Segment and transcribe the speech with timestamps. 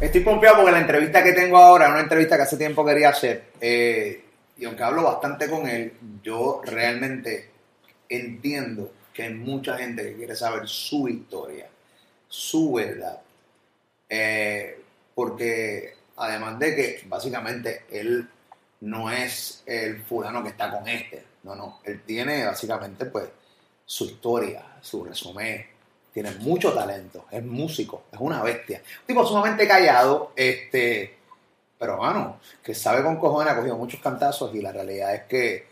[0.00, 3.10] Estoy pompeado porque la entrevista que tengo ahora es una entrevista que hace tiempo quería
[3.10, 3.50] hacer.
[3.60, 4.22] eh,
[4.58, 5.92] y aunque hablo bastante con él,
[6.22, 7.50] yo realmente
[8.08, 11.68] entiendo que hay mucha gente que quiere saber su historia,
[12.28, 13.20] su verdad.
[14.08, 14.80] Eh,
[15.14, 18.28] porque además de que básicamente él
[18.80, 23.28] no es el fulano que está con este, no, no, él tiene básicamente pues
[23.86, 25.64] su historia, su resumen,
[26.12, 28.82] tiene mucho talento, es músico, es una bestia.
[29.00, 31.16] Un tipo sumamente callado, este,
[31.78, 35.66] pero bueno, que sabe con cojones, ha cogido muchos cantazos y la realidad es que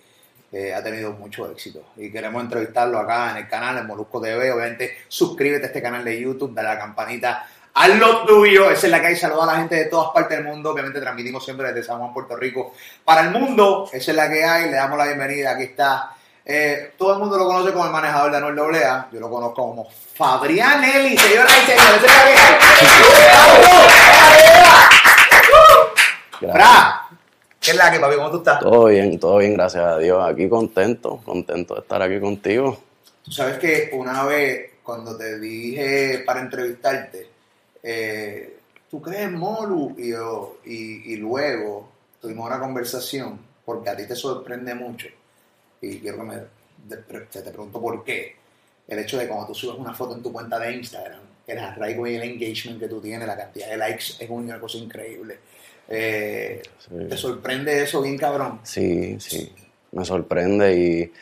[0.52, 1.82] eh, ha tenido mucho éxito.
[1.96, 4.52] Y queremos entrevistarlo acá en el canal, en Molusco TV.
[4.52, 8.70] Obviamente, suscríbete a este canal de YouTube, dale a la campanita, haz lo tuyo.
[8.70, 10.70] Esa es la que hay, saluda a la gente de todas partes del mundo.
[10.70, 12.74] Obviamente, transmitimos siempre desde San Juan, Puerto Rico,
[13.04, 13.88] para el mundo.
[13.92, 15.50] Esa es la que hay, le damos la bienvenida.
[15.52, 16.14] Aquí está.
[16.46, 19.08] Eh, todo el mundo lo conoce como el manejador de Anuel Doblea.
[19.10, 22.10] Yo lo conozco como Fabrián Eli, señoras y señores.
[22.10, 22.34] Hay.
[26.52, 27.08] Fra,
[27.58, 28.16] ¿qué es la que, papi?
[28.16, 28.60] ¿Cómo tú estás?
[28.60, 30.22] Todo bien, todo bien, gracias a Dios.
[30.28, 32.78] Aquí contento, contento de estar aquí contigo.
[33.24, 37.30] Tú sabes que una vez, cuando te dije para entrevistarte,
[37.82, 38.58] eh,
[38.90, 39.94] ¿tú crees Molu?
[39.96, 41.88] Y, yo, y, y luego
[42.20, 45.08] tuvimos una conversación, porque a ti te sorprende mucho,
[45.92, 46.36] y quiero que me,
[46.88, 46.96] te,
[47.42, 48.36] te pregunto por qué.
[48.86, 52.06] El hecho de cuando tú subes una foto en tu cuenta de Instagram, el arraigo
[52.06, 55.38] y el engagement que tú tienes, la cantidad de likes, es una cosa increíble.
[55.88, 56.94] Eh, Sí.
[57.08, 58.60] ¿Te sorprende eso bien cabrón?
[58.62, 59.50] Sí, sí,
[59.92, 61.12] me sorprende y,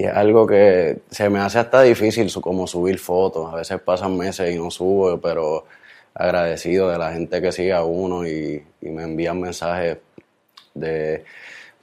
[0.00, 3.52] y es algo que se me hace hasta difícil como subir fotos.
[3.52, 5.66] A veces pasan meses y no subo, pero
[6.14, 9.98] agradecido de la gente que sigue a uno y, y me envían mensajes
[10.74, 11.24] de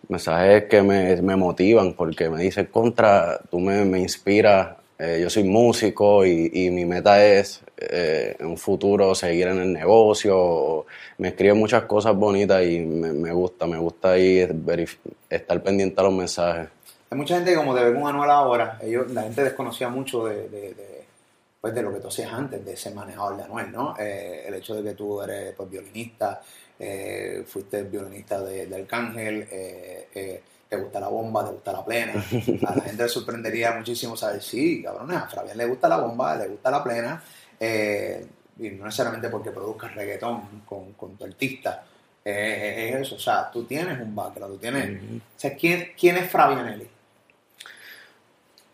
[0.09, 5.29] mensajes que me, me motivan porque me dicen contra, tú me, me inspiras, eh, yo
[5.29, 10.85] soy músico y, y mi meta es eh, en un futuro seguir en el negocio.
[11.17, 14.47] Me escriben muchas cosas bonitas y me, me gusta, me gusta ahí
[15.29, 16.69] estar pendiente a los mensajes.
[17.09, 20.25] Hay mucha gente que como te ve con Anuel ahora, ellos, la gente desconocía mucho
[20.25, 21.03] de, de, de,
[21.61, 23.95] pues de lo que tú hacías antes de ser manejador de Anuel, ¿no?
[23.99, 26.41] Eh, el hecho de que tú eres pues, violinista,
[26.83, 31.85] eh, fuiste violinista de, de Arcángel, eh, eh, te gusta la bomba, te gusta la
[31.85, 32.13] plena.
[32.67, 36.35] A la gente le sorprendería muchísimo saber, sí, cabrones, a Fabián le gusta la bomba,
[36.35, 37.23] le gusta la plena,
[37.59, 38.25] eh,
[38.59, 41.85] y no necesariamente porque produzcas reggaetón con, con tu artista.
[42.23, 45.01] es eso, o sea, tú tienes un background, tú tienes...
[45.01, 46.88] O sea, ¿quién, quién es Fabianelli?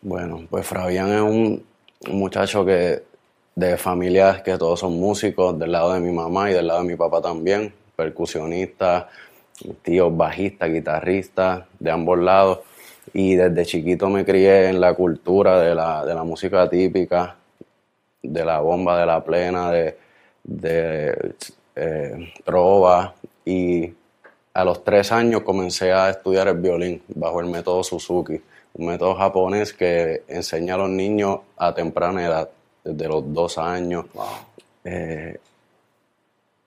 [0.01, 1.65] Bueno, pues Fabián es un,
[2.07, 3.03] un muchacho que
[3.55, 6.87] de familias que todos son músicos, del lado de mi mamá y del lado de
[6.87, 9.09] mi papá también, percusionista,
[9.81, 12.59] tíos bajistas, guitarristas, de ambos lados.
[13.13, 17.35] Y desde chiquito me crié en la cultura de la, de la música típica,
[18.23, 19.97] de la bomba, de la plena, de,
[20.43, 21.35] de
[21.75, 23.13] eh, trova.
[23.43, 23.91] Y
[24.53, 28.39] a los tres años comencé a estudiar el violín bajo el método Suzuki,
[28.75, 32.49] un método japonés que enseña a los niños a temprana edad,
[32.83, 34.05] desde los dos años.
[34.13, 34.25] Wow.
[34.85, 35.37] Eh,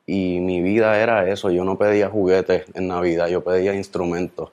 [0.07, 4.51] y mi vida era eso, yo no pedía juguetes en Navidad, yo pedía instrumentos.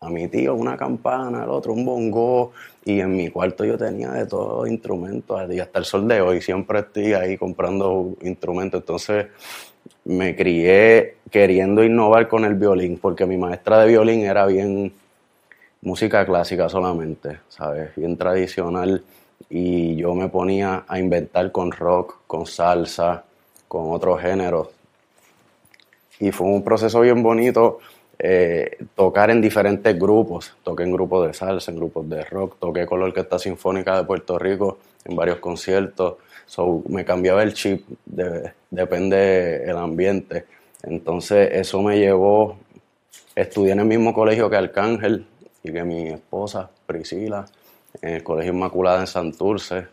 [0.00, 2.52] A mi tío una campana, al otro un bongo,
[2.84, 6.40] y en mi cuarto yo tenía de todos instrumentos, y hasta el sol de hoy
[6.40, 8.80] siempre estoy ahí comprando instrumentos.
[8.80, 9.26] Entonces
[10.04, 14.92] me crié queriendo innovar con el violín, porque mi maestra de violín era bien
[15.82, 17.94] música clásica solamente, ¿sabes?
[17.96, 19.02] Bien tradicional.
[19.50, 23.24] Y yo me ponía a inventar con rock, con salsa,
[23.66, 24.68] con otros géneros.
[26.20, 27.78] Y fue un proceso bien bonito
[28.18, 30.54] eh, tocar en diferentes grupos.
[30.64, 34.04] Toqué en grupos de salsa, en grupos de rock, toqué con la Orquesta Sinfónica de
[34.04, 36.16] Puerto Rico en varios conciertos.
[36.46, 40.46] So, me cambiaba el chip, de- depende el ambiente.
[40.82, 42.56] Entonces eso me llevó,
[43.34, 45.26] estudié en el mismo colegio que Arcángel
[45.62, 47.44] y que mi esposa, Priscila,
[48.02, 49.86] en el Colegio Inmaculada en Santurce.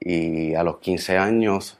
[0.00, 1.76] Y a los 15 años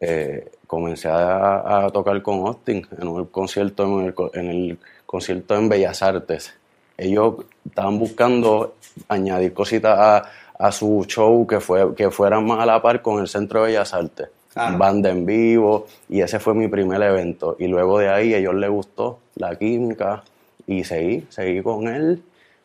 [0.00, 4.78] eh, comencé a, a tocar con Austin en un concierto en el, co- en el
[5.04, 6.54] concierto en Bellas Artes.
[6.96, 8.76] Ellos estaban buscando
[9.06, 13.20] añadir cositas a, a su show que, fue, que fueran más a la par con
[13.20, 14.28] el Centro de Bellas Artes.
[14.54, 14.78] Claro.
[14.78, 17.54] Banda en vivo, y ese fue mi primer evento.
[17.58, 20.22] Y luego de ahí a ellos les gustó la química
[20.66, 22.22] y seguí, seguí con él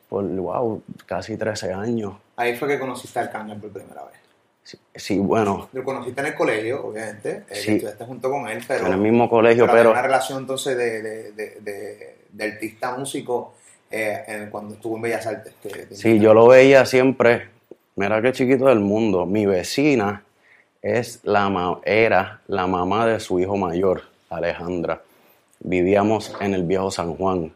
[0.08, 2.14] por, wow, casi 13 años.
[2.38, 4.16] Ahí fue que conociste al Arcángel por primera vez.
[4.68, 7.72] Sí, sí, bueno, Lo conociste en el colegio, obviamente, eh, Sí.
[7.76, 11.32] estudiaste junto con él, pero, en el mismo colegio, pero pero una relación entonces de,
[11.32, 13.54] de, de, artista músico
[13.90, 15.54] eh, en- cuando estuvo en Bellas Artes.
[15.64, 17.48] que Sí, yo lo veía siempre.
[17.96, 19.26] Mira qué chiquito del mundo.
[19.26, 20.26] Mi vecina
[20.82, 25.02] es la era la mamá de su hijo mayor, Alejandra.
[25.62, 27.54] Vivíamos en el viejo San Juan.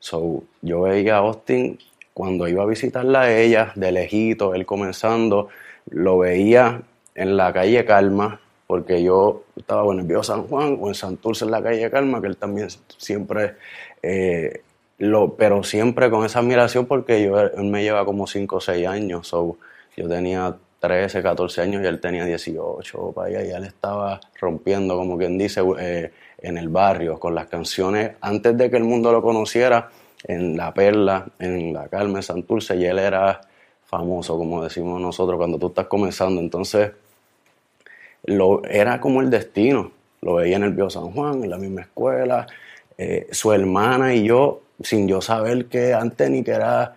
[0.00, 1.78] So, yo veía a Austin
[2.12, 5.48] cuando iba a visitarla a ella, de lejito, él comenzando,
[5.90, 6.82] lo veía
[7.14, 11.44] en la calle Calma, porque yo estaba o en el San Juan o en Santurce
[11.44, 13.54] en la calle Calma, que él también siempre
[14.02, 14.62] eh,
[14.98, 18.86] lo, pero siempre con esa admiración porque yo, él me lleva como 5 o 6
[18.86, 19.58] años, so,
[19.96, 24.96] yo tenía 13, 14 años y él tenía 18 para allá y él estaba rompiendo,
[24.96, 29.12] como quien dice, eh, en el barrio con las canciones antes de que el mundo
[29.12, 29.90] lo conociera,
[30.24, 33.40] en La Perla, en La Calma, en Santurce, y él era
[33.92, 36.40] famoso, como decimos nosotros, cuando tú estás comenzando.
[36.40, 36.92] Entonces,
[38.24, 39.92] lo, era como el destino.
[40.22, 42.46] Lo veía en el Bio San Juan, en la misma escuela.
[42.96, 46.94] Eh, su hermana y yo, sin yo saber que antes ni que era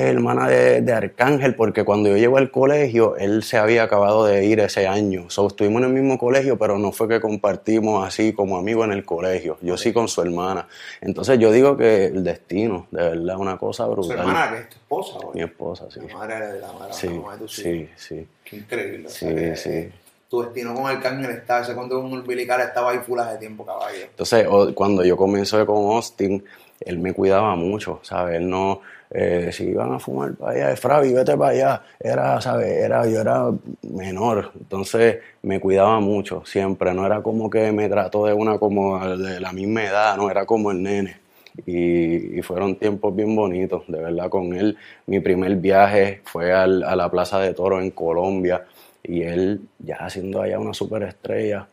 [0.00, 4.44] hermana de, de, Arcángel, porque cuando yo llego al colegio, él se había acabado de
[4.46, 5.28] ir ese año.
[5.28, 8.92] So, estuvimos en el mismo colegio, pero no fue que compartimos así como amigos en
[8.92, 9.58] el colegio.
[9.60, 10.66] Yo sí con su hermana.
[11.00, 14.16] Entonces yo digo que el destino, de verdad, una cosa brutal.
[14.16, 15.18] ¿Su hermana que es tu esposa?
[15.18, 15.34] Güey?
[15.34, 16.00] Mi esposa, sí.
[16.08, 18.26] La madre de la madre, sí, la de tu sí, sí.
[18.44, 19.08] Qué increíble.
[19.10, 19.70] Sí, o sea, sí.
[19.70, 19.92] eh,
[20.30, 24.04] tu destino con Arcángel estaba, ese cuando un umbilical estaba ahí full de tiempo, caballo.
[24.04, 26.42] Entonces, cuando yo comencé con Austin,
[26.80, 28.36] él me cuidaba mucho, ¿sabes?
[28.36, 28.80] Él no,
[29.14, 32.68] eh, si iban a fumar para allá, Fravi, vete para allá, era, ¿sabes?
[32.68, 33.50] Era, yo era
[33.82, 38.98] menor, entonces me cuidaba mucho, siempre, no era como que me trató de una como
[39.16, 41.20] de la misma edad, no, era como el nene.
[41.66, 44.76] Y, fueron tiempos bien bonitos, de verdad, con él.
[45.06, 48.64] Mi primer viaje fue al, a la Plaza de Toro en Colombia
[49.02, 51.68] y él ya siendo allá una superestrella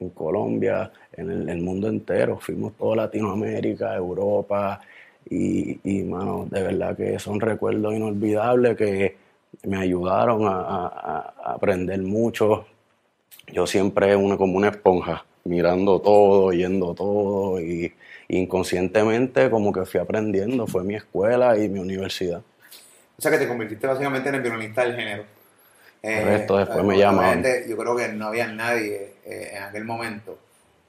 [0.00, 2.38] en Colombia, en el, mundo entero.
[2.40, 4.80] Fuimos toda Latinoamérica, Europa
[5.28, 9.16] y, y, mano, de verdad que son recuerdos inolvidables que
[9.64, 12.66] me ayudaron a, a, a aprender mucho.
[13.52, 17.92] Yo siempre una, como una esponja, mirando todo, yendo todo y
[18.28, 20.66] inconscientemente como que fui aprendiendo.
[20.66, 22.42] Fue mi escuela y mi universidad.
[23.18, 25.24] O sea que te convertiste básicamente en el violinista del género.
[26.02, 27.44] Correcto, eh, después me llamaban.
[27.68, 30.38] Yo creo que no había nadie eh, en aquel momento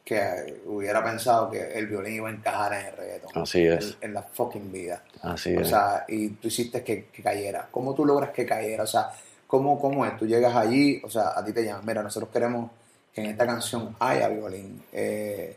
[0.04, 3.32] que hubiera pensado que el violín iba a encajar en el reggaetón.
[3.42, 3.98] Así es.
[4.02, 5.02] En, en la fucking vida.
[5.22, 5.70] Así o es.
[5.70, 7.68] sea, y tú hiciste que, que, cayera.
[7.72, 8.84] ¿Cómo tú logras que cayera?
[8.84, 9.10] O sea,
[9.48, 10.18] ¿cómo, ¿cómo es?
[10.18, 12.70] Tú llegas allí, o sea, a ti te llaman, mira, nosotros queremos
[13.14, 14.84] que en esta canción haya violín.
[14.92, 15.56] Eh,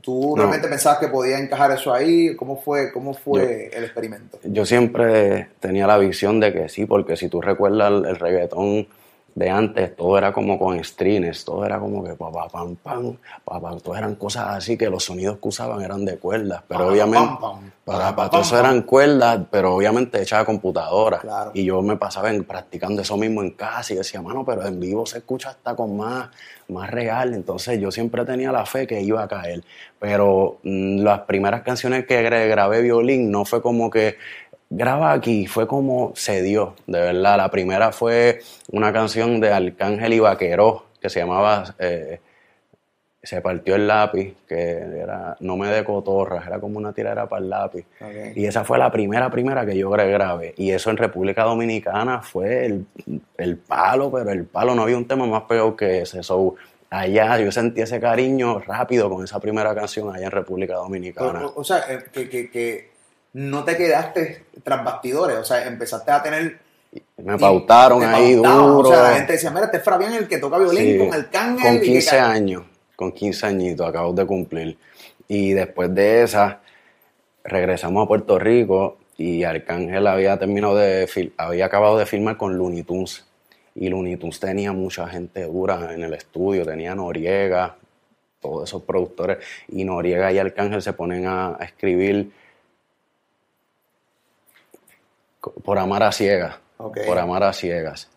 [0.00, 0.36] ¿Tú No.
[0.36, 2.34] realmente pensabas que podía encajar eso ahí?
[2.36, 4.38] ¿Cómo fue, cómo fue el experimento?
[4.44, 8.88] Yo siempre tenía la visión de que sí, porque si tú recuerdas el, el reggaetón
[9.36, 13.76] de antes, todo era como con strings, todo era como que papá, pam, pam, papá,
[13.84, 17.38] todo eran cosas así que los sonidos que usaban eran de cuerdas, pero obviamente, pam,
[17.40, 21.18] pam, para, para todo eso eran cuerdas, pero obviamente hechas a computadora.
[21.18, 21.50] Claro.
[21.52, 24.80] Y yo me pasaba en- practicando eso mismo en casa y decía, mano, pero en
[24.80, 26.30] vivo se escucha hasta con más,
[26.68, 27.34] más real.
[27.34, 29.62] Entonces yo siempre tenía la fe que iba a caer.
[30.00, 34.16] Pero mm, las primeras canciones que gra- grabé violín no fue como que
[34.70, 37.36] graba aquí, fue como se dio, de verdad.
[37.36, 38.40] La primera fue
[38.70, 42.20] una canción de Arcángel y Vaqueró que se llamaba eh,
[43.22, 47.42] Se partió el lápiz, que era No me de cotorra, era como una tiradera para
[47.42, 47.84] el lápiz.
[48.36, 50.54] Y esa fue la primera, primera que yo gra- grabé.
[50.56, 52.86] Y eso en República Dominicana fue el,
[53.36, 56.22] el palo, pero el palo no había un tema más peor que ese.
[56.22, 56.54] So,
[56.90, 61.46] allá yo sentí ese cariño rápido con esa primera canción allá en República Dominicana.
[61.46, 62.95] O, o- o sea, eh, que, que, que
[63.36, 66.58] no te quedaste tras bastidores, o sea, empezaste a tener...
[67.18, 68.88] Me pautaron te ahí pautaban, duro.
[68.88, 71.14] O sea, la gente decía, mira, este es Fabián el que toca violín Sí, con
[71.14, 71.62] el cángel.
[71.66, 72.62] Con y que 15 ca- años,
[72.96, 74.78] con 15 añitos, acabo de cumplir.
[75.28, 76.60] Y después de esa,
[77.44, 82.82] regresamos a Puerto Rico y Arcángel había terminado de había acabado de filmar con Looney
[82.84, 83.26] Tunes.
[83.74, 87.76] Y Looney Tunes tenía mucha gente dura en el estudio, tenía Noriega,
[88.40, 89.38] todos esos productores.
[89.68, 92.30] Y Noriega y Arcángel se ponen a, a escribir
[95.64, 96.56] por amar a ciegas.
[97.06, 98.08] Por amar a ciegas.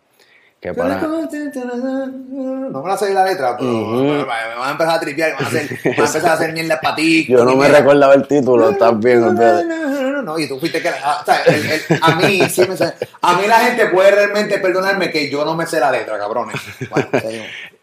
[0.62, 5.34] Que para, No me la sé la letra, pero me van a empezar a tripear,
[5.36, 7.26] van a, hacer, van a empezar a hacer mierda para ti.
[7.28, 10.82] Yo no me recordaba el título, estás bien, No, no, no, no, y tú fuiste
[10.82, 10.90] que...
[10.90, 14.12] ah, o sea, el- el- a mí sí me sé- A mí la gente puede
[14.12, 16.58] realmente perdonarme que yo no me sé la letra, cabrones.
[16.90, 17.08] Bueno.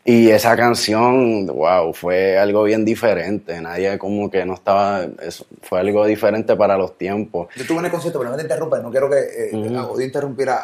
[0.09, 3.61] Y esa canción, wow, fue algo bien diferente.
[3.61, 7.49] Nadie como que no estaba, eso fue algo diferente para los tiempos.
[7.57, 10.07] Yo tuve en el concierto, pero no me te interrumpas, no quiero que eh, odio
[10.07, 10.57] interrumpir a,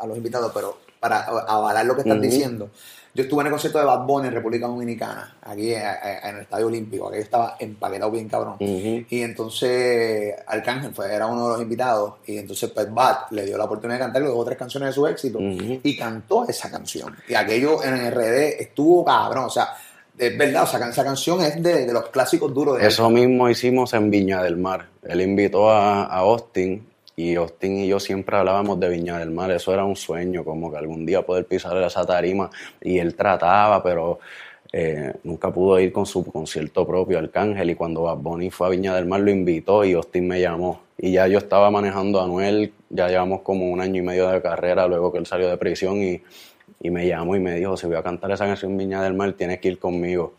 [0.00, 2.70] a- los invitados, pero para avalar lo que estás diciendo.
[3.14, 6.68] Yo estuve en el concierto de Bad Bunny en República Dominicana, aquí en, el Estadio
[6.68, 8.56] Olímpico, aquí estaba empaquetado bien cabrón.
[8.58, 13.58] Y entonces Arcángel fue, era uno de los invitados, y entonces pues Bad le dio
[13.58, 17.14] la oportunidad de cantar luego tres canciones de su éxito, y cantó esa canción.
[17.28, 19.76] Y aquello en el RD estuvo cabrón, o sea,
[20.16, 23.92] es verdad, o sea, esa canción es de, los clásicos duros de Eso mismo hicimos
[23.92, 24.88] en Viña del Mar.
[25.02, 29.50] Él invitó a, a Austin y Austin y yo siempre hablábamos de Viña del Mar,
[29.50, 32.50] eso era un sueño, como que algún día poder pisar esa tarima.
[32.80, 34.18] Y él trataba, pero
[34.72, 37.70] eh, nunca pudo ir con su concierto propio, Arcángel.
[37.70, 40.80] Y cuando Bad Bunny fue a Viña del Mar, lo invitó y Austin me llamó.
[40.96, 44.40] Y ya yo estaba manejando a Anuel, ya llevamos como un año y medio de
[44.40, 46.02] carrera luego que él salió de prisión.
[46.02, 46.22] Y,
[46.90, 49.60] me llamó y me dijo: Si voy a cantar esa canción Viña del Mar, tienes
[49.60, 50.34] que ir conmigo.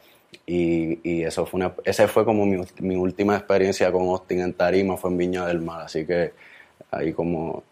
[0.45, 4.53] Y, y, eso fue una, esa fue como mi, mi, última experiencia con Austin en
[4.53, 5.81] Tarima, fue en Viña del Mar.
[5.81, 6.33] Así que
[6.97, 7.63] ahí como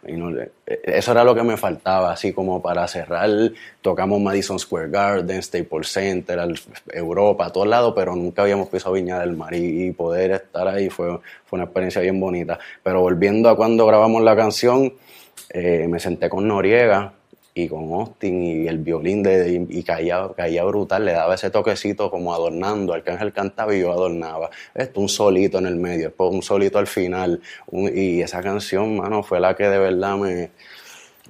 [0.65, 3.29] eso era lo que me faltaba así como para cerrar.
[3.81, 6.39] Tocamos Madison Square Garden Staples Center
[6.93, 9.53] Europa a todos lados pero nunca habíamos pisado Viña del Mar.
[9.53, 12.59] Y, poder estar ahí fue, fue una experiencia bien bonita.
[12.83, 14.93] Pero volviendo a cuando grabamos la canción
[15.49, 17.13] eh, me senté con Noriega
[17.53, 22.09] y con Austin y el violín de, y, caía, caía brutal, le daba ese toquecito
[22.09, 24.49] como adornando, Arcángel cantaba y yo adornaba.
[24.73, 27.41] Esto, un solito en el medio, después un solito al final.
[27.71, 30.51] y esa canción, mano, fue la que de verdad me...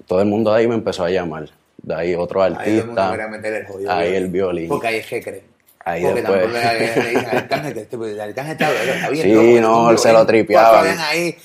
[0.08, 1.50] Todo el mundo de ahí me empezó a llamar.
[1.82, 3.12] De ahí otro artista.
[3.12, 4.68] Ahí, ahí el violín.
[4.68, 5.51] Porque ahí es que creen.
[5.84, 6.66] Ahí Porque después.
[7.32, 9.24] Arcángel este, pues, Arcángel está, está bien.
[9.24, 10.96] Sí, no, se lo tripeaban.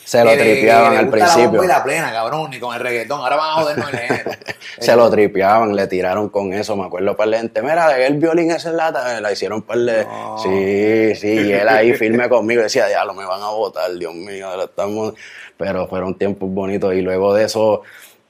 [0.04, 1.62] se lo tripeaban al principio.
[1.62, 3.20] La, la plena, cabrón, ni con el reggaetón.
[3.20, 4.30] Ahora van a jodernos el género.
[4.78, 6.76] se lo tripeaban, le tiraron con eso.
[6.76, 7.62] Me acuerdo para lente.
[7.62, 10.06] Mira, el violín ese lata, la hicieron para de.
[10.42, 14.62] Sí, sí, y él ahí firme conmigo decía, diablo, me van a votar, Dios mío,
[14.62, 15.14] estamos.
[15.56, 16.92] Pero fueron tiempos bonitos.
[16.94, 17.82] Y luego de eso,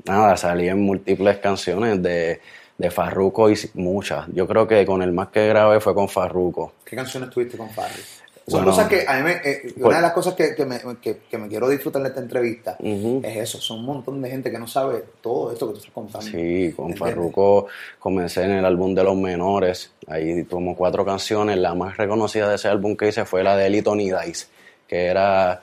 [0.04, 2.40] nada, salí en múltiples canciones de
[2.78, 4.26] de Farruko y muchas.
[4.32, 6.72] Yo creo que con el más que grabé fue con Farruko.
[6.84, 8.02] ¿Qué canciones tuviste con Farruko?
[8.48, 10.78] Son cosas que a mí me, eh, una pues de las cosas que, que, me,
[11.00, 14.58] que, me, quiero disfrutar de esta entrevista es eso, son un montón de gente que
[14.58, 16.28] no sabe todo esto que tú estás contando.
[16.28, 17.66] Sí, con Farruko
[17.98, 22.54] comencé en el álbum de los menores, ahí tomó cuatro canciones, la más reconocida de
[22.54, 24.46] ese álbum que hice fue la de Dice,
[24.86, 25.60] que era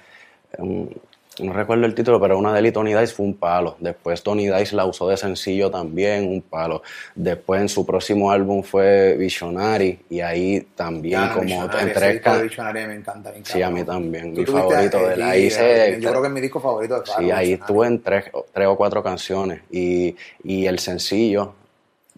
[1.39, 3.75] no recuerdo el título, pero una de Tony Dice fue un palo.
[3.79, 6.83] Después Tony Dice la usó de sencillo también, un palo.
[7.15, 12.95] Después en su próximo álbum fue Visionary y ahí también como en tres Visionary me
[12.95, 15.97] encanta, me Sí, a mí también, mi favorito de la hice.
[15.99, 18.75] Yo creo que es mi disco favorito de Sí, ahí estuve en tres, tres o
[18.75, 21.53] cuatro canciones y, y el sencillo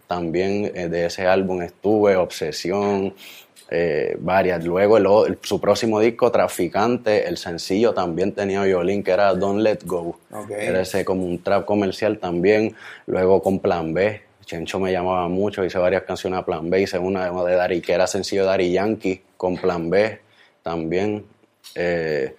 [0.06, 3.14] también eh, de ese álbum estuve, Obsesión,
[3.70, 4.64] eh, varias.
[4.64, 4.98] Luego
[5.42, 10.18] su próximo disco, Traficante, el sencillo también tenía violín, que era Don't Let Go.
[10.50, 12.74] Era ese como un trap comercial también.
[13.06, 16.98] Luego con Plan B, Chencho me llamaba mucho, hice varias canciones a Plan B, hice
[16.98, 20.20] una de Dari, que era sencillo Dari Yankee, con Plan B
[20.62, 21.24] también.
[21.74, 22.34] Eh,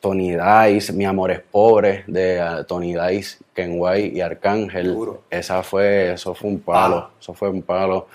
[0.00, 4.96] Tony Dice, Mi Amor es Pobre, de uh, Tony Dice, Kenway y Arcángel.
[5.28, 7.10] Esa fue, eso fue un palo, ah.
[7.20, 8.08] eso fue un palo.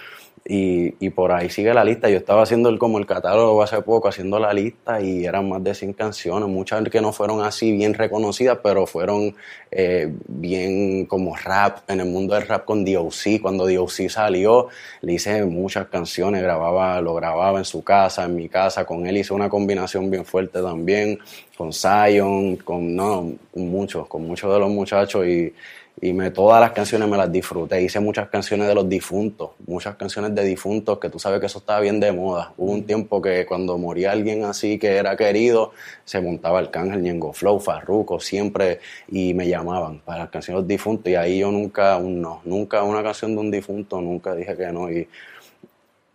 [0.48, 2.08] Y, y, por ahí sigue la lista.
[2.08, 5.64] Yo estaba haciendo el, como el catálogo hace poco, haciendo la lista y eran más
[5.64, 9.36] de 100 canciones, muchas que no fueron así bien reconocidas, pero fueron
[9.72, 13.42] eh, bien como rap, en el mundo del rap con D.O.C.
[13.42, 14.08] Cuando D.O.C.
[14.10, 14.68] salió,
[15.02, 19.18] le hice muchas canciones, grababa, lo grababa en su casa, en mi casa, con él
[19.18, 21.18] hice una combinación bien fuerte también,
[21.58, 25.54] con Zion, con, no, muchos, con muchos de los muchachos y
[26.02, 27.82] y me, todas las canciones me las disfruté.
[27.82, 31.60] Hice muchas canciones de los difuntos, muchas canciones de difuntos, que tú sabes que eso
[31.60, 32.54] estaba bien de moda.
[32.58, 35.72] Hubo un tiempo que cuando moría alguien así que era querido,
[36.04, 40.62] se montaba el cángel, Ñengo Flow, Farruko, siempre, y me llamaban para las canciones de
[40.64, 41.12] los difuntos.
[41.12, 44.72] Y ahí yo nunca, un no, nunca una canción de un difunto, nunca dije que
[44.72, 44.90] no.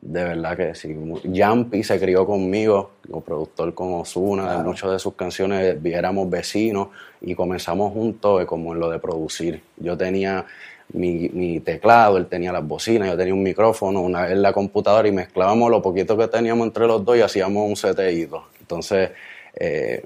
[0.03, 0.97] De verdad que sí.
[1.25, 6.89] Jumpy se crió conmigo, como productor con Osuna, de muchas de sus canciones éramos vecinos
[7.21, 9.63] y comenzamos juntos como en lo de producir.
[9.77, 10.47] Yo tenía
[10.95, 15.13] mi, teclado, él tenía las bocinas, yo tenía un micrófono, una vez la computadora y
[15.13, 18.45] mezclábamos lo poquito que teníamos entre los dos y hacíamos un seteíto.
[18.59, 19.11] Entonces,
[19.55, 20.03] eh,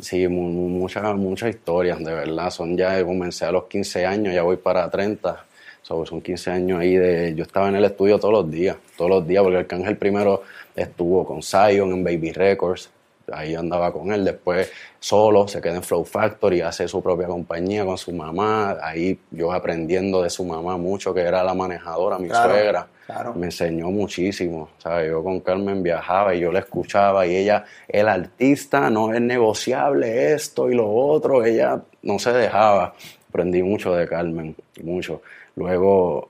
[0.00, 2.50] sí, muchas, muchas historias, de verdad.
[2.50, 5.44] Son ya, comencé a los 15 años, ya voy para 30
[5.88, 7.34] son 15 años ahí de...
[7.34, 10.42] Yo estaba en el estudio todos los días, todos los días, porque Arcángel primero
[10.76, 12.90] estuvo con Zion en Baby Records,
[13.32, 17.84] ahí andaba con él, después solo se queda en Flow Factory, hace su propia compañía
[17.84, 22.28] con su mamá, ahí yo aprendiendo de su mamá mucho, que era la manejadora, mi
[22.28, 22.86] suegra,
[23.34, 25.10] me enseñó muchísimo, ¿sabes?
[25.10, 30.32] Yo con Carmen viajaba y yo la escuchaba y ella, el artista no es negociable
[30.32, 32.94] esto y lo otro, ella no se dejaba.
[33.28, 35.20] Aprendí mucho de Carmen, mucho.
[35.58, 36.28] Luego,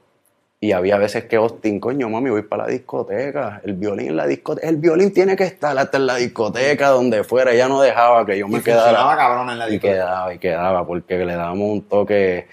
[0.61, 4.26] y había veces que Austin, coño, mami, voy para la discoteca, el violín en la
[4.26, 8.26] discoteca, el violín tiene que estar hasta en la discoteca, donde fuera, ella no dejaba
[8.26, 9.16] que yo me Y quedara.
[9.16, 9.94] cabrón en la Y discoteca.
[9.94, 12.47] quedaba, y quedaba, porque le dábamos un toque,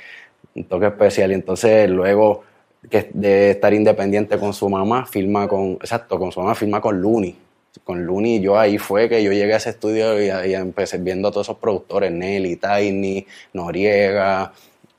[0.53, 1.31] un toque especial.
[1.31, 2.43] Y entonces luego
[2.91, 7.01] que de estar independiente con su mamá, firma con, exacto, con su mamá, firma con
[7.01, 7.35] Looney.
[7.83, 11.27] Con Looney, yo ahí fue que yo llegué a ese estudio y, y empecé viendo
[11.27, 14.53] a todos esos productores, Nelly, Tiny, Noriega,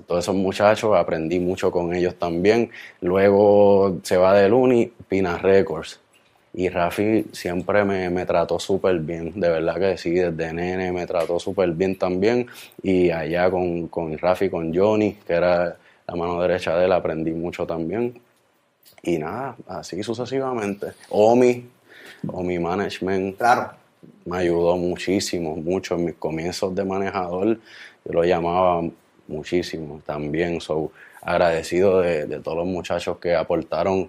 [0.06, 2.70] todos esos muchachos, aprendí mucho con ellos también.
[3.00, 6.00] Luego se va de Looney, Pina Records.
[6.54, 11.06] Y Rafi siempre me, me trató súper bien, de verdad que sí, desde nene me
[11.06, 12.46] trató súper bien también.
[12.82, 15.76] Y allá con, con Rafi, con Johnny, que era
[16.08, 18.18] la mano derecha de él, aprendí mucho también.
[19.02, 20.86] Y nada, así sucesivamente.
[21.10, 21.68] Omi,
[22.28, 23.72] Omi Management, Claro.
[24.24, 27.58] me ayudó muchísimo, mucho en mis comienzos de manejador.
[28.04, 28.82] Yo lo llamaba
[29.28, 30.60] muchísimo también.
[30.60, 30.92] So,
[31.22, 34.08] agradecido de, de todos los muchachos que aportaron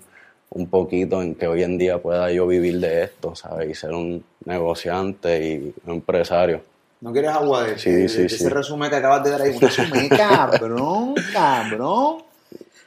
[0.50, 3.70] un poquito en que hoy en día pueda yo vivir de esto, ¿sabes?
[3.70, 6.62] Y ser un negociante y un empresario.
[7.02, 8.50] ¿No quieres agua de, Sí, de- de sí, ese sí.
[8.50, 9.52] resumen que acabas de dar ahí?
[9.56, 12.24] Un resumen, cabrón, cabrón,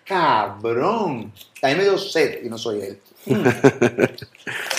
[0.04, 1.32] cabrón.
[1.62, 2.98] A mí me dio sed y no soy él.
[3.26, 3.42] Mm.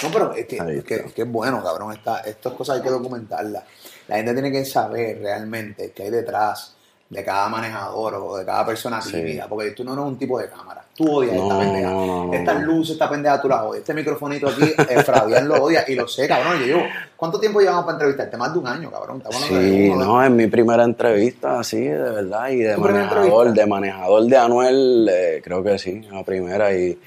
[0.04, 1.08] No, pero es que, Ahí es que, está.
[1.08, 1.94] es que es bueno, cabrón.
[1.94, 3.64] Esta, estas cosas hay que documentarlas.
[4.08, 6.76] La gente tiene que saber realmente qué hay detrás
[7.12, 9.12] de cada manejador o de cada persona Sí.
[9.12, 9.46] tímida.
[9.48, 10.82] Porque tú no eres un tipo de cámara.
[10.96, 11.90] Tú odias esta No, pendeja.
[11.90, 13.82] no, no, Estas luces, esta pendeja, tú la odias.
[13.82, 16.60] Este microfonito aquí, eh, Fabián lo odia y lo sé, cabrón.
[16.62, 16.82] Yo llevo,
[17.18, 18.38] ¿cuánto tiempo llevamos para entrevistarte?
[18.38, 19.22] Más de un año, cabrón.
[19.30, 23.54] Sí, uno, no, es mi primera entrevista, así, de verdad, y de ¿Tu primera manejador,
[23.54, 26.98] de manejador de Anuel, eh, creo que sí, la primera, y,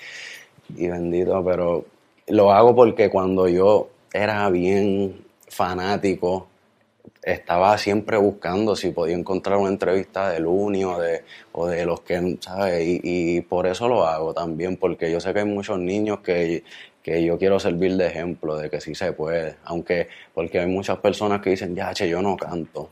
[0.77, 1.85] y bendito, pero
[2.29, 6.49] lo hago porque cuando yo era bien fanático,
[7.25, 12.01] estaba siempre buscando si podía encontrar una entrevista de Luni o de, o de los
[12.01, 12.87] que, ¿sabes?
[12.87, 16.63] Y, y por eso lo hago también, porque yo sé que hay muchos niños que,
[17.05, 20.99] que yo quiero servir de ejemplo de que sí se puede, aunque, porque hay muchas
[20.99, 22.89] personas que dicen, ya, che, yo no canto,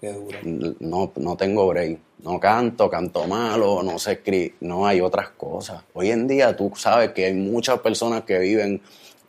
[0.80, 5.82] no, no tengo break, no canto, canto malo, no sé escribir, no hay otras cosas.
[5.94, 8.82] Hoy en día tú sabes que hay muchas personas que viven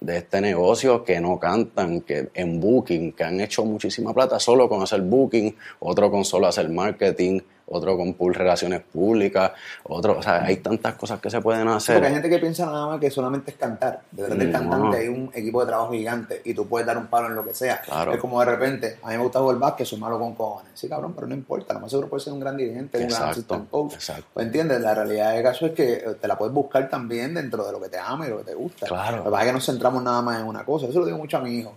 [0.04, 4.68] de este negocio que no cantan, que en booking, que han hecho muchísima plata solo
[4.68, 9.52] con hacer booking, otro con solo hacer marketing, otro con relaciones públicas,
[9.84, 11.96] otro, o sea, hay tantas cosas que se pueden hacer.
[11.96, 14.02] Porque hay gente que piensa nada más que solamente es cantar.
[14.12, 14.60] Detrás del No.
[14.60, 17.44] cantante hay un equipo de trabajo gigante y tú puedes dar un palo en lo
[17.46, 17.82] que sea.
[17.82, 18.14] Claro.
[18.14, 20.72] Es como de repente, a mí me gusta jugar básquet, soy malo con cojones.
[20.74, 21.74] Sí, cabrón, pero no importa.
[21.74, 23.94] Lo más seguro puede ser un gran dirigente, un gran assistant coach.
[23.94, 24.26] exacto.
[24.34, 27.66] Pues entiendes, la realidad del caso es que eh, te la puedes buscar también dentro
[27.66, 28.88] de lo que te ama y lo que te gusta.
[28.88, 29.18] Claro.
[29.18, 30.88] Lo que pasa es que nos centramos nada más en una cosa.
[30.88, 31.74] Eso lo digo mucho a mi hijo.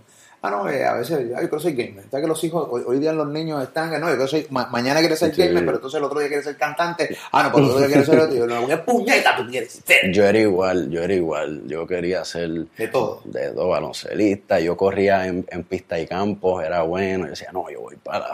[0.46, 2.04] Ah, no, eh, a veces, yo creo que soy gamer.
[2.10, 4.46] ¿Sabes que los hijos, hoy, hoy día los niños están, que no, yo que soy,
[4.50, 5.42] ma- mañana quiere ser Sí.
[5.42, 7.16] gamer, pero entonces el otro día quiere ser cantante.
[7.32, 8.34] Ah, no, pero el otro día quiere ser otro.
[8.36, 10.12] Yo, no, ¿qué puñeta tú quieres ser?
[10.12, 13.22] Yo era igual, yo era igual, yo quería ser De todo.
[13.24, 17.68] de dos baloncelistas, yo corría en, en pista y campos, era bueno, yo decía, no,
[17.70, 18.26] yo voy para,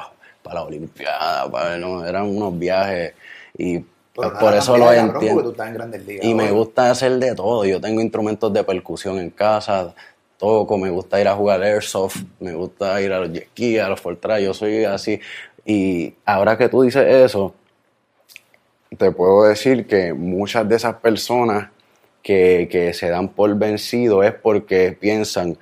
[0.43, 3.15] para la Olimpiada, para, no, eran unos viajes
[3.57, 5.51] y Pero pues, por eso lo Porque tú entiendo.
[5.51, 6.27] estás en ligas.
[6.27, 9.95] Y me gusta hacer de todo, yo tengo instrumentos de percusión en casa,
[10.43, 14.01] toco, me gusta ir a jugar airsoft, me gusta ir a los jet a los
[14.01, 15.21] Fortran, yo soy así.
[15.65, 17.55] Y ahora que tú dices eso,
[18.99, 21.71] te puedo decir que muchas de esas personas
[22.25, 25.57] que, que se dan por vencido es porque piensan,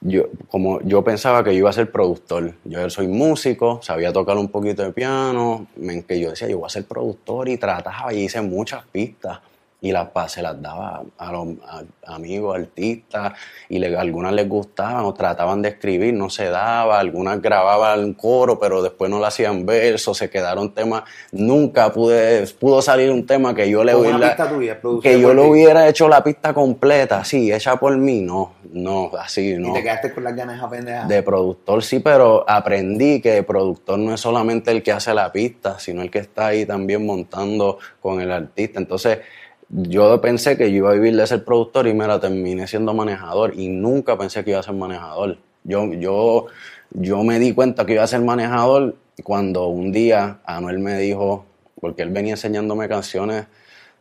[0.00, 4.36] yo, como yo pensaba que yo iba a ser productor, yo soy músico, sabía tocar
[4.38, 8.12] un poquito de piano, me- que yo decía, yo voy a ser productor y trataba
[8.12, 9.38] y hice muchas pistas
[9.82, 13.32] y las pa- se las daba a los a- amigos, artistas,
[13.68, 18.58] y le- algunas les gustaban o trataban de escribir, no se daba, algunas grababan coro,
[18.58, 23.54] pero después no le hacían versos, se quedaron temas, nunca pude, pudo salir un tema
[23.54, 27.76] que yo le hubiera, tuya, que yo lo hubiera hecho la pista completa, sí, hecha
[27.76, 29.72] por mí, no, no, así, Y no.
[29.72, 30.80] te quedaste con las ganas de.
[31.08, 35.78] De productor sí, pero aprendí que productor no es solamente el que hace la pista,
[35.78, 38.78] sino el que está ahí también montando con el artista.
[38.78, 39.18] Entonces,
[39.70, 42.92] yo pensé que yo iba a vivir de ser productor y me la terminé siendo
[42.92, 45.38] manejador y nunca pensé que iba a ser manejador.
[45.62, 46.46] Yo, yo,
[46.90, 51.44] yo me di cuenta que iba a ser manejador cuando un día Anuel me dijo,
[51.80, 53.46] porque él venía enseñándome canciones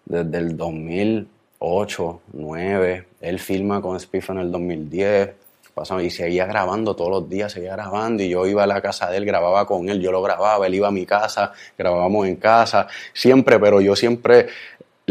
[0.05, 5.31] desde el 2008, 2009, él filma con Spiff en el 2010,
[5.75, 9.09] pasaba y seguía grabando todos los días, seguía grabando y yo iba a la casa
[9.09, 12.37] de él, grababa con él, yo lo grababa, él iba a mi casa, grabábamos en
[12.37, 14.47] casa, siempre, pero yo siempre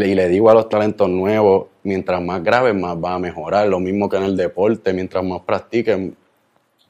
[0.07, 3.81] y le digo a los talentos nuevos, mientras más graben, más va a mejorar, lo
[3.81, 6.17] mismo que en el deporte, mientras más practiquen,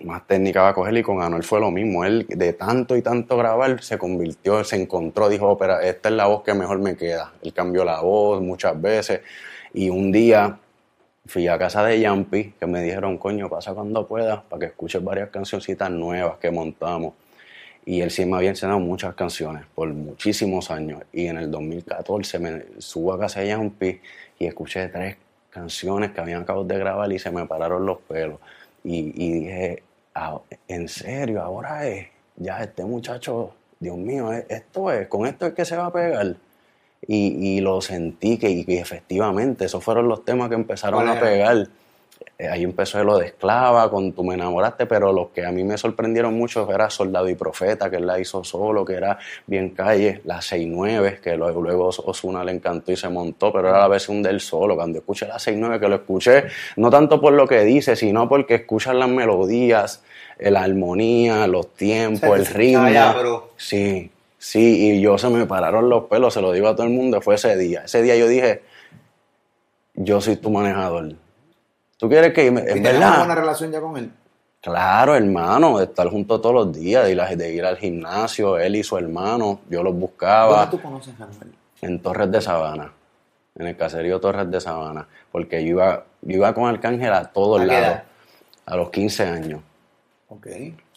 [0.05, 2.05] más técnica va a coger y con Anuel fue lo mismo.
[2.05, 6.27] Él de tanto y tanto grabar se convirtió, se encontró, dijo, pero esta es la
[6.27, 7.33] voz que mejor me queda.
[7.43, 9.21] Él cambió la voz muchas veces
[9.75, 10.59] y un día
[11.27, 15.03] fui a casa de Yampi que me dijeron, coño, pasa cuando puedas para que escuches
[15.03, 17.15] varias cancioncitas nuevas que montamos.
[17.89, 21.01] Y él sí me había enseñado muchas canciones por muchísimos años.
[21.11, 23.99] Y en el 2014 me subo a casa de Yampi
[24.39, 25.17] y escuché tres
[25.49, 28.41] canciones que habían acabado de grabar y se me pararon los pelos.
[28.85, 29.83] Y, y dije,
[30.15, 35.47] ah, en serio, ahora es, ya este muchacho, Dios mío, e-, esto es, con esto
[35.47, 36.37] es que se va a pegar.
[37.07, 41.21] Y, y lo sentí que, y efectivamente esos fueron los temas que empezaron ¿Cuál a
[41.23, 41.69] pegar.
[42.41, 45.65] Eh, Ahí empezó lo de esclava, con Tú me enamoraste, pero los que a mí
[45.65, 49.71] me sorprendieron mucho era Soldado y Profeta, que él la hizo solo, que era bien
[49.71, 53.89] calle, la 6-9, que luego, luego Osuna le encantó y se montó, pero era la
[53.89, 54.77] versión del solo.
[54.77, 56.45] Cuando escuché la 6-9, que lo escuché,
[56.77, 60.05] no tanto por lo que dice, sino porque escuchas las melodías,
[60.39, 63.49] eh, la armonía, los tiempos, el ritmo.
[63.57, 66.93] Sí, sí, y yo se me pararon los pelos, se lo digo a todo el
[66.93, 67.83] mundo, fue ese día.
[67.85, 68.63] Ese día yo dije,
[69.95, 71.15] yo soy tu manejador.
[71.99, 73.19] ¿Tú quieres que, ¿Y en tenías una verdad?
[73.19, 74.11] buena relación ya con él?
[74.61, 78.59] Claro, hermano, de estar juntos todos los días, de ir, a- de ir al gimnasio,
[78.59, 81.53] él y su hermano, yo los buscaba ¿Dónde tú conoces a Anuel?
[81.83, 82.93] en Torres de Sabana,
[83.57, 87.61] en el caserío Torres de Sabana, porque yo iba, yo iba con Arcángel a todos
[87.61, 87.99] ¿A qué lados,
[88.67, 89.61] a los 15 años,
[90.29, 90.47] Ok.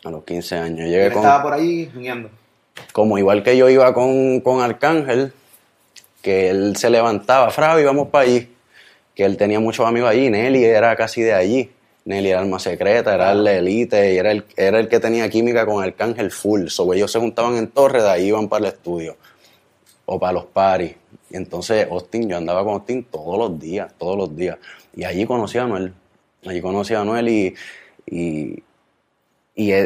[0.05, 0.79] a los 15 años.
[0.81, 2.29] Él Llegué con, estaba por ahí guiando.
[2.93, 5.33] como igual que yo iba con, con Arcángel,
[6.23, 8.51] que él se levantaba, Fravi, vamos para allí,
[9.15, 11.69] que él tenía muchos amigos allí, Nelly era casi de allí,
[12.05, 15.65] Nelly era alma secreta, era el elite, y era el, era el que tenía química
[15.65, 19.17] con Arcángel full, so ellos se juntaban en Torres, de ahí iban para el estudio,
[20.05, 20.95] o para los paris,
[21.29, 24.57] y entonces Austin, yo andaba con Austin todos los días, todos los días,
[24.95, 25.93] y allí conocí a Noel,
[26.45, 27.55] allí conocí a Noel y...
[28.05, 28.63] y
[29.69, 29.77] y, y-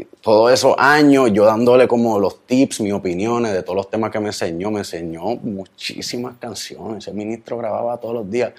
[0.00, 4.10] y todos esos años yo dándole como los tips, mis opiniones de todos los temas
[4.10, 7.06] que me enseñó, me enseñó muchísimas canciones.
[7.06, 8.52] Ese ministro grababa todos los días.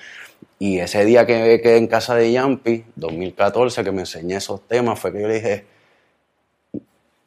[0.60, 5.00] Y ese día que quedé en casa de Yampi, 2014, que me enseñé esos temas,
[5.00, 5.66] fue que yo le dije,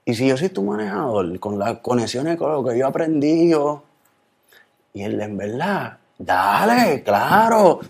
[0.05, 1.38] ¿y si yo soy tu manejador?
[1.38, 3.83] Con las conexiones, con lo que yo aprendí yo.
[4.94, 7.81] Y él, en verdad, dale, claro.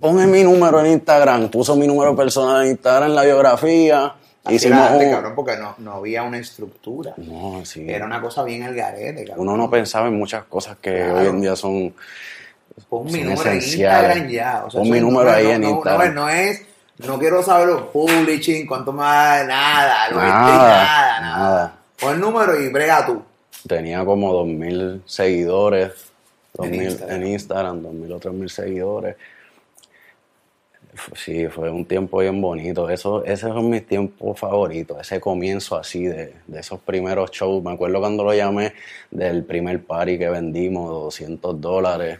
[0.00, 1.48] Pon mi número en Instagram.
[1.50, 4.14] Puso mi número personal en Instagram en la biografía.
[4.54, 7.14] Hicimos un- cabrón, porque no, no había una estructura.
[7.16, 7.84] No, sí.
[7.88, 9.48] Era una cosa bien al garete, cabrón.
[9.48, 11.18] Uno no pensaba en muchas cosas que Claro.
[11.20, 11.94] hoy en día son...
[12.88, 13.56] Pon mi número en.
[13.56, 14.64] Instagram ya.
[14.66, 16.14] O sea, Pon mi número ahí no- en no- Instagram.
[16.14, 16.62] No, no es,
[16.98, 21.76] no quiero saber los publishing, cuánto más, nada, lo Nada, nada, nada, nada.
[21.98, 23.22] Pon el número y brega tú.
[23.66, 25.92] Tenía como 2.000 seguidores
[26.58, 27.16] En 2000 Instagram.
[27.22, 29.16] en Instagram, 2.000 o 3.000 seguidores.
[31.14, 32.88] Sí, fue un tiempo bien bonito.
[32.88, 35.00] Eso, esos son mis tiempos favoritos.
[35.00, 37.62] Ese comienzo así de, de esos primeros shows.
[37.62, 38.72] Me acuerdo cuando lo llamé
[39.10, 42.18] del primer party que vendimos, 200 dólares.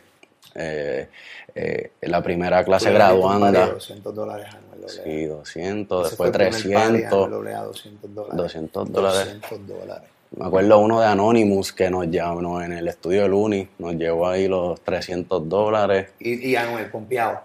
[0.55, 1.09] Eh,
[1.55, 3.67] eh, la primera clase graduanda.
[3.67, 4.47] 200 dólares.
[4.89, 7.13] Sí, 200, Ese después fue el primer party, 300.
[7.13, 8.37] Anuel Doblea, 200 dólares.
[8.37, 9.41] 200 dólares.
[9.41, 10.09] 200 dólares.
[10.37, 14.29] Me acuerdo uno de Anonymous que nos llamó en el estudio del Uni, nos llevó
[14.29, 17.41] ahí los 300 dólares, Y, y Anuel, pompeado.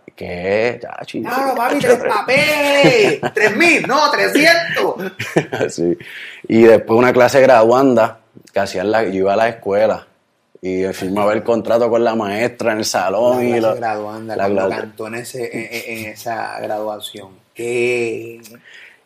[1.05, 3.21] Chico, No, no, papi, tres papeles.
[3.33, 5.11] Tres mil, no, 300.
[5.73, 5.97] Sí.
[6.47, 8.19] Y después una clase graduanda
[8.53, 10.07] que hacían la, yo iba a la escuela
[10.61, 14.35] y firmaba el contrato con la maestra en el salón La y clase lo- graduanda,
[14.35, 17.29] la cantó en, ese, en, en esa graduación.
[17.53, 18.41] ¿Qué?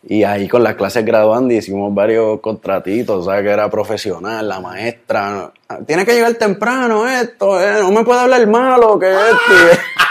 [0.07, 3.41] y ahí con las clases graduandas hicimos varios contratitos, ¿sabes?
[3.41, 5.51] Que era profesional, la maestra,
[5.87, 9.81] tiene que llegar temprano esto, eh, no me puede hablar malo que esto.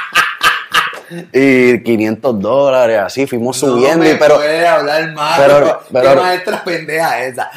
[1.33, 5.39] y 500 dólares, así, fuimos subiendo, no me y, pero puede hablar más.
[5.41, 7.51] pero- pero- ¿Qué maestra pendeja esa?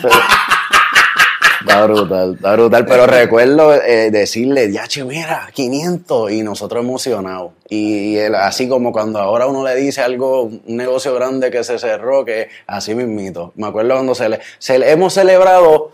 [1.60, 2.86] Está brutal, está brutal.
[2.86, 6.32] Pero recuerdo eh, decirle, ya che, mira, 500.
[6.32, 7.52] Y nosotros emocionados.
[7.68, 11.64] Y, y él, así como cuando ahora uno le dice algo, un negocio grande que
[11.64, 13.52] se cerró, que así mismito.
[13.56, 15.92] Me acuerdo cuando se le, se le- hemos celebrado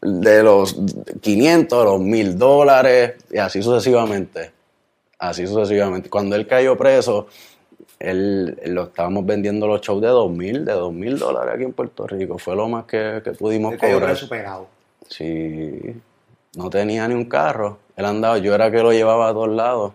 [0.00, 0.76] de los
[1.20, 4.52] 500, los 1000 dólares, y así sucesivamente.
[5.28, 6.10] Así sucesivamente.
[6.10, 7.26] Cuando él cayó preso,
[7.98, 12.38] él, lo estábamos vendiendo los shows de 2000, de 2000 dólares aquí en Puerto Rico.
[12.38, 14.10] Fue lo más que, que pudimos cayó cobrar.
[14.10, 14.66] preso pegado.
[15.08, 15.94] Sí,
[16.56, 17.78] no tenía ni un carro.
[17.96, 19.92] Él andaba, yo era que lo llevaba a todos lados.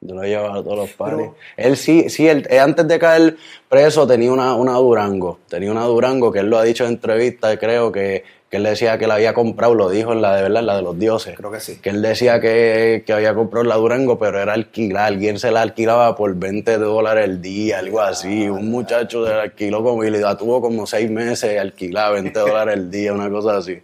[0.00, 1.30] Yo lo llevaba a todos los padres.
[1.56, 3.36] Él sí, sí, él, antes de caer
[3.68, 5.40] preso tenía una, una Durango.
[5.48, 8.96] Tenía una Durango que él lo ha dicho en entrevistas, creo que, que él decía
[8.96, 11.36] que la había comprado, lo dijo en la de verdad, la de los dioses.
[11.36, 11.78] Creo que sí.
[11.82, 15.08] Que él decía que, que había comprado la Durango, pero era alquilar.
[15.08, 18.48] Alguien se la alquilaba por 20 dólares el día, algo así.
[18.48, 22.74] Un muchacho se la alquiló como y la tuvo como seis meses alquilada, 20 dólares
[22.76, 23.80] el día, una cosa así.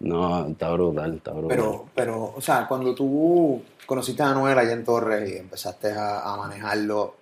[0.00, 1.48] No, está brutal, está brutal.
[1.48, 6.34] Pero, pero, o sea, cuando tú conociste a Anuel allá en Torres y empezaste a,
[6.38, 7.14] manejarlo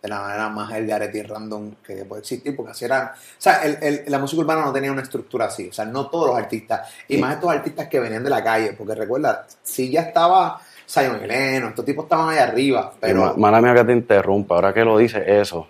[0.00, 3.14] de la manera más el arete random que puede existir, porque así era.
[3.14, 5.68] O sea, el, la música urbana no tenía una estructura así.
[5.68, 8.72] O sea, no todos los artistas, y más estos artistas que venían de la calle,
[8.72, 13.36] porque recuerda, si ya estaba Zion Heleno, estos tipos estaban ahí arriba, pero.
[13.36, 15.66] Mala mía que te interrumpa, ahora que lo dices, eso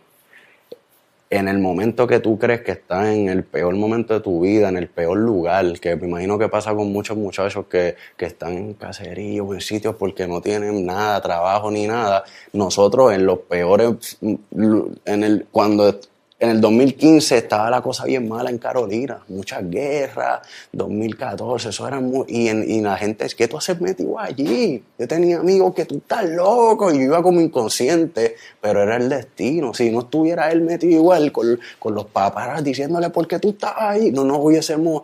[1.33, 4.68] en el momento que tú crees que estás en el peor momento de tu vida,
[4.68, 8.53] en el peor lugar, que me imagino que pasa con muchos muchachos que, que están
[8.53, 14.18] en caseríos, en sitios porque no tienen nada, trabajo ni nada, nosotros en los peores,
[14.21, 15.99] en el, cuando
[16.43, 20.41] en el 2015 estaba la cosa bien mala en Carolina, muchas guerras,
[20.73, 22.25] 2014, eso era muy...
[22.27, 24.83] Y, en, la gente es que tú has metido allí.
[24.99, 29.09] Yo tenía amigos que tú estás loco y yo iba como inconsciente, pero era el
[29.09, 29.73] destino.
[29.73, 33.75] Si no estuviera él metido igual con, con los paparas diciéndole por qué tú estás
[33.77, 35.03] ahí, no nos hubiésemos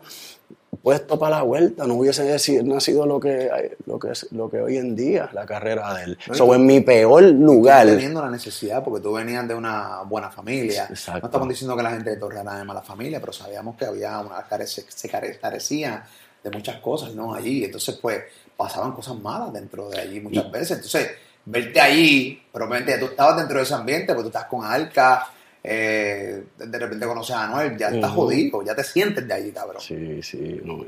[0.82, 4.94] puesto para la vuelta, no hubiese nacido lo que, lo que, lo que hoy en
[4.94, 6.18] día la carrera de él.
[6.30, 7.86] Eso en mi peor lugar.
[7.86, 10.86] Teniendo la necesidad, porque tú venías de una buena familia.
[10.88, 11.20] Exacto.
[11.20, 13.86] No estamos diciendo que la gente de Torre era de mala familia, pero sabíamos que
[13.86, 16.04] había una se, se carecía
[16.42, 17.34] de muchas cosas, ¿no?
[17.34, 17.64] Allí.
[17.64, 18.22] Entonces, pues,
[18.56, 20.72] pasaban cosas malas dentro de allí muchas veces.
[20.72, 21.10] Entonces,
[21.44, 25.28] verte allí, probablemente tú estabas dentro de ese ambiente, porque tú estás con Alca,
[25.62, 29.80] eh, de repente conoces a Anuel, ya estás jodido, ya te sientes de allí, cabrón.
[29.80, 30.84] Sí, sí, no,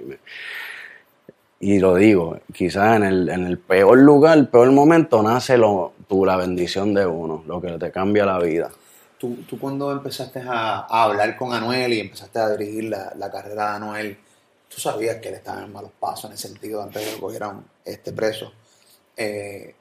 [1.62, 5.92] y lo digo, quizás en el, en el peor lugar, el peor momento, nace lo,
[6.08, 8.70] tú, la bendición de uno, lo que te cambia la vida.
[9.18, 13.76] Tú, tú cuando empezaste a, hablar con Anuel y empezaste a dirigir la, carrera de
[13.76, 14.18] Anuel,
[14.74, 17.20] tú sabías que él estaba en malos pasos en el sentido antes de que lo
[17.20, 18.54] cogieran este preso.
[19.14, 19.74] Eh,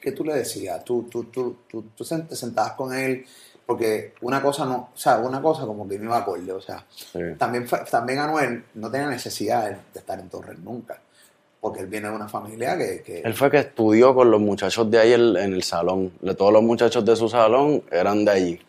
[0.00, 0.84] ¿qué tú le decías?
[0.84, 3.24] Tú, tú, tú, tú, tú te sentabas con él,
[3.70, 6.84] porque una cosa no, o sea, una cosa como que no iba acorde, o sea,
[7.38, 11.00] también, también Anuel no tenía necesidad de, estar en Torres nunca,
[11.60, 14.98] porque él viene de una familia que, Él fue que estudió con los muchachos de
[14.98, 18.60] ahí en, el salón, todos los muchachos de su salón eran de allí.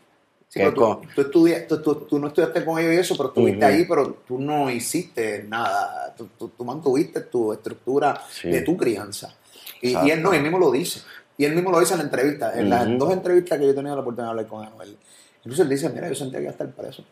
[0.53, 5.45] tú, tú, no estudiaste con ellos y eso, pero estuviste ahí, pero tú no hiciste
[5.49, 9.33] nada, tú, mantuviste tu estructura de tu crianza.
[9.81, 11.01] Y, y, él no, él mismo lo dice.
[11.41, 13.73] Y él mismo lo dice en la entrevista, en las dos entrevistas que yo he
[13.73, 14.95] tenido la oportunidad de hablar con Anuel.
[15.39, 17.03] Incluso él dice, mira, yo sentía que iba a estar preso.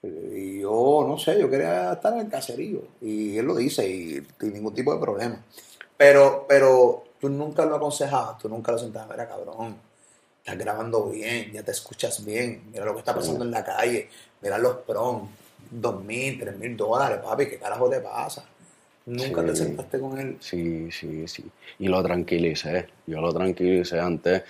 [0.00, 2.82] Y yo, no sé, yo quería estar en el caserío.
[3.00, 5.42] Y él lo dice y sin ningún tipo de problema.
[5.96, 9.74] Pero, pero tú nunca lo aconsejabas, tú nunca lo sentabas, mira, cabrón,
[10.38, 14.08] estás grabando bien, ya te escuchas bien, mira lo que está pasando en la calle,
[14.40, 15.26] mira los prom,
[15.68, 18.44] dos mil, tres mil dólares, papi, ¿qué carajo te pasa?
[19.06, 20.36] ¿Nunca te sentaste con él?
[20.40, 21.44] Sí, sí, sí.
[21.78, 22.88] Y lo tranquilicé.
[23.06, 24.42] Yo lo tranquilicé antes.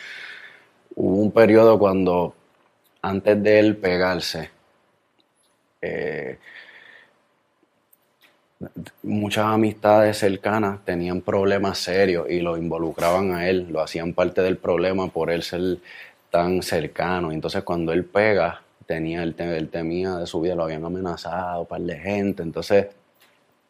[0.94, 2.34] Hubo un periodo cuando,
[3.02, 4.50] antes de él pegarse,
[5.82, 6.38] eh,
[9.02, 14.56] muchas amistades cercanas tenían problemas serios y lo involucraban a él, lo hacían parte del
[14.56, 15.78] problema por él ser
[16.30, 17.30] tan cercano.
[17.30, 21.66] Entonces cuando él pega, tenía el, él temía de su vida, lo habían amenazado, un
[21.66, 22.42] par de gente.
[22.42, 22.86] Entonces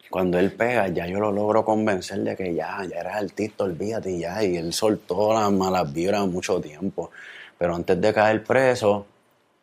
[0.09, 4.17] cuando él pega, ya yo lo logro convencer de que ya, ya eres artista, olvídate
[4.17, 4.43] ya.
[4.43, 7.11] Y él soltó las malas vibras mucho tiempo.
[7.57, 9.05] Pero antes de caer preso,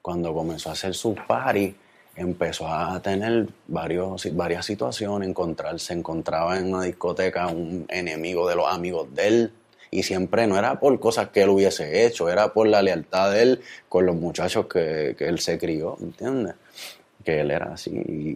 [0.02, 1.74] cuando comenzó a hacer sus paris,
[2.16, 8.70] empezó a tener varios, varias situaciones, encontrarse, encontraba en una discoteca un enemigo de los
[8.70, 9.52] amigos de él.
[9.90, 13.42] Y siempre no era por cosas que él hubiese hecho, era por la lealtad de
[13.42, 16.54] él con los muchachos que, que él se crió, ¿entiendes?
[17.24, 17.90] Que él era así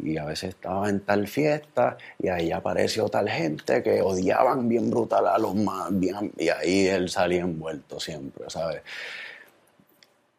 [0.04, 4.90] y, a veces estaba en tal fiesta y ahí apareció tal gente que odiaban bien
[4.90, 8.82] brutal a los más bien y ahí él salía envuelto siempre, ¿sabes?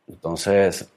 [0.07, 0.87] Entonces,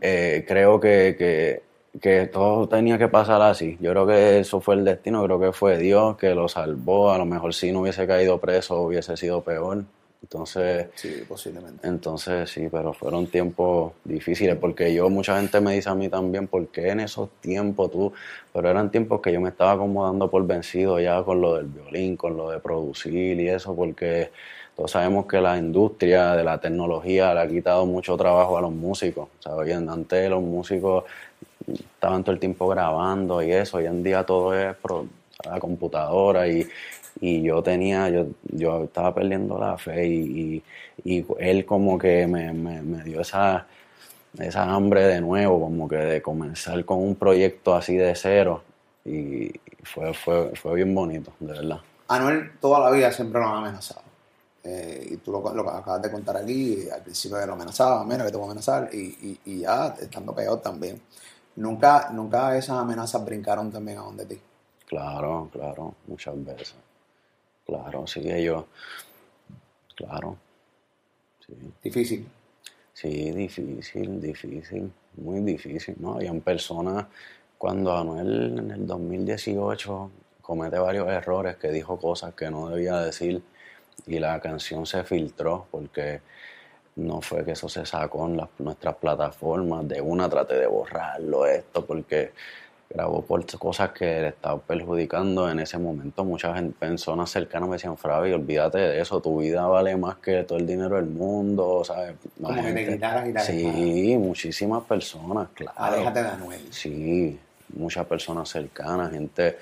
[0.00, 1.62] eh, creo que, que,
[2.00, 3.76] que, todo tenía que pasar así.
[3.80, 7.10] Yo creo que eso fue el destino, creo que fue Dios que lo salvó.
[7.12, 9.84] A lo mejor si no hubiese caído preso hubiese sido peor.
[10.24, 11.86] Entonces, sí, posiblemente.
[11.86, 16.46] Entonces, sí, pero fueron tiempos difíciles porque yo, mucha gente me dice a mí también,
[16.46, 18.10] ¿por qué en esos tiempos tú?
[18.50, 22.16] Pero eran tiempos que yo me estaba acomodando por vencido ya con lo del violín,
[22.16, 24.30] con lo de producir y eso, porque
[24.74, 28.72] todos sabemos que la industria de la tecnología le ha quitado mucho trabajo a los
[28.72, 29.28] músicos.
[29.40, 31.04] O sea, antes los músicos
[31.68, 34.74] estaban todo el tiempo grabando y eso, hoy en día todo es
[35.44, 36.66] la computadora y
[37.20, 40.62] y yo tenía, yo, yo estaba perdiendo la fe y,
[41.04, 43.66] y, él como que me, me, dio esa,
[44.38, 48.62] esa hambre de nuevo, como que de comenzar con un proyecto así de cero
[49.04, 49.50] y
[49.82, 51.80] fue, fue, fue bien bonito, de verdad.
[52.08, 54.02] Anuel toda la vida siempre nos ha amenazado.
[54.62, 58.24] Eh, y tú lo, lo, acabas de contar aquí, al principio que lo amenazaba, menos
[58.24, 61.00] que te voy a amenazar, y, y, ya estando peor también.
[61.56, 64.40] Nunca, nunca esas amenazas brincaron también a donde ti.
[64.86, 66.74] Claro, claro, muchas veces.
[67.66, 68.64] Claro, sí, ellos.
[69.96, 70.36] Claro.
[71.46, 71.54] Sí.
[71.82, 72.26] Difícil.
[72.92, 76.14] Sí, difícil, difícil, muy difícil, ¿no?
[76.14, 77.06] Habían personas,
[77.58, 83.42] cuando Anuel en el 2018 comete varios errores, que dijo cosas que no debía decir
[84.06, 86.20] y la canción se filtró porque
[86.96, 91.46] no fue que eso se sacó en las, nuestras plataformas, de una traté de borrarlo,
[91.46, 92.32] esto, porque
[92.94, 96.24] grabó por cosas que le estaban perjudicando en ese momento.
[96.24, 100.58] Muchas personas cercanas me decían, Fravi, olvídate de eso, tu vida vale más que todo
[100.58, 102.14] el dinero del mundo, ¿sabes?
[102.40, 105.76] Como que te Sí, muchísimas personas, claro.
[105.76, 106.60] Aléjate de Anuel.
[106.70, 107.38] Sí,
[107.76, 109.58] muchas personas cercanas, gente,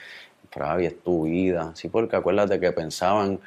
[0.51, 1.73] Fravi, es tu vida.
[1.75, 3.40] Sí, porque acuérdate que pensaban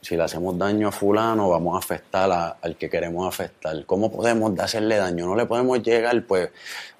[0.00, 3.84] si le hacemos daño a fulano, vamos a afectar al que queremos afectar.
[3.84, 5.26] ¿Cómo podemos hacerle daño?
[5.26, 6.50] No le podemos llegar, pues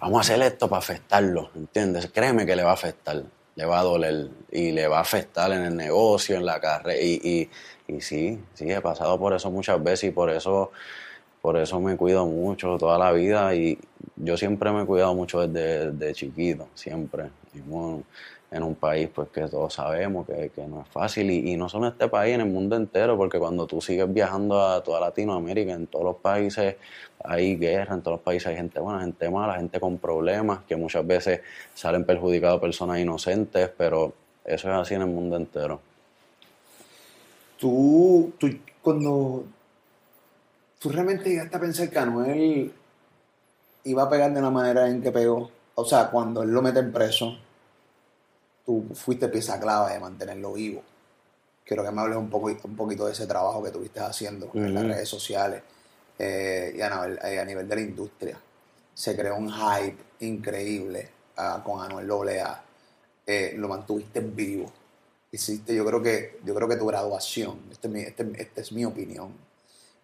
[0.00, 2.10] vamos a hacer esto para afectarlo, ¿entiendes?
[2.12, 3.22] Créeme que le va a afectar,
[3.54, 7.00] le va a doler y le va a afectar en el negocio, en la carrera.
[7.00, 7.50] Y, y,
[7.94, 10.72] y sí, sí, he pasado por eso muchas veces y por eso,
[11.40, 13.78] por eso me cuido mucho toda la vida y
[14.16, 17.30] yo siempre me he cuidado mucho desde, chiquito, siempre.
[17.54, 18.02] Y bueno,
[18.50, 21.92] en un país pues que todos sabemos que, no es fácil y, no solo en
[21.92, 25.86] este país, en el mundo entero, porque cuando tú sigues viajando a toda Latinoamérica, en
[25.86, 26.76] todos los países
[27.22, 30.76] hay guerra, en todos los países hay gente buena, gente mala, gente con problemas, que
[30.76, 31.40] muchas veces
[31.74, 35.80] salen perjudicados personas inocentes, pero eso es así en el mundo entero.
[37.58, 38.48] Tú, tú
[38.80, 39.44] cuando
[40.78, 42.72] tú realmente llegaste a pensar que Anuel
[43.84, 46.82] iba a pegar de la manera en que pegó, o sea, cuando él lo mete
[46.84, 47.36] preso,
[48.68, 50.82] tú fuiste pieza clave de mantenerlo vivo.
[51.64, 54.74] Quiero que me hables un, poco, un poquito de ese trabajo que tuviste haciendo en
[54.74, 55.62] las redes sociales
[56.18, 58.38] eh, y a nivel, eh, a nivel, de la industria.
[58.92, 62.62] Se creó un hype increíble uh, con Anuel AA.
[63.26, 64.70] Eh, lo mantuviste vivo.
[65.32, 68.84] Hiciste, yo creo que, yo creo que tu graduación, esta es, este, este es mi
[68.84, 69.32] opinión,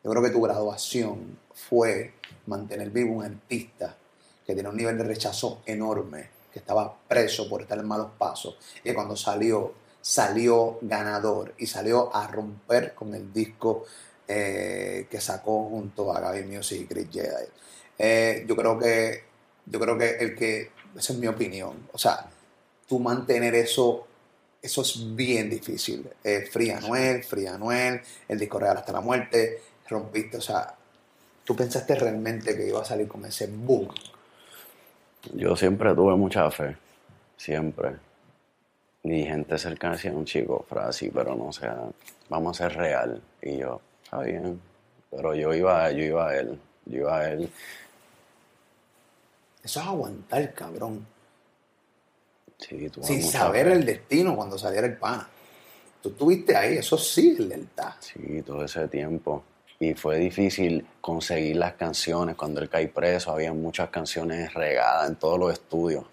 [0.03, 2.15] yo creo que tu graduación fue
[2.47, 3.95] mantener vivo un artista
[4.47, 8.57] que tiene un nivel de rechazo enorme que estaba preso por estar en malos pasos,
[8.85, 13.85] y cuando salió, salió ganador y salió a romper con el disco
[14.29, 17.47] eh, que sacó junto a Gaby Music y Chris Jedi.
[17.99, 19.25] Eh, yo creo que,
[19.67, 22.31] yo creo que el que, esa es mi opinión, o sea,
[22.87, 24.07] tú mantener eso,
[24.63, 26.09] eso es bien difícil.
[26.23, 30.73] Eh, Free Anuel, Free Anuel, el disco real hasta la muerte, rompiste, o sea,
[31.43, 33.89] tú pensaste realmente que iba a salir con ese boom
[35.33, 36.77] yo siempre tuve mucha fe,
[37.37, 37.97] siempre.
[39.03, 41.79] Y gente cercana decía, un chico, frase, pero no sea,
[42.29, 43.21] vamos a ser real.
[43.43, 44.61] Y yo, está bien.
[45.11, 47.51] Pero yo iba, yo iba a él, yo iba a él.
[49.63, 51.07] Eso es aguantar, cabrón.
[52.59, 55.29] Sí, tú Sin saber el destino cuando saliera el pana.
[56.03, 57.95] Tú estuviste ahí, eso sí es lealtad.
[58.01, 59.43] Sí, todo ese tiempo
[59.81, 62.37] y fue difícil conseguir las canciones.
[62.37, 66.05] Cuando él cae preso, había muchas canciones regadas en todos los estudios.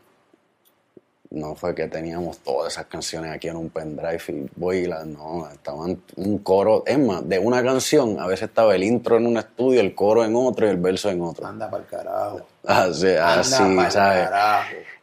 [1.30, 6.02] No fue que teníamos todas esas canciones aquí en un pendrive y voy no, estaban
[6.17, 9.80] un coro, es más, de una canción, a veces estaba el intro en un estudio,
[9.80, 11.47] el coro en otro y el verso en otro.
[11.47, 12.41] Anda para el carajo.
[12.65, 13.54] Así, así
[13.91, 14.30] ¿sabes?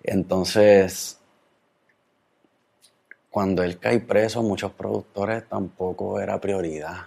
[0.03, 1.19] Entonces,
[3.31, 7.07] cuando él cae preso, muchos productores tampoco era prioridad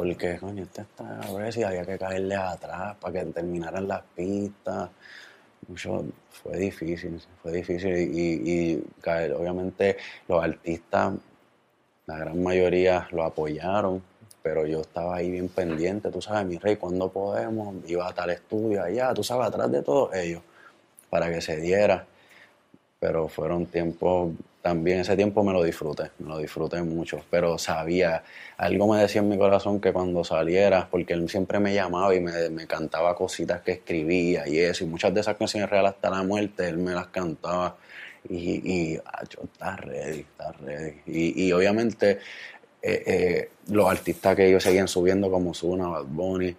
[0.00, 4.88] porque, coño, este está si había que caerle atrás para que terminaran las pistas.
[5.68, 7.94] Mucho, fue difícil, fue difícil.
[8.10, 11.12] Y, caer, obviamente los artistas,
[12.06, 14.02] la gran mayoría lo apoyaron,
[14.42, 17.74] pero yo estaba ahí bien pendiente, tú sabes, mi rey, cuando podemos?
[17.86, 20.40] Iba a tal estudio allá, tú sabes, atrás de todos ellos,
[21.10, 22.06] para que se diera.
[23.00, 24.32] Pero fueron tiempos
[24.62, 28.22] también ese tiempo me lo disfruté, me lo disfruté mucho, pero sabía,
[28.58, 32.20] algo me decía en mi corazón que cuando saliera, porque él siempre me llamaba y
[32.20, 36.22] me, cantaba cositas que escribía y eso, y muchas de esas canciones reales hasta la
[36.22, 37.76] muerte, él me las cantaba
[38.28, 41.00] y, y yo está ready, está ready.
[41.06, 42.18] Y, obviamente
[42.82, 46.54] eh, eh, los artistas que ellos seguían subiendo como Zuna, Bad Bunny,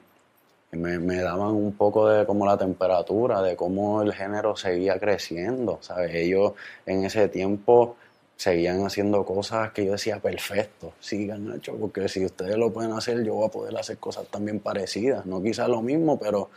[0.71, 6.15] me, daban un poco de como la temperatura, de cómo el género seguía creciendo, ¿sabes?
[6.15, 6.53] Ellos
[6.85, 7.97] en ese tiempo
[8.37, 13.23] seguían haciendo cosas que yo decía, perfecto, sigan hecho, porque si ustedes lo pueden hacer,
[13.23, 16.49] yo voy a poder hacer cosas también parecidas, no quizás lo mismo, pero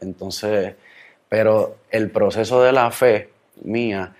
[0.00, 0.74] entonces,
[1.28, 3.28] pero el proceso de la fe
[3.62, 4.14] mía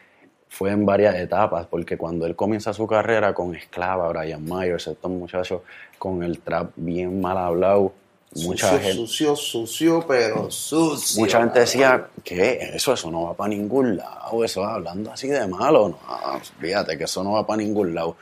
[0.49, 5.11] fue en varias etapas, porque cuando él comienza su carrera con Esclava, Brian Myers, estos
[5.11, 5.63] muchachos
[5.99, 7.93] con el trap bien mal hablado,
[8.37, 11.21] mucha sucio, gente, sucio, sucio, pero sucio.
[11.21, 15.47] mucha gente decía que eso, eso no va para ningún lado, eso hablando así de
[15.47, 18.17] malo, no, fíjate que eso no va para ningún lado.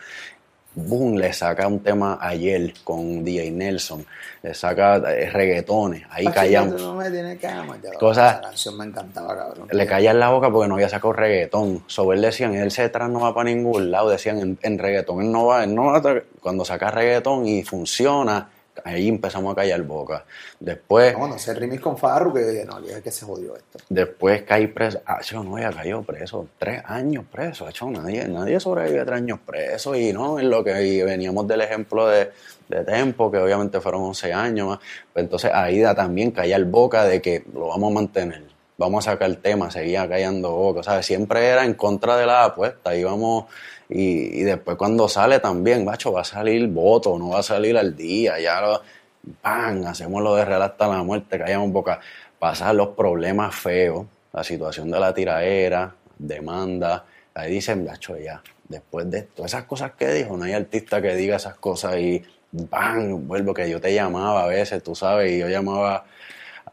[0.79, 4.05] Boom, le saca un tema ayer con DJ Nelson,
[4.43, 7.79] le saca eh, reggaetones, ahí callan, No me tiene cama.
[7.83, 9.69] Ya, Cosas- Esa canción me encantaba, cabrón.
[9.73, 11.83] le callan la boca porque no había sacado reggaetón.
[11.87, 15.23] Sobre él decían, él se detrás no va para ningún lado, decían en, en reggaetón,
[15.23, 18.51] él no va, él no va a- cuando saca reggaetón y funciona,
[18.85, 20.25] ahí empezamos a callar boca.
[20.61, 23.79] Después, No, no sé, remix con Farru, que no, es que se jodió esto.
[23.89, 28.61] después caí preso, ah, yo no, ya cayó preso, tres años preso, hecho, nadie, nadie
[28.61, 32.31] sobrevive tres años preso y no, en lo que y veníamos del ejemplo de,
[32.69, 34.79] de Tempo, que obviamente fueron 11 años más,
[35.13, 38.43] pues entonces Aida también callar boca de que lo vamos a mantener,
[38.79, 41.07] vamos a sacar el tema, seguía callando boca, ¿sabes?
[41.07, 43.47] Siempre era en contra de la apuesta, íbamos,
[43.89, 47.77] y, y después cuando sale también, macho, va a salir voto, no va a salir
[47.77, 48.83] al día, ya lo,
[49.41, 49.85] ¡pam!
[49.87, 52.01] Hacemos lo de real hasta la muerte, callamos boca,
[52.39, 59.11] pasan los problemas feos, la situación de la tiraera, demanda, ahí dicen, macho, ya, después
[59.11, 63.27] de todas esas cosas que dijo, no hay artista que diga esas cosas y ¡bam!
[63.27, 66.05] Vuelvo que yo te llamaba a veces, tú sabes, y yo llamaba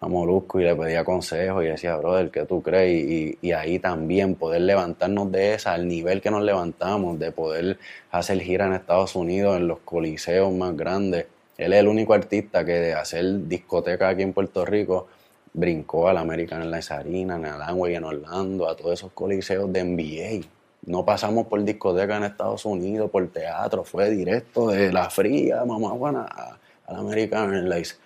[0.03, 3.37] a y le pedía consejos y decía, brother, ¿qué tú crees?
[3.41, 7.77] Y, ahí también poder levantarnos de esa, al nivel que nos levantamos, de poder
[8.11, 11.27] hacer gira en Estados Unidos, en los coliseos más grandes.
[11.57, 15.07] Él es el único artista que de hacer discoteca aquí en Puerto Rico
[15.53, 19.83] brincó al American Airlines Arena, en el Amway en Orlando, a todos esos coliseos de
[19.83, 20.45] NBA.
[20.85, 26.27] No pasamos por discoteca en Estados Unidos, por teatro, fue directo de la fría, mamá
[26.27, 27.99] a- al American Airlines.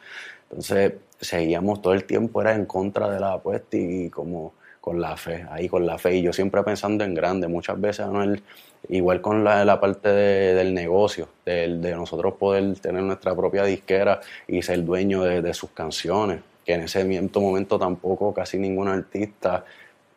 [0.50, 5.18] Entonces, seguíamos todo el tiempo, era en contra de la apuesta y, como con la
[5.18, 6.16] fe, ahí con la fe.
[6.16, 8.42] Y yo siempre pensando en grande, muchas veces, Anuel,
[8.90, 13.64] igual con la, la parte de- del negocio, del- de, nosotros poder tener nuestra propia
[13.64, 17.04] disquera y ser dueño de, de sus canciones, que en ese
[17.40, 19.66] momento tampoco casi ningún artista,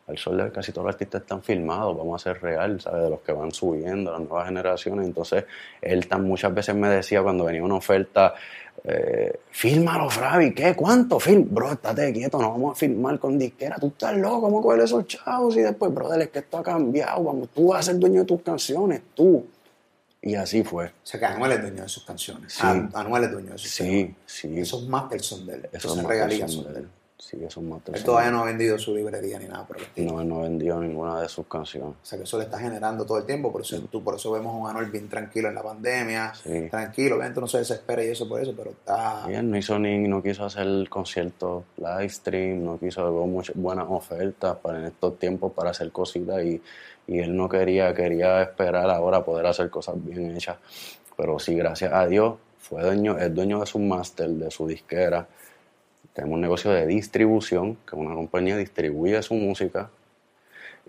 [0.07, 3.05] al sol de casi todos los artistas están filmados, vamos a ser real, ¿sabes?
[3.05, 5.07] De los que van subiendo, las nuevas generaciones.
[5.07, 5.45] Entonces,
[5.81, 8.35] él tan muchas veces me decía cuando venía una oferta,
[8.85, 10.75] eh, fírmalo, Fravi, ¿qué?
[10.75, 11.21] ¿Cuánto?
[11.21, 14.81] Film, bro, estate quieto, no vamos a filmar con disquera, tú estás loco, ¿cómo coger
[14.81, 15.57] esos chavos?
[15.57, 18.27] Y después, brother, es que esto ha cambiado, vamos, tú vas a ser dueño de
[18.27, 19.47] tus canciones, tú.
[20.23, 20.87] Y así fue.
[20.87, 22.53] O sea, que Anuel es dueño de sus canciones.
[22.53, 22.61] Sí.
[22.63, 23.93] Ah, Anuel es dueño de sus temas.
[23.93, 24.61] Sí, sí.
[24.61, 25.69] Esos masters son de él.
[26.07, 26.89] Regalías de él.
[27.21, 27.39] Él.
[27.39, 28.35] Sí, esos masters Él todavía él.
[28.35, 30.13] no ha vendido su librería ni nada por el estilo.
[30.13, 31.95] No, no vendió ninguna de sus canciones.
[32.03, 33.53] O sea, que eso le está generando todo el tiempo.
[33.53, 36.33] Por eso, tú, por eso vemos a un Anuel bien tranquilo en la pandemia.
[36.35, 36.69] Sí.
[36.71, 39.27] Tranquilo, obviamente no se desespera y eso por eso, pero está...
[39.29, 43.57] Y él no hizo ni, no quiso hacer conciertos live stream, no quiso hubo muchas
[43.57, 46.61] buenas ofertas para en estos tiempos para hacer cositas y,
[47.07, 50.57] y él no quería, quería esperar ahora poder hacer cosas bien hechas.
[51.17, 55.27] Pero sí, gracias a Dios, fue dueño, es dueño de su máster, de su disquera.
[56.13, 59.91] Tenemos un negocio de distribución, que una compañía distribuye su música.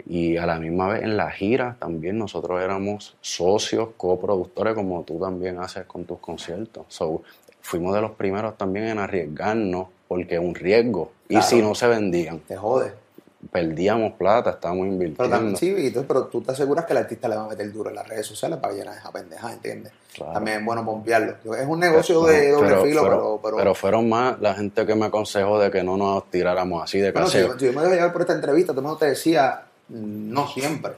[0.06, 5.20] Y a la misma vez en la gira también nosotros éramos socios, coproductores, como tú
[5.20, 6.86] también haces con tus conciertos.
[6.88, 7.24] So,
[7.62, 11.12] fuimos de los primeros también en arriesgarnos, porque es un riesgo.
[11.30, 13.01] Y si no se vendían, Te jode.
[13.50, 15.36] Perdíamos plata, estábamos Pero, invirtiendo.
[15.36, 17.90] también, sí, y pero tú te aseguras que el artista le va a meter duro
[17.90, 19.92] en las redes sociales para llenar esa pendeja, ¿entiendes?
[20.14, 20.34] Claro.
[20.34, 21.36] También es bueno pompearlo.
[21.56, 23.40] Es un negocio de doble Pero- filo, pero, pero...
[23.44, 27.00] pero, pero fueron más la gente que me aconsejó de que no nos tiráramos así
[27.00, 29.00] de Bueno, si, yo- si yo me dejo llevar por esta entrevista, todo el mundo
[29.00, 30.94] te decía, no siempre.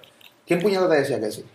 [0.46, 1.46] ¿Quién puñado te decía que sí?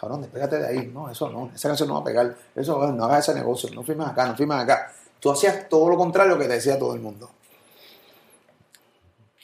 [0.00, 0.90] Cabrón, despégate de ahí.
[0.94, 1.50] No, eso no.
[1.52, 2.36] Esa canción no va a pegar.
[2.54, 3.68] Eso no hagas ese negocio.
[3.74, 4.92] No firmes acá, no firmes acá.
[5.18, 7.28] Tú hacías todo lo contrario que te decía todo el mundo.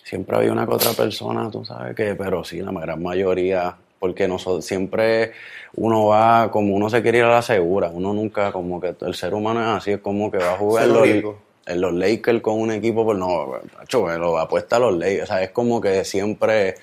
[0.04, 4.28] Siempre había una que otra persona, tú sabes que, pero sí, la gran mayoría, porque
[4.28, 5.32] nosotros siempre
[5.76, 9.14] uno va como uno se quiere ir a la segura, uno nunca como que el
[9.14, 12.60] ser humano es así, es como que va a jugar los, en los Lakers con
[12.60, 16.04] un equipo, pues no, macho, lo apuesta a los Lakers, o sea, es como que
[16.04, 16.74] siempre,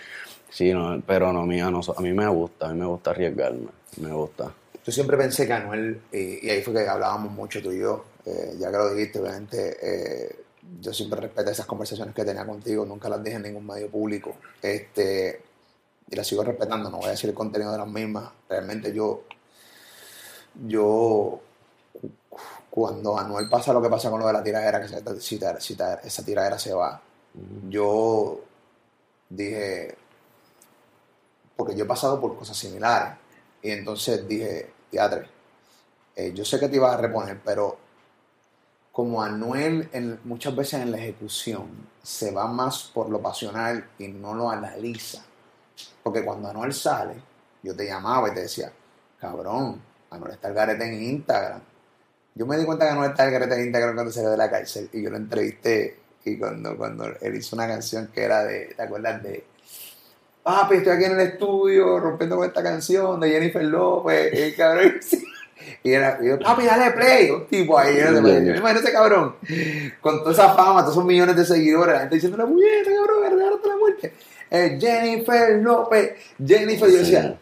[0.50, 3.68] sí, no, pero no, mía, no, a mí me gusta, a mí me gusta arriesgarme,
[3.98, 4.52] me gusta.
[4.84, 8.04] Yo siempre pensé que Anuel, y, y ahí fue que hablábamos mucho tú y yo,
[8.26, 10.36] eh, ya que lo dijiste, obviamente, eh,
[10.82, 14.36] yo siempre respeto esas conversaciones que tenía contigo, nunca las dije en ningún medio público,
[14.62, 15.42] este,
[16.10, 19.24] y las sigo respetando, no voy a decir el contenido de las mismas, realmente yo,
[20.68, 21.40] yo,
[22.70, 25.78] cuando Anuel pasa lo que pasa con lo de la tiradera, que se- si, si
[26.04, 27.02] esa tiradera se va,
[27.70, 28.40] yo
[29.30, 29.96] dije,
[31.56, 33.18] porque yo he pasado por cosas similares,
[33.64, 35.28] Y entonces dije, teatre,
[36.16, 37.78] eh, yo sé que te ibas a reponer, pero
[38.92, 41.68] como Anuel muchas veces en la ejecución
[42.04, 45.24] se va más por lo pasional y no lo analiza.
[46.04, 47.16] Porque cuando Anuel sale,
[47.64, 48.72] yo te llamaba y te decía,
[49.20, 51.62] cabrón, Anuel está el garete en Instagram.
[52.36, 54.50] Yo me di cuenta que Anuel está el garete en Instagram cuando salió de la
[54.50, 58.74] cárcel y yo lo entrevisté y cuando, cuando él hizo una canción que era de,
[58.76, 59.24] ¿te acuerdas?
[59.24, 59.44] De,
[60.44, 65.00] papi, estoy aquí en el estudio rompiendo con esta canción de Jennifer López, y cabrón,
[65.84, 69.36] y era, y yo, papi, dale play, un tipo ahí, yo imagino ese cabrón,
[70.00, 73.38] con toda esa fama, todos esos millones de seguidores, la gente diciendo, la mujer, cabrón,
[73.38, 74.14] regálate la muerte.
[74.50, 76.12] Eh, Jennifer López,
[76.46, 77.38] Jennifer, yo decía,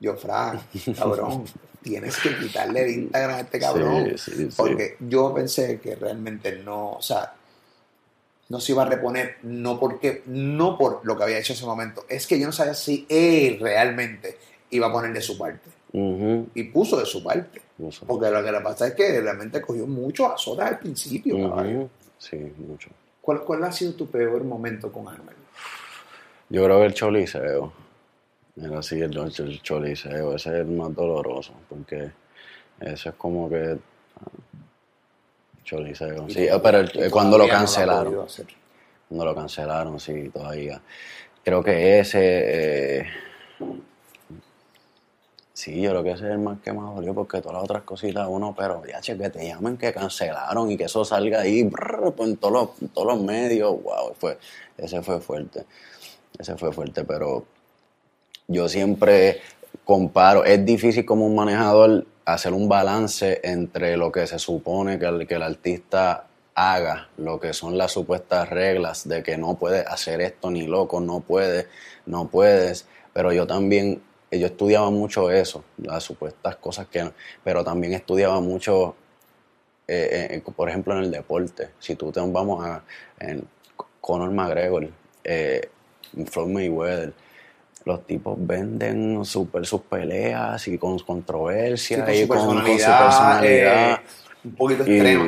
[0.00, 0.60] yo, Frank,
[0.96, 1.44] cabrón,
[1.82, 4.14] tienes que quitarle el Instagram a este cabrón,
[4.56, 7.34] porque yo pensé que realmente no, o sea,
[8.50, 11.66] no se iba a reponer, no porque, no por lo que había hecho en ese
[11.66, 14.38] momento, es que yo no sabía si él realmente
[14.70, 15.70] iba a poner de su parte.
[15.92, 17.60] Y puso de su parte.
[18.06, 21.90] Porque lo que le pasa es que realmente cogió mucho azotes al principio.
[22.18, 22.90] Sí, mucho.
[23.20, 25.36] ¿Cuál, ¿Cuál, ha sido tu peor momento con Anuel?
[26.48, 27.72] Yo creo que el choliseo.
[28.56, 30.34] Era así, el, el choliseo.
[30.34, 31.52] Ese es el más doloroso.
[31.68, 32.10] Porque
[32.80, 33.78] eso es como que.
[35.64, 36.28] Choliseo.
[36.28, 38.26] Sí, pero cuando lo cancelaron.
[39.08, 40.80] cuando lo cancelaron, sí, todavía.
[41.42, 42.98] Creo que ese.
[42.98, 43.06] Eh,
[45.60, 47.82] Sí, yo creo que ese es el más que más dolió porque todas las otras
[47.82, 51.64] cositas uno, pero ya che, que te llamen que cancelaron y que eso salga ahí
[51.64, 54.14] pues, en, todos los, medios, wow,
[54.78, 55.66] ese fue fuerte,
[56.38, 57.44] ese fue fuerte, pero
[58.48, 59.42] yo siempre
[59.84, 65.04] comparo, es difícil como un manejador hacer un balance entre lo que se supone que
[65.04, 69.86] el, que el artista haga, lo que son las supuestas reglas de que no puedes
[69.86, 71.66] hacer esto ni loco, no puedes,
[72.06, 74.00] no puedes, pero yo también
[74.38, 77.10] yo estudiaba mucho eso, las supuestas cosas que...
[77.42, 78.94] Pero también estudiaba mucho,
[79.88, 81.70] eh, eh, por ejemplo, en el deporte.
[81.78, 82.82] Si tú te vamos a...
[83.18, 83.44] En
[84.00, 84.88] Conor McGregor,
[85.24, 85.68] eh,
[86.30, 87.12] Floyd Mayweather,
[87.84, 93.92] los tipos venden super, sus peleas y con controversia y con, su personalidad.
[93.92, 94.00] Eh,
[94.44, 95.24] un poquito extremo.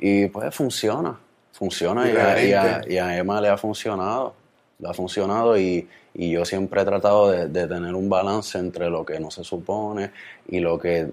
[0.00, 1.18] Y, pues funciona,
[1.52, 4.34] funciona y y a Emma le ha funcionado
[4.82, 9.32] ha funcionado y, yo siempre he tratado de, tener un balance entre lo que no
[9.32, 10.12] se supone
[10.46, 11.10] y lo que,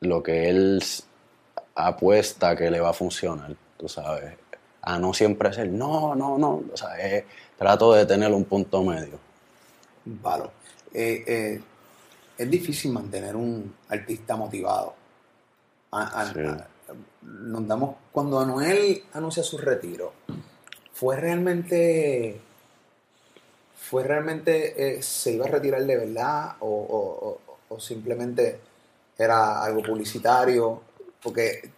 [0.00, 0.80] lo que él
[1.74, 4.36] apuesta que le va a funcionar, tú sabes.
[4.82, 6.90] A no siempre ser, no, no, no, o sea,
[7.56, 9.18] trato de tener un punto medio.
[10.04, 10.44] Vale.
[10.94, 11.60] Eh, eh,
[12.38, 14.94] es difícil mantener un artista motivado.
[17.22, 20.12] nos damos, cuando Anuel anuncia su retiro,
[20.92, 22.40] fue realmente
[23.88, 27.38] ¿Fue realmente, eh, se iba a retirar de verdad o,
[27.78, 28.60] simplemente
[29.16, 30.82] era algo publicitario?
[31.22, 31.70] Porque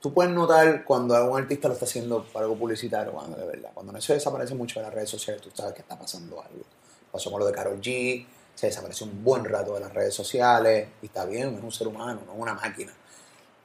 [0.00, 3.72] tú puedes notar cuando un artista lo está haciendo para algo publicitario, cuando de verdad.
[3.74, 6.64] Cuando eso desaparece mucho de las redes sociales, tú sabes que está pasando algo.
[7.12, 8.24] Pasó con lo de Carol G,
[8.54, 11.88] se desapareció un buen rato de las redes sociales, y está bien, es un ser
[11.88, 12.94] humano, no es una máquina.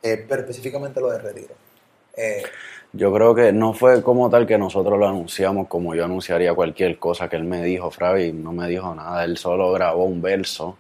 [0.02, 1.56] Eh, pero específicamente lo de retiro.
[2.16, 2.44] Eh,
[2.92, 7.00] yo creo que no fue como tal que nosotros lo anunciamos como yo anunciaría cualquier
[7.00, 10.78] cosa que él me dijo, Fravi, no me dijo nada, él solo grabó un verso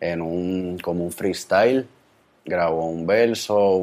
[0.00, 1.86] en un como un freestyle,
[2.44, 3.80] grabó un verso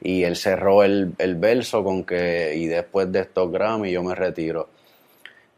[0.00, 4.14] y él cerró el, el verso con que y después de estos Grammy yo me
[4.14, 4.68] retiro.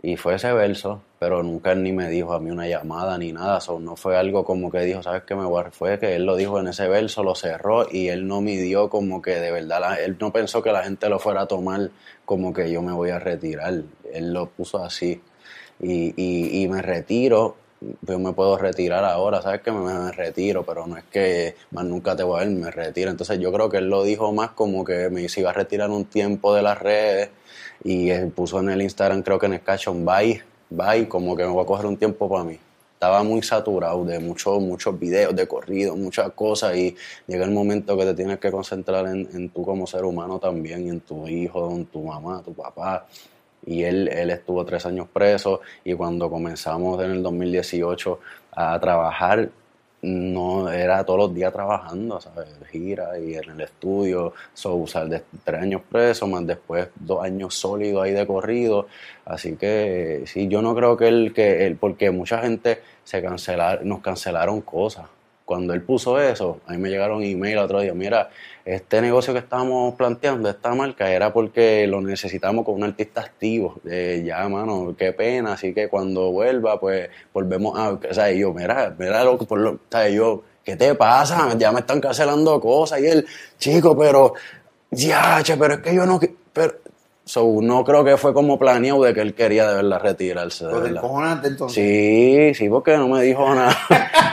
[0.03, 3.59] Y fue ese verso, pero nunca ni me dijo a mí una llamada ni nada.
[3.81, 6.61] no fue algo como que dijo, ¿sabes qué me voy Fue que él lo dijo
[6.61, 10.35] en ese verso, lo cerró y él no midió como que de verdad, él no
[10.35, 11.89] pensó que la gente lo fuera a tomar
[12.27, 13.85] como que yo me voy a retirar.
[14.13, 15.23] Él lo puso así.
[15.81, 17.57] Y, y, y me retiro,
[18.03, 19.73] yo me puedo retirar ahora, ¿sabes qué?
[19.73, 23.11] Me, me, retiro, pero no es que más nunca te voy a ver, me retiro.
[23.11, 26.05] Entonces yo creo que él lo dijo más como que me iba a retirar un
[26.05, 27.31] tiempo de las redes
[27.83, 31.45] y él puso en el Instagram, creo que en el caption, bye, bye, como que
[31.45, 32.59] me voy a coger un tiempo para mí.
[32.95, 36.97] Estaba muy saturado de muchos muchos videos de corrido, muchas cosas y
[37.27, 40.87] llega el momento que te tienes que concentrar en, en tú como ser humano también,
[40.87, 43.07] y en tu hijo, en tu mamá, tu papá.
[43.67, 48.21] Y él, él estuvo tres años preso y cuando comenzamos en el 2018
[48.53, 49.51] a trabajar,
[50.05, 52.49] no era todos los días trabajando, ¿sabes?
[52.71, 57.55] Gira y en el estudio, so, usar de tres años preso, más después dos años
[57.55, 58.87] sólidos ahí de corrido.
[59.25, 63.89] Así que sí, yo no creo que él, que él, porque mucha gente se cancelaron,
[63.89, 65.07] nos cancelaron cosas.
[65.45, 68.31] cuando él puso eso, a mí me llegaron email otro día, mira,
[68.65, 73.77] este negocio que estábamos planteando, esta marca, era porque lo necesitamos con un artista activo.
[73.89, 77.91] Eh, ya, mano, qué pena, así que cuando vuelva, pues volvemos a...
[77.91, 79.45] O sea, yo, mira, mira lo que...
[79.45, 81.55] Por lo, o sea, yo, ¿qué te pasa?
[81.59, 83.01] Ya me están cancelando cosas.
[83.01, 83.27] Y él,
[83.59, 84.33] chico, pero...
[84.91, 86.19] Ya, che, pero es que yo no...
[86.53, 86.75] Pero,
[87.27, 90.67] So, no creo que fue como planeado de que él quería de verdad retirarse.
[90.67, 91.01] De verdad.
[91.01, 91.75] cojonante, entonces.
[91.75, 93.75] Sí, sí, porque no me dijo nada.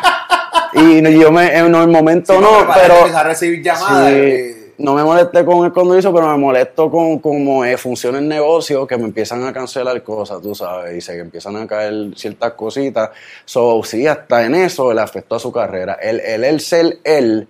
[0.82, 4.08] y yo me, en el momento Sí, no, pero a recibir llamadas.
[4.10, 7.78] sí, eh, no me molesté con él cuando hizo, pero me molesto con cómo eh,
[7.78, 11.68] funciona el negocio, que me empiezan a cancelar cosas, tú sabes, y se empiezan a
[11.68, 13.12] caer ciertas cositas.
[13.46, 15.94] So, sí, hasta en eso le afectó a su carrera.
[16.02, 17.48] El, el, el ser él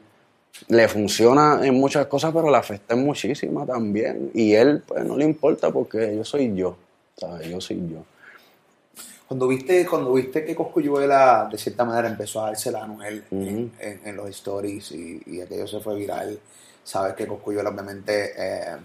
[0.68, 4.32] le funciona en muchas cosas, pero le afecta en muchísimas también.
[4.34, 6.76] Y él, pues, no le importa porque yo soy yo,
[7.18, 7.50] ¿sabes?
[7.50, 8.00] Yo soy yo.
[9.32, 13.38] Cuando viste, cuando viste que Coscuyuela de cierta manera empezó a dársela a Anuel en,
[13.42, 13.70] Ujú.
[13.80, 16.38] en- en los stories y, y aquello se fue viral,
[16.84, 18.76] sabes que Coscuyuela obviamente, eh,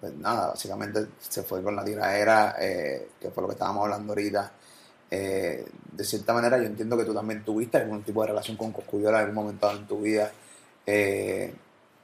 [0.00, 4.12] pues nada, básicamente se fue con la tiradera, eh, que fue lo que estábamos hablando
[4.12, 4.52] ahorita.
[5.10, 8.70] Eh, de cierta manera yo entiendo que tú también tuviste algún tipo de relación con
[8.70, 10.30] Coscuyuela en algún momento dado en tu vida.
[10.86, 11.52] Eh,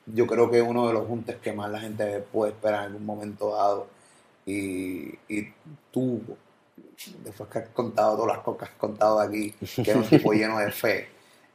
[0.06, 3.06] yo creo que uno de los juntes que más la gente puede esperar en algún
[3.06, 3.86] momento dado.
[4.44, 5.52] Y, y
[5.92, 6.20] tú,
[7.22, 10.32] después que has contado todas las cosas que has contado aquí, que es un tipo
[10.32, 11.08] lleno de fe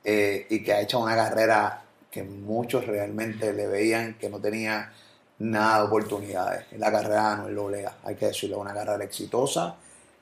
[0.03, 4.91] eh, y que ha hecho una carrera que muchos realmente le veían que no tenía
[5.39, 6.65] nada de oportunidades.
[6.71, 9.75] Es la carrera de Anuel Doblea, hay que decirlo, una carrera exitosa,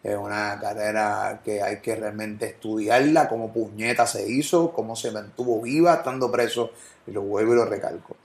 [0.04, 5.62] es una carrera que hay que realmente estudiarla, cómo puñeta se hizo, cómo se mantuvo
[5.62, 6.72] viva estando preso,
[7.06, 8.16] y lo vuelvo y lo recalco.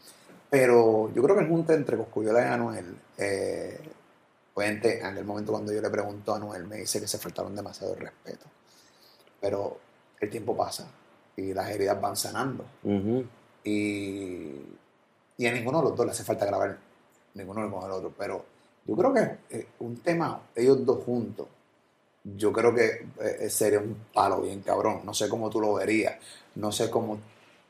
[0.51, 3.81] Pero yo creo que el junte entre Coscuyola y Anuel, eh,
[4.55, 7.55] obviamente en aquel momento cuando yo le pregunto a Anuel, me dice que se faltaron
[7.55, 8.47] demasiado el respeto.
[9.41, 9.79] Pero
[10.21, 10.89] el tiempo pasa
[11.37, 12.65] y las heridas van sanando.
[13.65, 14.53] Y,
[15.37, 16.79] y a ninguno de los dos le hace falta grabar
[17.35, 18.13] ninguno con el otro.
[18.17, 18.45] Pero
[18.87, 21.49] yo creo que eh, un tema, ellos dos juntos,
[22.25, 25.01] yo creo que eh, sería un palo bien cabrón.
[25.05, 26.15] No sé cómo tú lo verías.
[26.55, 27.19] No sé cómo,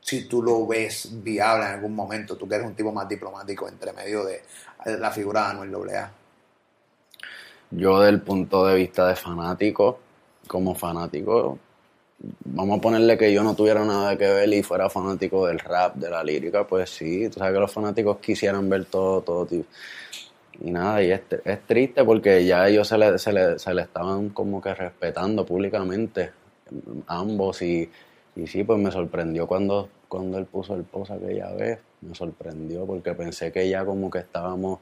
[0.01, 2.37] si tú lo ves viable en algún momento.
[2.37, 4.43] Tú que eres un tipo más diplomático entre medio de
[4.85, 6.13] eh, la figura de Anuel AA.
[7.75, 9.99] Yo del punto de vista de fanático,
[10.47, 11.59] como fanático,
[12.45, 15.97] vamos a ponerle que yo no tuviera nada que ver y fuera fanático del rap,
[15.97, 19.65] de la lírica, pues sí, tú sabes que los fanáticos quisieran ver todo, todo tipo.
[20.61, 23.83] Y nada, y es, es triste porque ya ellos se le, se, le, se le
[23.83, 26.31] estaban como que respetando públicamente,
[27.07, 27.91] ambos, y,
[28.37, 32.85] y sí, pues me sorprendió cuando, cuando él puso el post aquella vez, me sorprendió
[32.85, 34.81] porque pensé que ya como que estábamos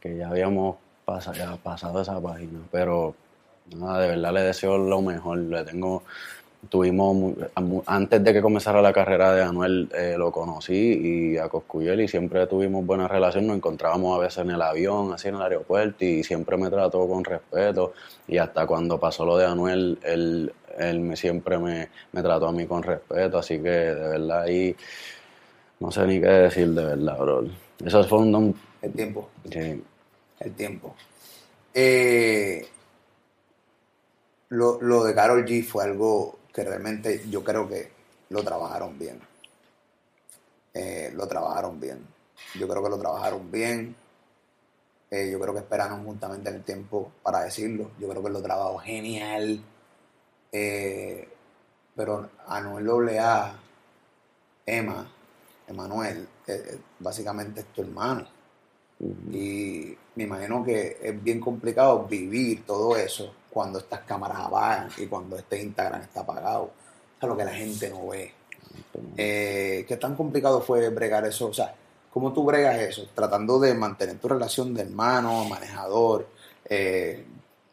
[0.00, 0.76] que ya habíamos
[1.14, 3.14] pasa- ya pasado esa página, pero
[3.76, 6.02] nada, de verdad le deseo lo mejor, le tengo,
[6.68, 7.34] tuvimos,
[7.86, 12.08] antes de que comenzara la carrera de Anuel, eh, lo conocí y a Coscuyel y
[12.08, 16.04] siempre tuvimos buena relación, nos encontrábamos a veces en el avión, así en el aeropuerto
[16.04, 17.92] y siempre me trató con respeto
[18.28, 22.52] y hasta cuando pasó lo de Anuel, él, él me, siempre me, me trató a
[22.52, 24.76] mí con respeto, así que de verdad ahí
[25.80, 27.44] no sé ni qué decir de verdad, bro.
[27.84, 29.28] Eso fue un- El tiempo.
[29.50, 29.82] sí.
[30.40, 30.96] El tiempo.
[31.72, 32.66] Eh,
[34.48, 37.92] lo, lo de Carol G fue algo que realmente yo creo que
[38.30, 39.20] lo trabajaron bien.
[40.74, 42.04] Eh, lo trabajaron bien.
[42.58, 43.94] Yo creo que lo trabajaron bien.
[45.10, 47.90] Eh, yo creo que esperaron juntamente en el tiempo para decirlo.
[47.98, 49.62] Yo creo que lo trabajó genial.
[50.50, 53.60] Pero Anuel AA,
[54.66, 55.12] Emma,
[55.68, 56.28] Emanuel,
[56.98, 58.26] básicamente es tu hermano.
[59.30, 65.06] Y me imagino que es bien complicado vivir todo eso cuando estas cámaras apagan y
[65.06, 66.62] cuando este Instagram está apagado.
[66.64, 68.32] O sea, lo que la gente no ve.
[69.16, 71.48] Eh, ¿Qué tan complicado fue bregar eso?
[71.48, 71.74] O sea,
[72.12, 73.08] ¿cómo tú bregas eso?
[73.14, 76.28] Tratando de mantener tu relación de hermano, manejador,
[76.68, 77.24] eh,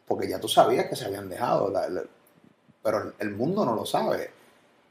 [0.06, 2.02] porque ya tú sabías que se habían dejado, la- la-
[2.82, 4.30] pero el mundo no lo sabe.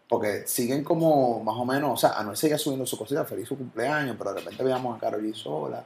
[0.09, 3.57] Porque siguen como más o menos, o sea, Anuel seguía subiendo su cosita, feliz su
[3.57, 5.83] cumpleaños, pero de repente veíamos a Karol G sola.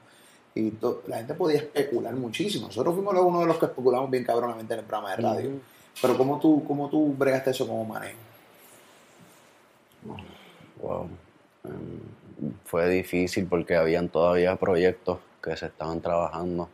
[0.54, 2.68] Y to- la gente podía especular muchísimo.
[2.68, 5.49] Nosotros fuimos los- uno de los que especulamos bien cabronamente en el programa de radio.
[6.02, 8.18] Pero ¿cómo tú, cómo tú bregaste eso como manejo?
[10.82, 11.08] Wow.
[11.64, 16.70] Em, fue difícil porque habían todavía proyectos que se estaban trabajando,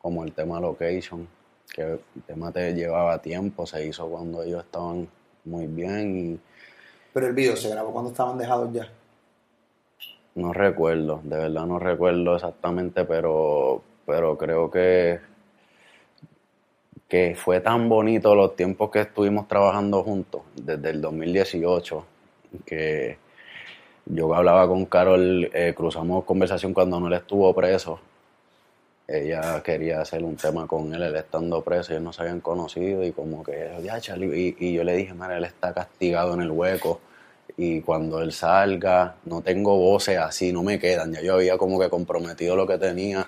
[0.00, 1.28] como el tema location,
[1.74, 5.08] que el tema te llevaba tiempo, se hizo cuando ellos estaban
[5.44, 6.40] muy bien y
[7.12, 8.88] Pero el video se grabó cuando estaban dejados ya.
[10.34, 15.20] No recuerdo, de verdad no recuerdo exactamente, pero, pero creo que
[17.10, 22.06] que fue tan bonito los tiempos que estuvimos trabajando juntos, desde el 2018,
[22.64, 23.18] que
[24.06, 27.98] yo hablaba con Carol, eh, cruzamos conversación cuando no él estuvo preso.
[29.08, 33.02] Ella quería hacer un tema con él, él estando preso, ellos no se habían conocido
[33.04, 36.42] y como que, ya, Charlie, y, y yo le dije, mira, él está castigado en
[36.42, 37.00] el hueco
[37.56, 41.78] y cuando él salga, no tengo voces así, no me quedan, ya yo había como
[41.78, 43.26] que comprometido lo que tenía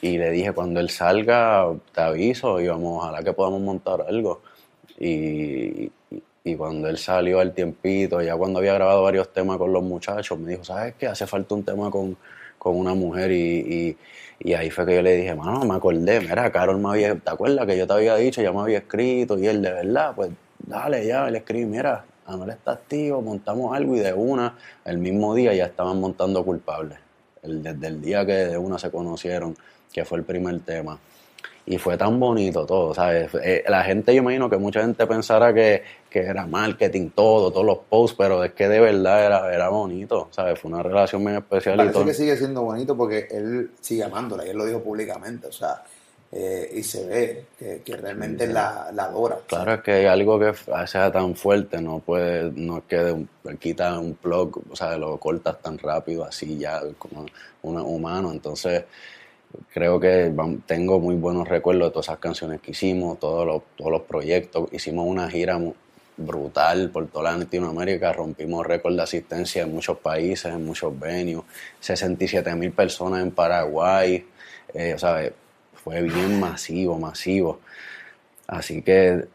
[0.00, 4.42] y le dije, cuando él salga, te aviso y vamos, ojalá que podamos montar algo.
[4.98, 5.90] Y,
[6.44, 10.38] y cuando él salió al tiempito, ya cuando había grabado varios temas con los muchachos,
[10.38, 11.06] me dijo, ¿sabes qué?
[11.06, 12.16] Hace falta un tema con,
[12.58, 13.96] con una mujer y,
[14.40, 17.30] y, ahí fue que yo le dije, mano, me acordé, mira, Carol me había, ¿te
[17.30, 20.30] acuerdas que yo te había dicho, ya me había escrito y él de verdad, pues
[20.58, 25.34] dale ya, le escribí, mira, Anuel está activo, montamos algo y de una, el mismo
[25.34, 26.98] día ya estaban montando culpables.
[27.42, 29.56] El, desde el día que de una se conocieron,
[29.92, 30.98] que fue el primer tema.
[31.64, 33.30] Y fue tan bonito todo, ¿sabes?
[33.42, 37.66] Eh, la gente, yo imagino que mucha gente pensara que, que, era marketing, todo, todos
[37.66, 40.58] los posts, pero es que de verdad era, era bonito, ¿sabes?
[40.58, 41.76] Fue una relación muy especial.
[41.76, 42.04] Parece y todo.
[42.06, 45.82] que sigue siendo bonito porque él sigue amándola y él lo dijo públicamente, o sea,
[46.30, 48.52] eh, y se ve que, que realmente Sí.
[48.52, 49.38] la, la adora.
[49.46, 50.52] Claro, es que algo que
[50.86, 53.24] sea tan fuerte, no puede, no es que
[53.58, 57.24] quita un plug, o sea, lo cortas tan rápido, así ya, como
[57.62, 58.30] un humano.
[58.30, 58.84] Entonces,
[59.72, 60.32] creo que
[60.66, 64.68] tengo muy buenos recuerdos de todas esas canciones que hicimos, todos los, todos los proyectos.
[64.72, 65.58] Hicimos una gira
[66.18, 71.44] brutal por toda Latinoamérica, rompimos récord de asistencia en muchos países, en muchos venues,
[71.80, 74.26] 67 mil personas en Paraguay,
[74.74, 75.30] eh, o sea,
[75.82, 77.60] fue bien masivo, masivo.
[78.46, 79.26] Así que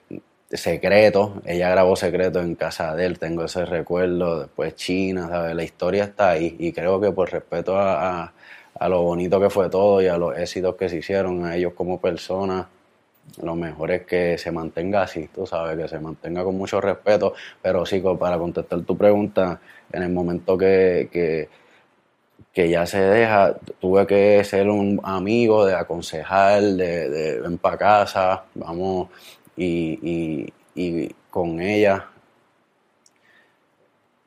[0.52, 5.56] Secreto, ella grabó Secreto en casa de él, tengo ese recuerdo, después China, ¿sabes?
[5.56, 8.24] La historia está ahí y creo que por respeto a,
[8.80, 11.74] a- lo bonito que fue todo y a los éxitos que se hicieron, a ellos
[11.74, 12.68] como personas,
[13.42, 17.34] lo mejor es que se mantenga así, tú sabes, que se mantenga con mucho respeto,
[17.62, 19.60] pero sí, para contestar tu pregunta,
[19.92, 21.10] en el momento que,
[22.54, 27.78] que ya se deja, tuve que ser un amigo, de aconsejar, de, de ven para
[27.78, 29.10] casa, vamos,
[29.58, 32.10] y, y, y con ella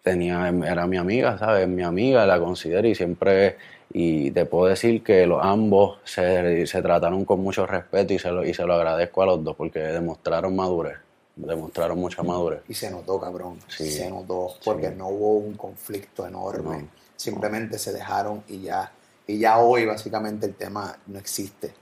[0.03, 1.69] tenía, era mi amiga, ¿sabes?
[1.69, 3.59] Mi amiga, la considero y siempre,
[3.93, 8.31] y te puedo decir que los ambos se, se trataron con mucho respeto y se,
[8.33, 10.99] lo, y se lo agradezco a los dos porque demostraron madurez,
[11.37, 12.63] demostraron mucha madurez.
[12.69, 13.59] Y se notó, cabrón.
[13.69, 13.89] Sí.
[13.89, 16.79] Se notó porque no hubo un conflicto enorme.
[16.83, 17.06] No.
[17.17, 18.93] Simplemente se dejaron y ya.
[19.27, 21.75] Y ya hoy, básicamente, el tema no existe.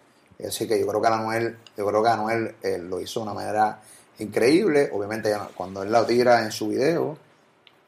[0.47, 3.35] Así que yo creo que Anuel, yo creo que Anuel eh, lo hizo de una
[3.35, 3.81] manera
[4.19, 4.91] increíble.
[4.93, 7.17] Obviamente, ya cuando él la tira en su video,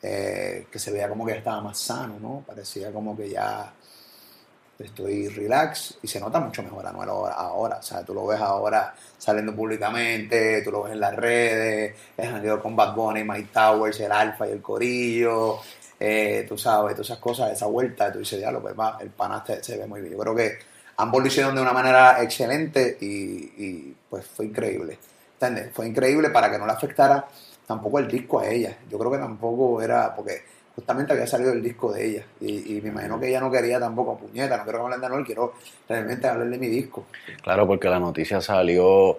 [0.02, 2.44] eh, que se veía como que ya estaba más sano, ¿no?
[2.46, 3.72] Parecía como que ya
[4.78, 7.76] estoy relax y se nota mucho mejor Anuel ahora, ahora.
[7.78, 12.30] O sea, tú lo ves ahora saliendo públicamente, tú lo ves en las redes, el
[12.30, 15.60] jangueo con Bad Bunny, Mike Towers, el Alfa y el Corillo,
[15.98, 19.42] eh, tú sabes, todas esas cosas, esa vuelta, tú dices, diablo, pues va, el pana
[19.60, 20.12] se, ve muy bien.
[20.12, 20.58] Yo creo que
[20.98, 24.98] ambos lo hicieron de una manera excelente y, pues fue increíble.
[25.34, 25.72] ¿Entiendes?
[25.74, 27.26] Fue increíble para que no le afectara
[27.66, 28.76] tampoco el disco a ella.
[28.90, 30.42] Yo creo que tampoco era, porque
[30.74, 34.18] justamente había salido el disco de ella y, me imagino que ella no quería tampoco,
[34.18, 35.54] puñeta, no quiero hablar de Anuel, quiero
[35.88, 37.06] realmente hablar de mi disco.
[37.42, 39.18] Claro, porque la noticia salió,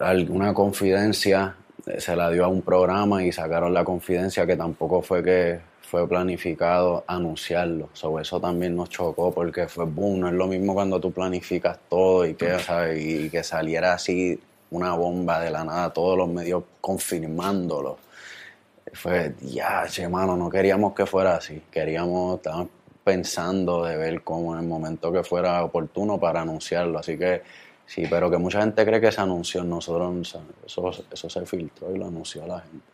[0.00, 1.54] alguna confidencia
[1.98, 6.06] se la dio a un programa y sacaron la confidencia que tampoco fue que fue
[6.08, 7.88] planificado anunciarlo.
[7.92, 11.78] Sobre eso también nos chocó porque fue boom, no es lo mismo cuando tú planificas
[11.88, 13.04] todo y que, ¿sabes?
[13.04, 14.38] y que saliera así
[14.70, 17.98] una bomba de la nada, todos los medios confirmándolo.
[18.92, 21.62] Fue, ya, che, mano, no queríamos que fuera así.
[21.70, 22.68] Queríamos, estábamos
[23.02, 26.98] pensando de ver cómo en el momento que fuera oportuno para anunciarlo.
[26.98, 27.42] Así que
[27.90, 29.64] sí, pero que mucha gente cree que se anunció.
[29.64, 32.86] Nosotros, eso, eso se filtró y lo anunció la gente.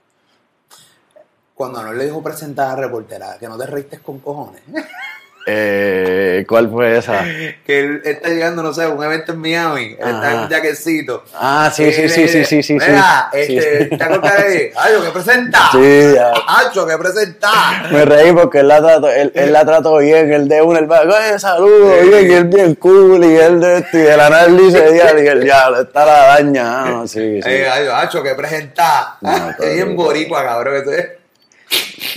[1.55, 4.63] Cuando Anuel le dijo presentar a reportera, que no te reíste con cojones.
[5.49, 7.25] Eh, ¿Cuál fue esa?
[7.65, 10.49] que él está llegando, no sé, a un evento en Miami, él está en un
[10.49, 11.25] jaquecito.
[11.35, 12.73] Ah, sí, sí, sí, sí, sí, sí.
[12.75, 13.57] Mira, sí.
[13.57, 13.97] este, Sí.
[13.97, 15.59] ¿te acuerdas de Acho, que presenta?
[15.73, 16.33] Sí, ya.
[16.49, 17.51] Acho, que presenta.
[17.93, 20.91] Me reí porque él la trató, él, él la trató bien, el de uno, el
[20.91, 22.09] va, oye, saludos, Sí.
[22.09, 24.97] bien, y él bien cool, y él de esto, y de la nada él dice,
[24.97, 27.49] ya, y el diablo, está la daña, ah, no, sí, sí.
[27.49, 29.17] Eh, Acho, Acho, que presenta.
[29.21, 30.77] No, Ah, está es bien boricua, cabrón.
[30.77, 31.07] Eso es.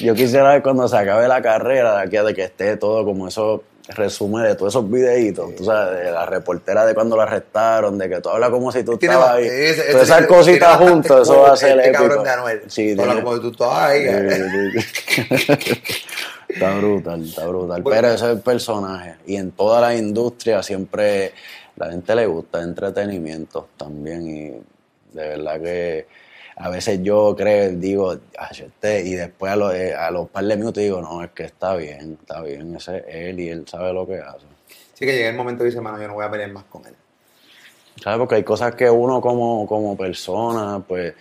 [0.02, 3.04] Yo quisiera ver cuando se acabe la carrera de aquí a de que esté todo
[3.06, 7.24] como eso resumen de todos esos videitos, tú sabes, de la reportera de cuando la
[7.24, 9.46] arrestaron, de que tú hablas como si tú estabas ba- ahí.
[9.48, 12.04] ese- ese Todas esas cositas juntas, eso va a ser este épico.
[12.04, 12.62] cabrón de Anuel.
[12.68, 14.06] Sí, Habla tiene- como si tú estabas ahí.
[14.08, 15.60] Sí.
[16.50, 17.82] Está brutal, está brutal.
[17.84, 18.02] Bueno.
[18.02, 19.16] Pero ese es el personaje.
[19.28, 21.32] Y en toda la industria siempre
[21.76, 26.08] la gente le gusta entretenimiento también y de verdad que
[26.62, 28.18] a veces yo creo, digo,
[28.52, 31.44] este, y después a los, eh, a los par de minutos digo, no, es que
[31.46, 34.46] está bien, está bien, ese es él y él sabe lo que hace.
[34.94, 36.86] Sí que llega el momento y dice, mano, yo no voy a pelear más con
[36.86, 36.94] él.
[38.04, 38.20] ¿Sabes?
[38.20, 41.14] Porque hay cosas que uno como, como persona, pues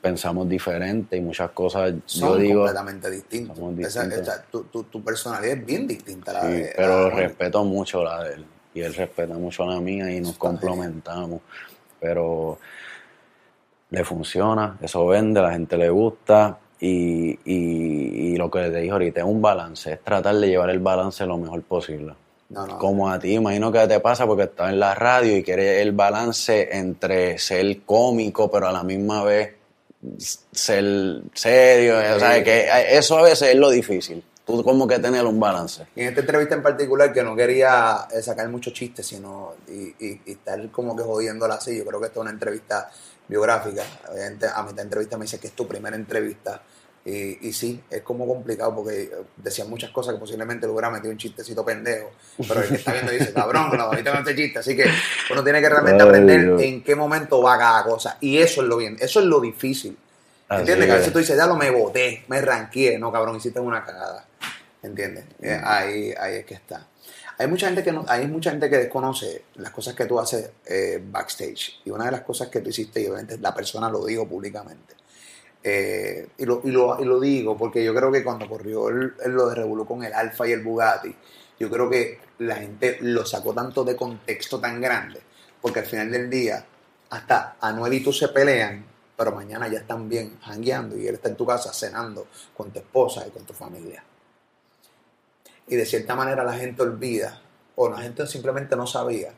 [0.00, 2.64] pensamos diferente y muchas cosas, Son yo digo...
[2.64, 6.72] completamente Esa- esa- tu, tu- tu personalidad es bien distinta a la Sí, de...
[6.74, 10.20] pero la de- respeto mucho la de él y él respeta mucho la mía y
[10.20, 11.42] nos complementamos.
[12.00, 12.58] Pero
[13.94, 18.90] le funciona, eso vende, la gente le gusta y, y- y lo que te dije
[18.92, 22.14] ahorita es un balance, es tratar de llevar el balance lo mejor posible.
[22.50, 22.78] No, no.
[22.78, 25.92] Como a ti, imagino que te pasa porque estás en la radio y quieres el
[25.92, 29.54] balance entre ser cómico, pero a la misma vez
[30.52, 31.96] ser serio.
[32.16, 34.22] O sea, que eso a veces es lo difícil.
[34.46, 35.86] Tú como que tener un balance.
[35.96, 39.94] Y en esta entrevista en particular, que no quería eh, sacar muchos chistes, sino y,
[40.04, 42.90] y- y estar como que jodiéndola así, yo creo que esta es una entrevista
[43.28, 43.82] biográfica.
[44.10, 46.62] Obviamente, a mitad de entrevista me dice que es tu primera entrevista.
[47.06, 51.10] Y, y sí, es como complicado porque decían muchas cosas que posiblemente le hubiera metido
[51.12, 52.10] un chistecito pendejo.
[52.48, 54.58] Pero el que está viendo dice, cabrón, no, ahorita no este chiste.
[54.60, 54.86] Así que
[55.30, 56.62] uno tiene que realmente Ay, aprender Dios.
[56.62, 58.16] en qué momento va cada cosa.
[58.20, 59.96] Y eso es lo bien, eso es lo difícil.
[60.48, 60.86] ¿Entiendes?
[60.86, 61.00] Que a es.
[61.00, 62.98] veces tú dices, ya lo me boté, me ranqueé.
[62.98, 64.26] No, cabrón, hiciste una cagada.
[64.82, 65.24] ¿Entiendes?
[65.42, 66.86] Eh, ahí, ahí es que está.
[67.38, 70.50] Hay mucha gente que no, hay mucha gente que desconoce las cosas que tú haces
[70.66, 71.80] eh, backstage.
[71.84, 74.94] Y una de las cosas que tú hiciste, y obviamente la persona lo digo públicamente.
[75.62, 79.48] eh, y, lo, y, lo, y lo digo porque yo creo que cuando corrió lo
[79.48, 81.14] de Revolú con el Alfa y el Bugatti,
[81.58, 85.20] yo creo que la gente lo sacó tanto de contexto tan grande.
[85.62, 86.64] Porque al final del día,
[87.10, 88.84] hasta Anuel y tú se pelean,
[89.16, 92.26] pero mañana ya están bien jangueando y él está en tu casa cenando
[92.56, 94.04] con tu esposa y con tu familia.
[95.68, 97.40] Y de cierta manera la gente olvida,
[97.76, 99.32] o la gente simplemente no sabía,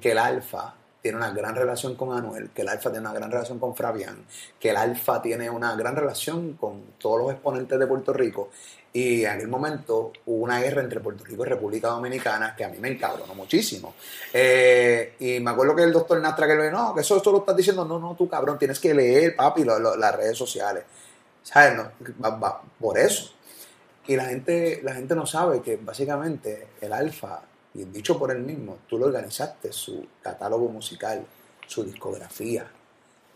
[0.00, 3.30] que el Alfa tiene una gran relación con Anuel, que el Alfa tiene una gran
[3.30, 4.24] relación con Fabián,
[4.58, 8.50] que el Alfa tiene una gran relación con todos los exponentes de Puerto Rico.
[8.92, 12.68] Y en aquel momento hubo una guerra entre Puerto Rico y República Dominicana que a
[12.68, 13.94] mí me encabronó muchísimo.
[14.32, 17.38] Eh, y me acuerdo que el doctor Nastra que le dijo, no, que eso, lo
[17.38, 20.84] estás diciendo, no, no, tú cabrón, tienes que leer, papi, lo- lo- las redes sociales.
[21.42, 21.76] ¿Sabes?
[21.76, 21.90] No,
[22.22, 23.32] va- va- por eso.
[24.08, 27.42] Y la gente, la gente no sabe que básicamente el Alfa,
[27.74, 31.24] y dicho por él mismo, tú lo organizaste, su catálogo musical,
[31.66, 32.66] su discografía.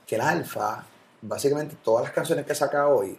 [0.07, 0.85] Que el Alfa,
[1.20, 3.16] básicamente todas las canciones que saca hoy,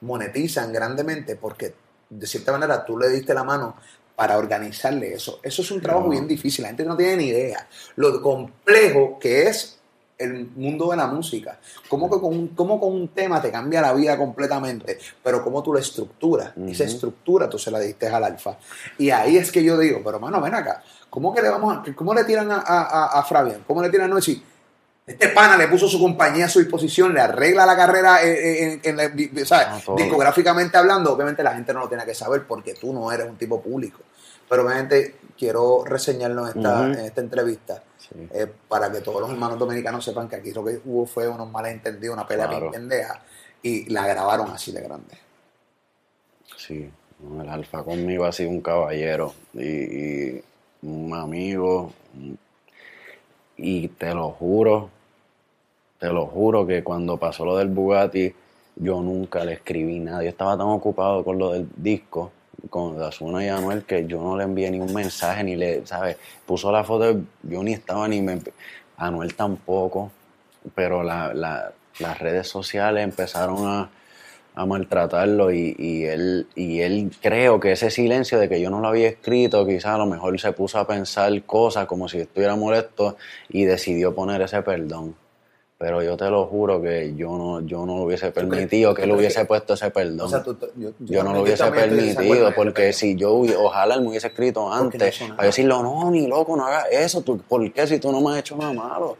[0.00, 1.74] monetizan grandemente porque
[2.08, 3.76] de cierta manera tú le diste la mano
[4.16, 5.40] para organizarle eso.
[5.42, 6.10] Eso es un trabajo No.
[6.12, 9.78] bien difícil, la gente no tiene ni idea lo complejo que es
[10.24, 11.58] el mundo de la música.
[11.88, 15.62] Cómo, que con un, cómo con un tema te cambia la vida completamente, pero cómo
[15.62, 16.48] tú la estructuras.
[16.68, 16.92] Esa Ujú.
[16.92, 18.56] estructura tú se la diste al alfa.
[18.98, 21.94] Y ahí es que yo digo, pero mano, ven acá, ¿cómo que le vamos a,
[21.94, 23.58] cómo le tiran a, a, a-?
[23.66, 24.42] ¿Cómo le tiran a Noé?
[25.06, 28.80] Este pana le puso su compañía a su disposición, le arregla la carrera eh, eh,
[28.84, 29.66] en, en la- ¿sabes?
[29.86, 31.12] Ah, discográficamente hablando.
[31.12, 34.00] Obviamente la gente no lo tiene que saber porque tú no eres un tipo público.
[34.48, 38.28] Pero obviamente quiero reseñarlo en esta, en esta entrevista Sí.
[38.32, 41.50] eh, para que todos los hermanos dominicanos sepan que aquí lo que hubo fue unos
[41.50, 42.70] malentendidos, una pelea Claro.
[42.70, 43.22] pendeja
[43.62, 45.16] y la grabaron así de grande.
[46.56, 46.90] Sí,
[47.40, 50.44] el Alfa conmigo ha sido un caballero y, y
[50.82, 51.92] un amigo.
[53.56, 54.90] Y te lo juro,
[55.98, 58.34] te lo juro que cuando pasó lo del Bugatti,
[58.76, 60.22] yo nunca le escribí nada.
[60.22, 62.32] Yo estaba tan ocupado con lo del disco,
[62.70, 66.16] con Dazuna y Anuel, que yo no le envié ni un mensaje, ni le, ¿sabes?
[66.46, 68.38] Puso la foto, yo ni estaba ni me.
[68.96, 70.10] Anuel tampoco,
[70.74, 73.90] pero la- la- las redes sociales empezaron a
[74.56, 78.78] a maltratarlo y, y él y él creo que ese silencio de que yo no
[78.78, 82.54] lo había escrito quizás a lo mejor se puso a pensar cosas como si estuviera
[82.54, 83.16] molesto
[83.48, 85.16] y decidió poner ese perdón
[85.76, 89.10] pero yo te lo juro que yo no yo no lo hubiese permitido que él
[89.12, 92.92] hubiese puesto ese perdón O sea, tú- tú- yo, yo no lo hubiese permitido porque
[92.92, 95.36] si yo ojalá él me hubiese escrito no antes nada.
[95.36, 98.32] para decirlo no ni loco no hagas eso tú, ¿por qué si tú no me
[98.32, 99.16] has hecho nada malo?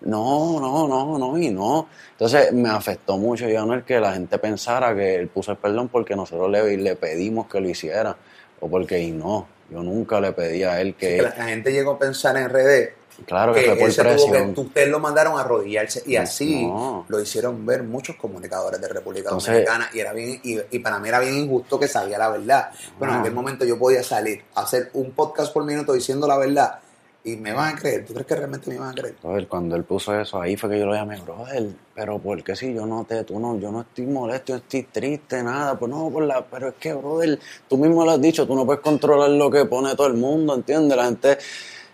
[0.00, 1.88] No, no, no, no, y no.
[2.12, 5.56] Entonces me afectó mucho, yo no el que la gente pensara que él puso el
[5.58, 8.16] perdón porque nosotros le, le pedimos que lo hiciera,
[8.60, 11.72] o porque y no, yo nunca le pedí a él que, Que la, la gente
[11.72, 12.90] llegó a pensar en redes
[13.26, 14.54] claro que, que, fue por él se tuvo presión.
[14.54, 17.04] que ustedes lo mandaron a arrodillarse y así No.
[17.08, 20.98] lo hicieron ver muchos comunicadores de República Entonces- Dominicana y era bien y, y para
[20.98, 22.70] mí era bien injusto que sabía la verdad.
[22.98, 23.24] Bueno, en No.
[23.24, 26.78] aquel momento yo podía salir a hacer un podcast por minuto diciendo la verdad
[27.24, 28.06] y me van a creer.
[28.06, 29.16] ¿Tú crees que realmente me van a creer?
[29.22, 32.56] Brother, cuando él puso eso ahí fue que yo lo llamé, brother, pero ¿por qué
[32.56, 35.90] si yo no te, tú no, yo no estoy molesto, yo estoy triste, nada, pues
[35.90, 37.38] no, por la, pero es que, brother,
[37.68, 40.54] tú mismo lo has dicho, tú no puedes controlar lo que pone todo el mundo,
[40.54, 40.96] ¿entiendes?
[40.96, 41.36] La gente,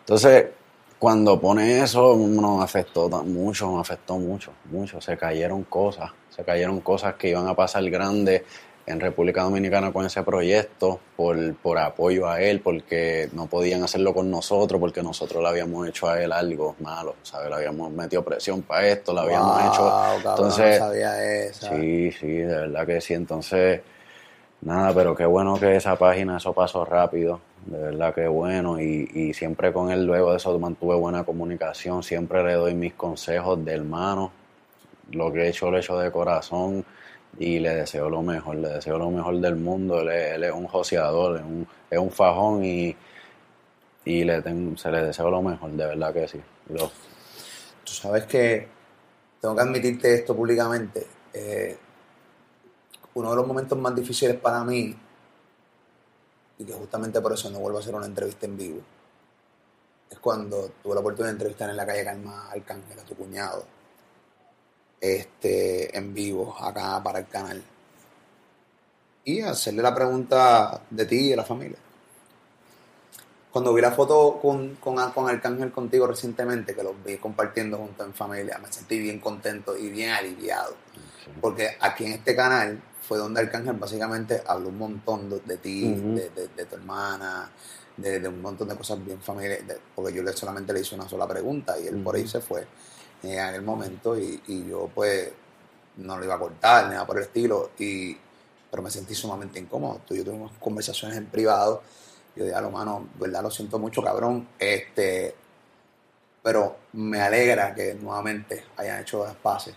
[0.01, 0.45] entonces,
[1.05, 5.03] cuando pone eso nos afectó mucho, nos afectó mucho, mucho.
[5.03, 8.41] Se cayeron cosas, se cayeron cosas que iban a pasar grandes
[8.87, 14.15] en República Dominicana con ese proyecto por, por apoyo a él, porque no podían hacerlo
[14.15, 17.51] con nosotros, porque nosotros le habíamos hecho a él algo malo, ¿sabes?
[17.51, 19.93] Le habíamos metido presión para esto, le habíamos hecho...
[20.17, 23.13] Entonces, sabía Sí, sí, de verdad que sí.
[23.13, 23.83] Entonces,
[24.63, 28.81] nada, pero qué bueno que esa página, eso pasó rápido, de verdad que bueno.
[28.81, 32.95] Y, y siempre con él, luego de eso, mantuve buena comunicación, siempre le doy mis
[32.95, 34.33] consejos de hermano,
[35.13, 36.85] lo que he hecho lo he hecho de corazón
[37.39, 40.01] y le deseo lo mejor, le deseo lo mejor del mundo.
[40.01, 42.97] Él es, un joseador, es un, es un fajón y,
[44.05, 44.43] y le
[44.77, 46.41] se le deseo lo mejor, de verdad que sí.
[47.85, 48.69] Tú sabes que
[49.41, 51.07] tengo que admitirte esto públicamente.
[51.33, 51.77] Eh,
[53.15, 54.95] uno de los momentos más difíciles para mí,
[56.59, 58.81] y que justamente por eso no vuelvo a hacer una entrevista en vivo,
[60.11, 63.65] es cuando tuve la oportunidad de entrevistar en la calle Calma Arcángel a tu cuñado
[65.01, 67.63] este, en vivo acá para el canal.
[69.25, 71.79] Y hacerle la pregunta de ti y de la familia.
[73.51, 78.07] Cuando vi la foto con, con, con Arcángel contigo recientemente, que los vi compartiendo juntos
[78.07, 80.75] en familia, me sentí bien contento y bien aliviado.
[81.41, 86.65] Porque aquí en este canal fue donde Arcángel básicamente habló un montón de, ti, de,
[86.65, 87.51] tu hermana,
[87.97, 91.79] de, un montón de cosas bien familiares, porque yo solamente le hice una sola pregunta
[91.79, 92.67] y él por ahí se fue
[93.23, 95.31] en aquel momento y, yo pues
[95.97, 98.17] no lo iba a cortar ni nada por el estilo, y,
[98.71, 100.01] pero me sentí sumamente incómodo.
[100.07, 101.83] Tú y yo tuvimos conversaciones en privado,
[102.35, 105.35] yo dije, a lo mano, verdad, lo siento mucho, cabrón, este,
[106.43, 109.75] pero me alegra que nuevamente hayan hecho las paces.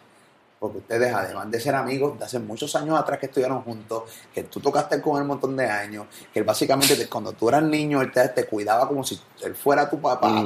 [0.59, 4.03] Porque ustedes, además de ser amigos de hace muchos años atrás que estuvieron juntos,
[4.33, 7.61] que tú tocaste con él un montón de años, que él básicamente cuando tú eras
[7.63, 10.45] niño, él te, cuidaba como si él fuera tu papá.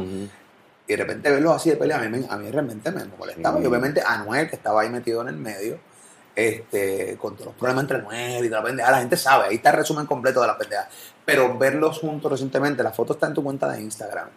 [0.87, 3.61] Y de repente verlos así de pelea, a mí, a mí realmente me molestaba.
[3.61, 5.79] Y obviamente Anuel, que estaba ahí metido en el medio,
[6.35, 9.69] este, con todos los problemas entre Anuel y la pendeja, la gente sabe, ahí está
[9.69, 10.89] el resumen completo de la pendeja.
[11.23, 14.27] Pero verlos juntos recientemente, la foto está en tu cuenta de Instagram.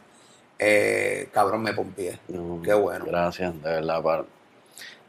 [0.58, 2.20] Eh, cabrón, me pompié.
[2.62, 3.06] Qué bueno.
[3.06, 4.24] Gracias, de verdad.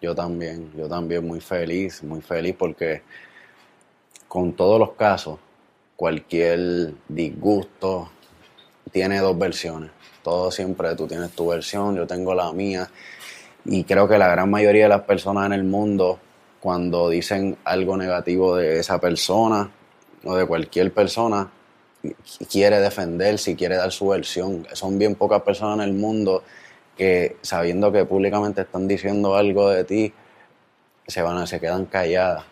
[0.06, 3.02] Yo también, yo también muy feliz, muy feliz porque
[4.28, 5.40] con todos los casos,
[5.96, 8.10] cualquier disgusto
[8.92, 9.92] tiene dos versiones
[10.26, 12.90] todo siempre tú tienes tu versión, yo tengo la mía.
[13.64, 16.20] Y creo que la gran mayoría de las personas en el mundo,
[16.60, 19.70] cuando dicen algo negativo de esa persona
[20.24, 21.48] o de cualquier persona,
[22.50, 24.66] quiere defenderse y quiere dar su versión.
[24.74, 26.44] Son bien pocas personas en el mundo
[26.96, 30.14] que sabiendo que públicamente están diciendo algo de ti,
[31.08, 32.46] se van a, se quedan calladas.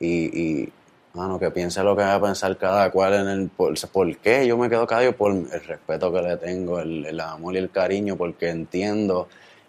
[0.00, 0.70] Y,
[1.14, 3.74] Mano, que piense lo que va a pensar cada cual en el por,
[4.18, 7.70] qué yo me quedo callado por el respeto que le tengo, el, amor y el
[7.70, 9.26] cariño, porque entiendo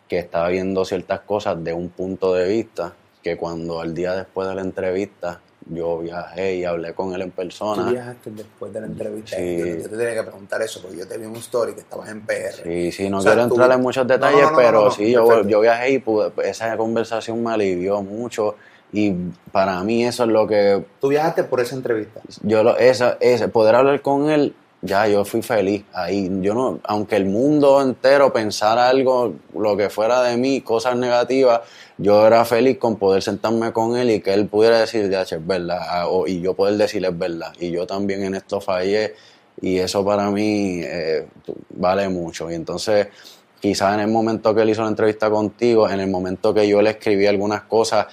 [0.08, 4.48] que estaba viendo ciertas cosas de un punto de vista que cuando al día después
[4.48, 7.86] de la entrevista yo viajé y hablé con él en persona.
[7.86, 9.38] ¿Tú viajaste después de la entrevista?
[9.38, 9.58] Sí.
[9.58, 12.22] Yo, te tenía que preguntar eso porque yo te vi un story que estabas en
[12.22, 12.64] PR.
[12.64, 16.32] Sí, sí, no quiero entrar en muchos detalles, pero sí, yo, yo viajé y pude,
[16.44, 18.56] esa conversación me alivió mucho
[18.92, 19.14] y
[19.52, 20.84] para mí eso es lo que...
[21.00, 22.22] ¿Tú viajaste por esa entrevista?
[22.42, 26.30] Yo, lo, esa, ese, poder hablar con él, ya yo fui feliz ahí.
[26.42, 31.62] Yo no, aunque el mundo entero pensara algo, lo que fuera de mí, cosas negativas,
[31.98, 35.46] yo era feliz con poder sentarme con él y que él pudiera decir, ya, es
[35.46, 37.54] verdad, ah, y yo poder decirle es verdad.
[37.60, 39.16] Y yo también en esto fallé
[39.62, 41.28] y eso para mí eh,
[41.72, 42.50] vale mucho.
[42.50, 43.08] Y entonces
[43.60, 46.82] quizás en el momento que él hizo la entrevista contigo, en el momento que yo
[46.82, 48.08] le escribí algunas cosas,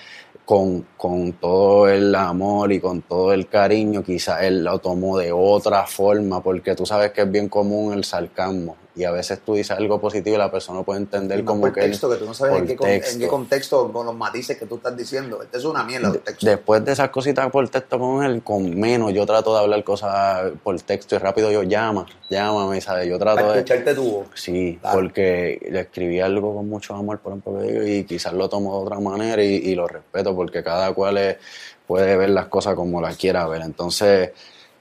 [0.46, 5.32] con, con, todo el amor y con todo el cariño, quizás él lo tomó de
[5.32, 9.54] otra forma, porque tú sabes que es bien común el sarcasmo y a veces tú
[9.54, 11.82] dices algo positivo y la persona puede entender como que...
[11.82, 15.42] texto, que tú no sabes en qué, contexto, con los matices que tú estás diciendo.
[15.42, 16.46] Este es una mierda de texto.
[16.46, 20.50] Después de esas cositas por texto con él, con menos, yo trato de hablar cosas
[20.62, 23.06] por texto y rápido yo llama, llámame, ¿sabes?
[23.06, 23.58] Yo trato de...
[23.58, 28.48] escucharte tu Sí, porque le escribí algo con mucho amor, por ejemplo, y quizás lo
[28.48, 31.38] tomo de otra manera y, y lo respeto porque cada cual
[31.86, 33.62] puede ver las cosas como las quiera ver.
[33.62, 34.30] Entonces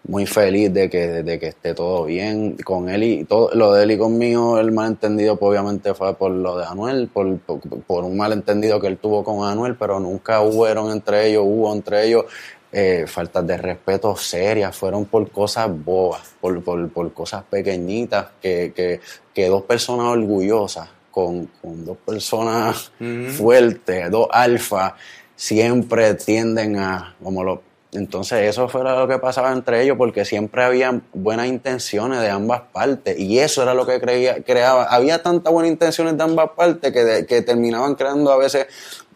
[0.07, 3.83] muy feliz de que, de que esté todo bien con él y todo lo de
[3.83, 8.15] él y conmigo el malentendido pues, obviamente fue por lo de Anuel por, por, un
[8.17, 12.25] malentendido que él tuvo con Anuel pero nunca hubo entre ellos hubo entre ellos
[12.71, 18.73] eh, faltas de respeto serias fueron por cosas bobas por, por, por cosas pequeñitas que,
[18.75, 18.99] que,
[19.33, 22.91] que, dos personas orgullosas con, con dos personas
[23.29, 24.95] fuertes dos alfa
[25.35, 27.61] siempre tienden a como lo
[27.95, 32.61] entonces eso fue lo que pasaba entre ellos porque siempre había buenas intenciones de ambas
[32.73, 34.83] partes y eso era lo que creía, creaba.
[34.85, 38.67] Había tantas buenas intenciones de ambas partes que, que terminaban creando a veces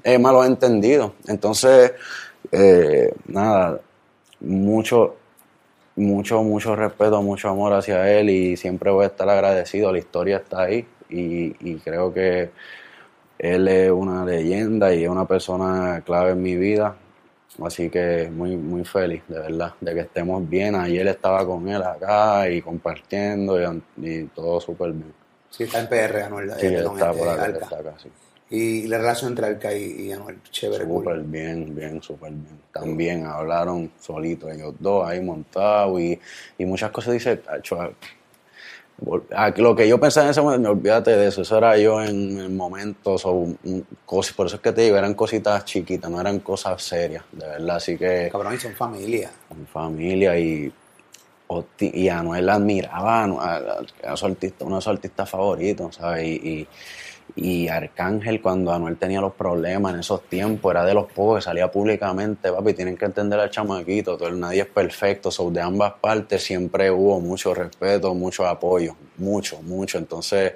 [0.04, 1.12] eh, malos entendidos.
[1.28, 1.94] Entonces,
[2.52, 3.80] eh, nada,
[4.40, 5.16] mucho,
[5.96, 9.92] mucho, mucho respeto, mucho amor hacia él y siempre voy a estar agradecido.
[9.92, 12.50] La historia está ahí y, y creo que
[13.40, 16.96] él es una leyenda y es una persona clave en mi vida.
[17.64, 20.76] Así que muy, muy feliz, de verdad, de que estemos bien.
[20.76, 23.58] Ayer estaba con él acá y compartiendo
[23.98, 25.14] y, todo súper bien.
[25.50, 26.52] Sí, está en PR, Anuel.
[26.60, 28.10] Sí, está por acá, está acá, sí.
[28.52, 30.84] Y la relación entre Alca y, Anuel, chévere.
[30.86, 32.60] Súper bien, bien, súper bien.
[32.74, 36.20] También hablaron solitos ellos dos ahí montados y,
[36.58, 37.14] y muchas cosas.
[37.14, 37.42] Dice,
[39.58, 43.24] lo que yo pensaba en ese momento, olvídate de eso, eso era yo en, momentos
[43.26, 43.48] o
[44.06, 47.48] cosas, por eso es que te digo, eran cositas chiquitas, no eran cosas serias, de
[47.48, 48.30] verdad, así que...
[48.32, 49.32] Cabrón, y son familia.
[49.48, 50.72] Son familia y,
[51.80, 56.26] y Anuel admiraba a, a, su artista, uno de sus artistas favoritos, ¿sabes?
[56.26, 56.68] y y
[57.70, 62.52] Arcángel, cuando Anuel tenía los problemas en esos tiempos, era de los pocos salía públicamente,
[62.52, 66.92] papi, tienen que entender al chamaquito, todo, nadie es perfecto, so, de ambas partes siempre
[66.92, 69.98] hubo mucho respeto, mucho apoyo, mucho, mucho.
[69.98, 70.54] Entonces,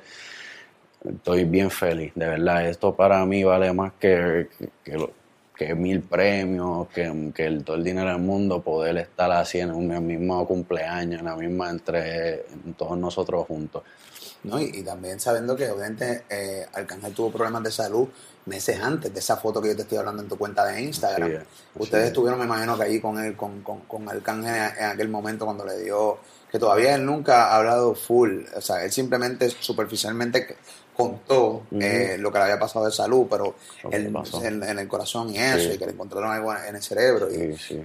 [1.03, 2.67] estoy bien feliz, de verdad.
[2.67, 4.47] Esto para mí vale más que,
[4.84, 9.71] que, mil premios, que, que el, todo el dinero del mundo, poder estar así en
[9.71, 12.43] un mismo cumpleaños, en la misma entre
[12.78, 13.84] todos nosotros juntos.
[14.44, 14.60] ¿No?
[14.60, 18.08] Y, también sabiendo que obviamente eh, Arcángel tuvo problemas de salud
[18.46, 21.44] meses antes de esa foto que yo te estoy hablando en tu cuenta de Instagram.
[21.76, 25.46] Ustedes estuvieron, me imagino, que ahí con él, con, con, con Arcángel en aquel momento
[25.46, 26.18] cuando le dio,
[26.52, 30.58] que todavía él nunca ha hablado full, o sea, él simplemente superficialmente
[30.96, 33.56] contó eh, lo que le había pasado de salud, pero
[33.91, 34.14] él,
[34.44, 37.28] en, el corazón y eso, y que le encontraron algo en el cerebro.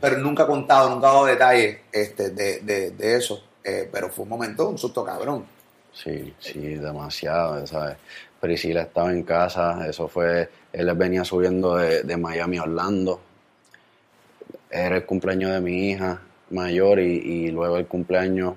[0.00, 3.42] pero nunca ha contado, nunca ha dado detalles este, de, de, de eso.
[3.64, 5.44] Eh, pero fue un momento, un susto cabrón.
[6.02, 7.96] Sí, sí, demasiado, ¿sabes?
[8.40, 13.20] Priscila estaba en casa, eso fue, él venía subiendo de, Miami a Orlando,
[14.70, 16.20] era el cumpleaños de mi hija
[16.50, 18.54] mayor y, luego el cumpleaños,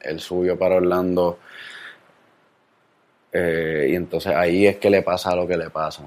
[0.00, 1.38] él subió para Orlando
[3.30, 6.04] eh, y entonces ahí es que le pasa lo que le pasa.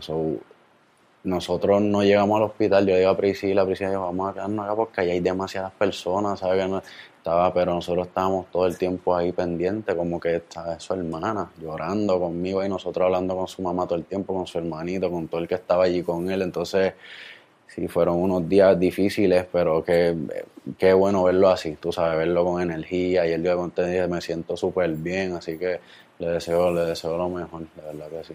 [1.23, 5.01] nosotros no llegamos al hospital, yo digo a Priscila, Priscila vamos a quedarnos acá porque
[5.01, 6.69] ahí hay demasiadas personas, ¿sabes?
[7.25, 12.19] Estaba, pero nosotros estábamos todo el tiempo ahí pendientes, como que estaba su hermana llorando
[12.19, 15.41] conmigo y nosotros hablando con su mamá todo el tiempo, con su hermanito, con todo
[15.41, 16.43] el que estaba allí con él.
[16.43, 16.93] Entonces,
[17.65, 20.15] sí, fueron unos días difíciles, pero qué,
[20.77, 24.21] qué bueno verlo así, tú sabes, verlo con energía y el día de contenido me
[24.21, 25.79] siento súper bien, así que
[26.19, 28.33] le deseo, le deseo lo mejor, de verdad que sí.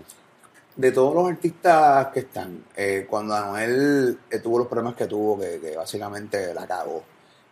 [0.74, 5.38] De todos los artistas que están, eh, cuando Anuel eh, tuvo los problemas que tuvo,
[5.38, 7.04] que, que básicamente la cagó,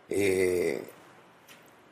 [0.09, 0.83] eh,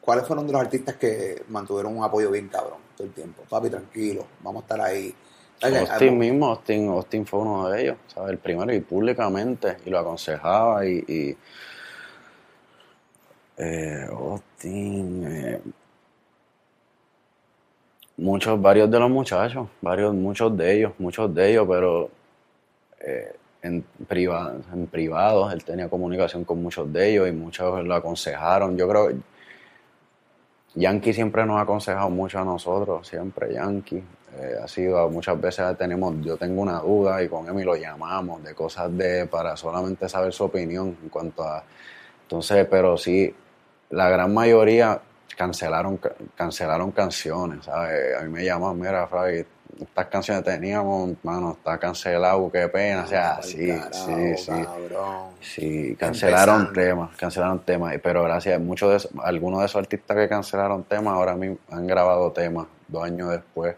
[0.08, 3.44] ¿cuáles fueron de los artistas que mantuvieron un apoyo bien cabrón todo el tiempo?
[3.50, 5.14] Papi, tranquilo, vamos a estar ahí.
[5.62, 8.32] Austin mismo, Austin, Austin fue uno de ellos, ¿sabes?
[8.32, 11.38] El primero y públicamente, y lo aconsejaba y...
[13.58, 15.28] eh, Austin...
[15.28, 15.62] Eh,
[18.16, 22.10] muchos, varios de los muchachos, varios, muchos de ellos, muchos de ellos, pero
[23.02, 27.94] eh, en, privado, en privado, él tenía comunicación con muchos de ellos y muchos lo
[27.94, 28.78] aconsejaron.
[28.78, 29.10] Yo creo
[30.78, 34.04] Yankee siempre nos ha aconsejado mucho a nosotros, siempre Yankee.
[34.40, 38.44] Eh, ha sido, muchas veces tenemos, yo tengo una duda y con Emi lo llamamos
[38.44, 41.64] de cosas de, para solamente saber su opinión en cuanto a,
[42.22, 43.34] entonces, pero sí,
[43.90, 45.02] la gran mayoría
[45.36, 46.00] cancelaron,
[46.36, 47.68] cancelaron canciones.
[47.68, 49.46] A mí me llaman, mira, Fabi,
[49.80, 54.52] estas canciones teníamos, mano, está cancelado, qué pena, o sea, sí, sí, sí.
[55.42, 60.84] Sí, cancelaron temas, cancelaron temas, pero gracias, muchos de algunos de esos artistas que cancelaron
[60.84, 63.76] temas ahora mismo han grabado temas dos años después,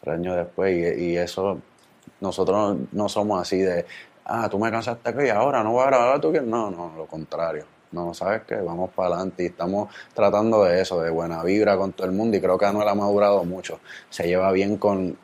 [0.00, 1.58] tres años después, y, eso,
[2.20, 3.86] nosotros no, somos así de,
[4.24, 7.06] ah, tú me cansaste que y ahora no voy a grabar tú, no, no, lo
[7.06, 7.79] contrario.
[7.92, 8.56] No, ¿sabes qué?
[8.56, 12.36] Vamos para adelante y estamos tratando de eso, de buena vibra con todo el mundo
[12.36, 13.80] y creo que Anuel ha madurado mucho.
[14.08, 15.16] Se lleva bien con,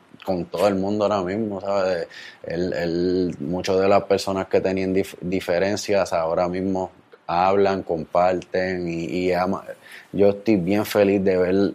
[0.51, 2.07] todo el mundo ahora mismo, ¿sabes?
[2.43, 6.91] El, muchas de las personas que tenían diferencias ahora mismo
[7.27, 9.63] hablan, comparten y, y ama.
[10.11, 11.73] yo estoy bien feliz de ver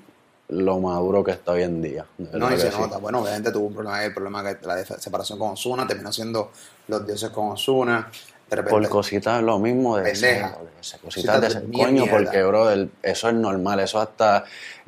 [0.53, 2.05] lo maduro que está hoy en día.
[2.19, 2.99] No, y se nota.
[2.99, 6.51] Bueno, obviamente tuvo un problema el problema que la separación con Osuna, terminó siendo
[6.89, 8.11] los dioses con Osuna
[8.71, 10.57] Por cositas lo mismo de Pendeja.
[10.81, 14.45] ese- Cositas de ese coño, porque brother, eso es normal, eso hasta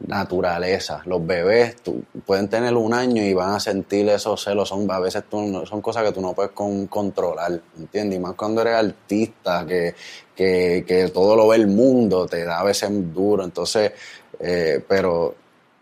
[0.06, 1.02] naturaleza.
[1.06, 4.98] Los bebés tú- pueden tener un año y van a sentir esos celos, son a
[4.98, 8.18] veces tú son cosas que tú no puedes con- controlar, ¿entiendes?
[8.18, 9.94] Y más cuando eres artista, que,
[10.34, 13.92] que, que todo lo ve el mundo, te da a veces duro, entonces,
[14.40, 15.34] eh, pero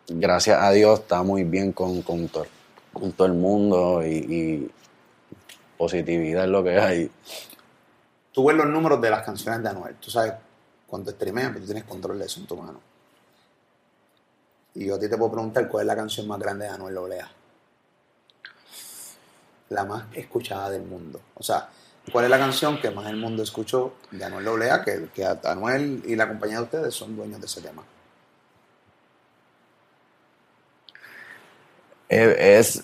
[0.08, 2.46] gracias a Dios está muy bien con, con, todo,
[2.92, 4.70] con todo el mundo y, y
[5.78, 7.10] positividad es lo que hay.
[8.32, 9.96] Tú ves los números de las canciones de Anuel.
[9.96, 10.32] Tú sabes
[10.86, 12.80] cuánto streamean, pero tú tienes control de eso en tu mano.
[14.74, 16.96] Y yo a ti te puedo preguntar cuál es la canción más grande de Anuel
[16.96, 17.30] Olea.
[19.68, 21.20] La más escuchada del mundo.
[21.34, 21.68] O sea,
[22.10, 24.82] ¿cuál es la canción que más el mundo escuchó de Anuel Olea?
[24.82, 27.82] Que, que Anuel y la compañía de ustedes son dueños de ese tema.
[32.08, 32.82] Es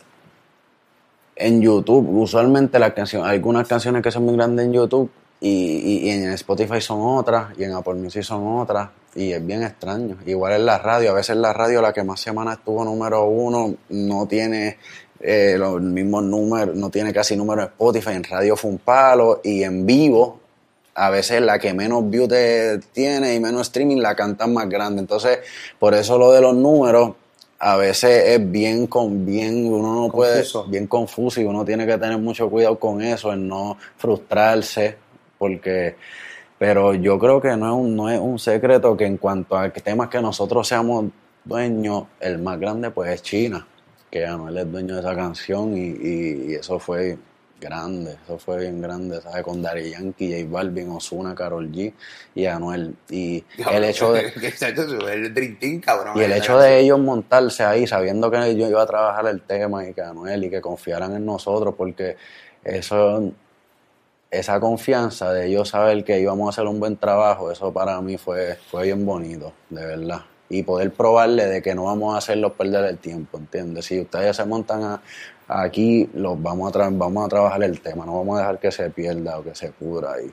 [1.36, 2.06] en YouTube.
[2.08, 6.32] Usualmente las canciones, algunas canciones que son muy grandes en YouTube y, y- y en
[6.32, 10.16] Spotify son otras y en Apple Music son otras y es bien extraño.
[10.26, 13.74] Igual en la radio, a veces la radio la que más semana estuvo número uno
[13.90, 14.78] no tiene
[15.20, 19.40] eh, los mismos números, no tiene casi número en Spotify, en radio fue un palo
[19.42, 20.40] y en vivo
[20.94, 22.28] a veces la que menos views
[22.92, 25.00] tiene y menos streaming la cantan más grande.
[25.00, 25.38] Entonces,
[25.78, 27.12] por eso lo de los números
[27.60, 30.64] a veces es bien con bien uno no puede Confuso.
[30.64, 34.96] bien confuso y uno tiene que tener mucho cuidado con eso, en no frustrarse,
[35.38, 35.96] porque
[36.58, 39.70] pero yo creo que no es un, no es un secreto que en cuanto a
[39.70, 41.06] temas que nosotros seamos
[41.44, 43.64] dueños, el más grande pues es China,
[44.10, 47.16] que Anuel es dueño de esa canción y, y- y eso fue
[47.60, 49.42] grande, eso fue bien grande, ¿sabes?
[49.44, 51.92] Con Daddy Yankee, J Balvin, Ozuna, Karol G
[52.34, 52.94] y Anuel.
[53.10, 56.14] Y el hecho de, el cabrón.
[56.16, 56.60] y el hecho canción.
[56.62, 60.44] de ellos montarse ahí, sabiendo que yo iba a trabajar el tema y que Anuel
[60.44, 62.16] y que confiaran en nosotros, porque
[62.64, 63.32] eso,
[64.30, 68.18] esa confianza de ellos saber que íbamos a hacer un buen trabajo, eso para mí
[68.18, 70.20] fue, fue bien bonito, de verdad.
[70.50, 73.86] Y poder probarle de que no vamos a hacerlos perder el tiempo, ¿entiendes?
[73.86, 75.02] Si ustedes se montan a-
[75.48, 78.90] aquí, los vamos a, vamos a trabajar el tema, no vamos a dejar que se
[78.90, 80.30] pierda o que se pudra ahí.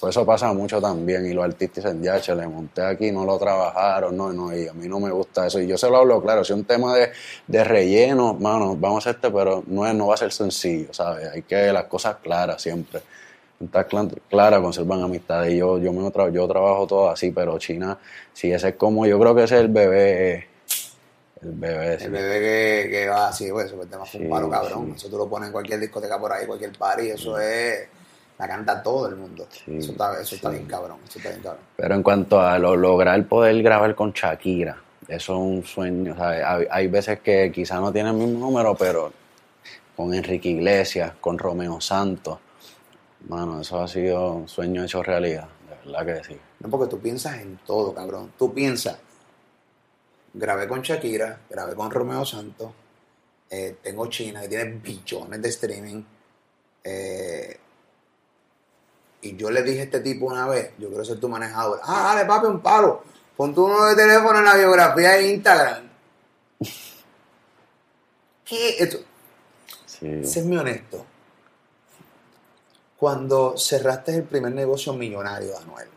[0.00, 3.24] Pues eso pasa mucho también y los artistas dicen, ya, che, le monté aquí, no
[3.24, 5.58] lo trabajaron, no, no, y a mí no me gusta eso.
[5.60, 7.10] Y yo se lo hablo claro, si es un tema de,
[7.48, 10.94] de relleno, mano, vamos a hacer este, pero no, es, no va a ser sencillo,
[10.94, 11.28] ¿sabes?
[11.34, 13.00] Hay que las cosas claras siempre.
[13.60, 15.52] Está clara, conservan amistades.
[15.52, 17.98] Y yo, yo, me tra- yo trabajo todo así, pero China,
[18.32, 20.46] sí, ese es como, yo creo que ese es el bebé,
[21.42, 22.04] el bebé, sí.
[22.04, 22.40] El bebé
[22.84, 24.86] que, que va así, pues, ese tema fue un Sí, palo, cabrón.
[24.90, 24.92] sí.
[24.96, 27.88] Eso tú lo pones en cualquier discoteca por ahí, cualquier party, eso es.
[28.38, 29.48] La canta todo el mundo.
[29.50, 30.56] Sí, eso está, eso está sí.
[30.58, 30.98] bien cabrón.
[31.08, 31.62] Eso está bien cabrón.
[31.76, 34.76] Pero en cuanto a lo- lograr poder grabar con Shakira,
[35.08, 36.14] eso es un sueño.
[36.16, 36.44] ¿sabes?
[36.44, 39.12] Hay, hay veces que quizás no tiene el mismo número, pero
[39.96, 42.38] con Enrique Iglesias, con Romeo Santos,
[43.28, 46.40] mano, eso ha sido un sueño hecho realidad, de verdad que sí.
[46.60, 48.32] No, porque tú piensas en todo, cabrón.
[48.38, 48.98] Tú piensas.
[50.34, 52.70] Grabé con Shakira, grabé con Romeo Santos,
[53.50, 56.02] eh, tengo China, que tiene billones de streaming.
[56.84, 57.58] eh,
[59.20, 61.80] y yo le dije a este tipo una vez, yo quiero ser tu manejador.
[61.82, 63.02] Ah, dale, papi, un palo.
[63.36, 65.88] Pon tu número de teléfono en la biografía de Instagram.
[68.44, 68.76] ¿Qué?
[68.78, 68.98] Esto,
[69.86, 71.04] Sí, Séme honesto.
[72.98, 75.88] Cuando cerraste el primer negocio millonario, Anuel,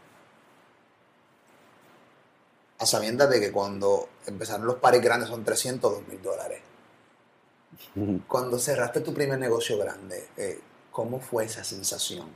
[2.78, 6.61] a sabiendas de que cuando empezaron los pares grandes son 300 2 mil dólares.
[8.28, 10.60] Cuando cerraste tu primer negocio grande, eh,
[10.91, 12.28] ¿cómo fue esa sensación?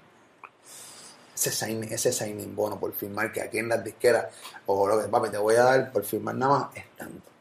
[1.34, 4.28] Ese sign, ese signing bono por firmar, que aquí en las disqueras,
[4.66, 7.32] o lo que papi, te voy a dar por firmar nada más, es tanto.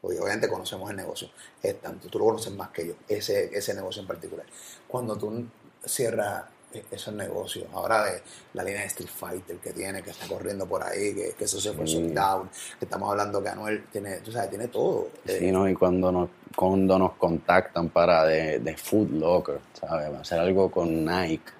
[0.00, 1.30] Porque obviamente conocemos el negocio,
[1.62, 2.08] es tanto.
[2.08, 4.46] Tú lo conoces más que yo, ese, ese negocio en particular.
[4.88, 5.46] Cuando tú
[5.86, 6.44] cierras
[6.90, 8.22] esos negocios, ahora de
[8.54, 11.60] la línea de Street Fighter que tiene, que está corriendo por ahí, que, que eso
[11.60, 12.12] se fue Sí.
[12.16, 15.08] out, que estamos hablando que Anuel tiene, tú sabes, tiene todo.
[15.26, 15.68] Eh, Sí, ¿no?
[15.68, 20.08] Y cuando nos, cuando nos contactan para de, de Food Locker, ¿sabes?
[20.20, 21.52] Hacer algo con Nike,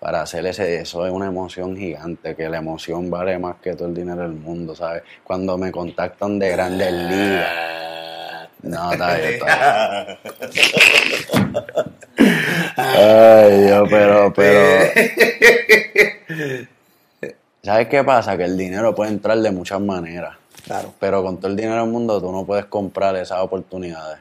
[0.00, 3.86] para hacer ese, eso es una emoción gigante, que la emoción vale más que todo
[3.88, 5.02] el dinero del mundo, ¿sabes?
[5.22, 7.52] Cuando me contactan de grandes ligas.
[8.62, 10.62] No, está bien, está bien.
[12.76, 14.90] Ay, Dios, pero, pero...
[17.62, 18.36] ¿Sabes qué pasa?
[18.36, 20.36] Que el dinero puede entrar de muchas maneras.
[20.64, 20.92] Claro.
[20.98, 24.18] Pero con todo el dinero del mundo tú no puedes comprar esas oportunidades.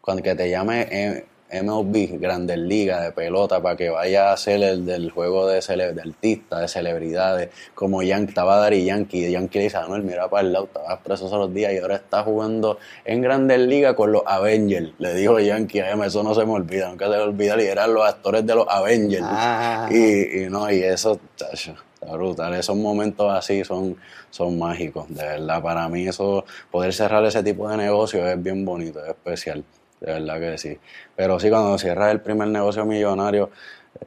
[0.00, 4.62] Cuando que te llame eh, MLB, Grandes Ligas de pelota, para que vaya a hacer
[4.62, 9.30] el del juego de, cele de artistas, de celebridades, como Yankee, estaba Dari Yankee, y
[9.32, 11.96] Yankee le dice, Anuel, mira para el lado, estabas preso esos los días y ahora
[11.96, 14.92] está jugando en Grandes Ligas con los Avengers.
[14.98, 17.92] Le dijo Yankee, a eso no se me olvida, nunca se me olvida, y eran
[17.94, 19.24] los actores de los Avengers.
[19.26, 19.88] Ah.
[19.90, 22.54] Y, y no, y eso, chacho, está brutal.
[22.54, 23.96] Esos momentos así son,
[24.30, 25.62] son mágicos, de verdad.
[25.62, 29.64] Para mí eso, poder cerrar ese tipo de negocio es bien bonito, es especial,
[30.00, 30.78] de verdad que sí.
[31.16, 33.50] Pero sí, cuando cierras el primer negocio millonario,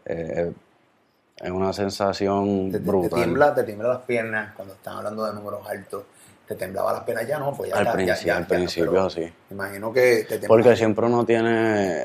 [0.06, 0.52] eh,
[1.38, 3.10] es una sensación Te, te- te brutal.
[3.20, 6.03] tiembla, te tiembla las piernas cuando están hablando de números altos.
[6.48, 8.91] Te temblaba las piernas ya, no, pues ya al ya- principio, ya, al ya, principio
[8.91, 9.34] pero sí.
[9.52, 10.48] Imagino que te temblaba.
[10.48, 12.03] Porque siempre uno tiene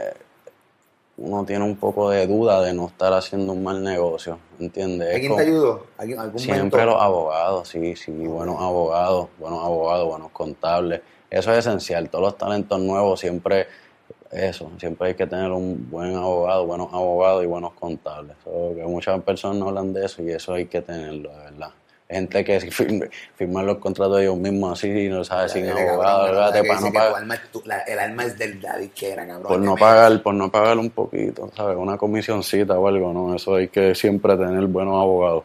[1.20, 5.08] uno tiene un poco de duda de no estar haciendo un mal negocio, ¿entiendes?
[5.08, 5.86] Es ¿Alguien te ayudó?
[5.98, 6.94] ¿Alguien- ¿Algún Siempre mentor?
[6.94, 11.00] los abogados, sí, sí, buenos abogados, buenos abogados, buenos contables.
[11.30, 12.08] Eso es esencial.
[12.08, 13.66] Todos los talentos nuevos siempre,
[14.32, 18.36] eso, siempre hay que tener un buen abogado, buenos abogados y buenos contables.
[18.44, 21.70] So, que muchas personas no hablan de eso y eso hay que tenerlo, de verdad.
[22.10, 26.64] Gente que si firme- firman los contratos ellos mismos así, no sabe, sin abogado, que
[26.64, 27.10] para no pagar.
[27.10, 29.46] tu alma es tu- la- el alma es del daddy que era, cabrón.
[29.46, 31.76] por no pagar, por no pagar un poquito, ¿sabes?
[31.76, 33.34] Una comisioncita o algo, ¿no?
[33.36, 35.44] Eso hay que siempre tener buenos abogados.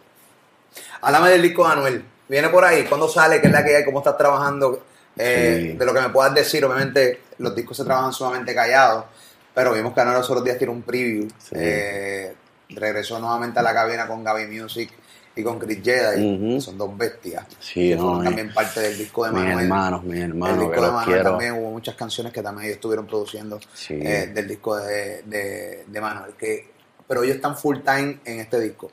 [1.02, 2.02] Háblame del disco Anuel.
[2.30, 2.86] Viene por ahí.
[2.86, 3.42] ¿Cuándo sale?
[3.42, 3.84] ¿Qué es la que hay?
[3.86, 4.80] ¿Cómo estás trabajando?
[5.18, 5.78] Eh, Sí.
[5.78, 9.06] De lo que me puedas decir, obviamente los discos se trabajan sumamente callados,
[9.54, 11.28] pero vimos que Anuel los otros días tiene un preview.
[11.38, 11.56] Sí.
[11.56, 12.34] Eh,
[12.70, 14.90] regresó nuevamente a la cabina con Gaby Music
[15.36, 16.56] y con Chris Jedi.
[16.56, 17.46] Que Son dos bestias.
[17.60, 19.60] Sí, que no, fueron eh, también parte del disco de mis Manuel.
[19.66, 21.24] hermanos, mis el hermanos, disco que de Manuel quiero.
[21.30, 24.00] también hubo muchas canciones que también ellos estuvieron produciendo Sí.
[24.02, 26.34] eh, del disco de, de, de Manuel.
[26.34, 26.72] Que,
[27.08, 28.90] pero ellos están full time en este disco.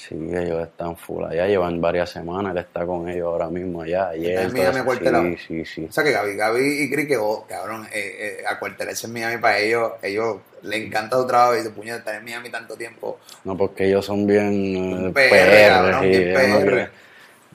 [0.00, 4.08] Sí, ellos están full allá, llevan varias semanas, él está con ellos ahora mismo allá,
[4.08, 4.38] ayer.
[4.38, 5.24] En todo Miami acuartelado.
[5.24, 5.86] Sí, sí, sí.
[5.90, 9.36] O sea que Gaby, Gaby y Chris, que oh, cabrón, eh, eh, acuartelarse en Miami
[9.42, 13.18] para ellos, ellos les encanta su trabajo y se puñeta estar en Miami tanto tiempo.
[13.44, 16.90] No, porque ellos son bien eh, PR, PR, cabrón, sí, bien no quieren-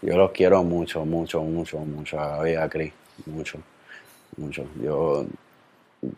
[0.04, 2.94] Yo los quiero mucho, mucho, mucho, mucho, a Gaby y a Chris,
[3.26, 3.58] mucho,
[4.38, 4.68] mucho.
[4.84, 5.26] Yo,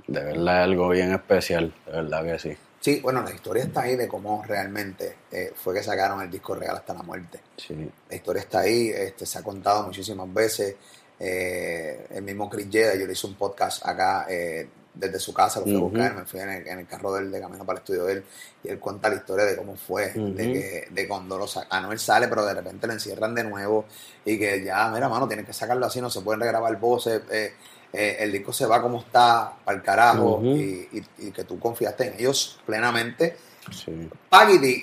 [0.08, 2.58] de verdad, es algo bien especial, de verdad que sí.
[2.88, 6.56] Sí, bueno, la historia está ahí de cómo realmente eh, fue que sacaron el disco
[6.56, 7.42] real hasta la muerte.
[7.58, 7.76] Sí,
[8.10, 10.74] La historia está ahí, este, se ha contado muchísimas veces.
[11.20, 15.60] Eh, el mismo Chris Jedi, yo le hice un podcast acá eh, desde su casa,
[15.60, 17.78] lo fui a buscar, me fui en el, en el carro del de camino para
[17.80, 18.24] el estudio de él
[18.64, 22.00] y él cuenta la historia de cómo fue, de que de cuando lo sa- Anuel
[22.00, 23.84] sale, pero de repente lo encierran de nuevo
[24.24, 27.22] y que ya, mira, mano, tienes que sacarlo así, no se pueden regrabar voces.
[27.32, 27.54] eh,
[27.94, 31.60] eh, el disco se va como está, para el carajo, y, y- y que tú
[31.60, 33.38] confiaste en ellos plenamente
[33.72, 34.10] sí.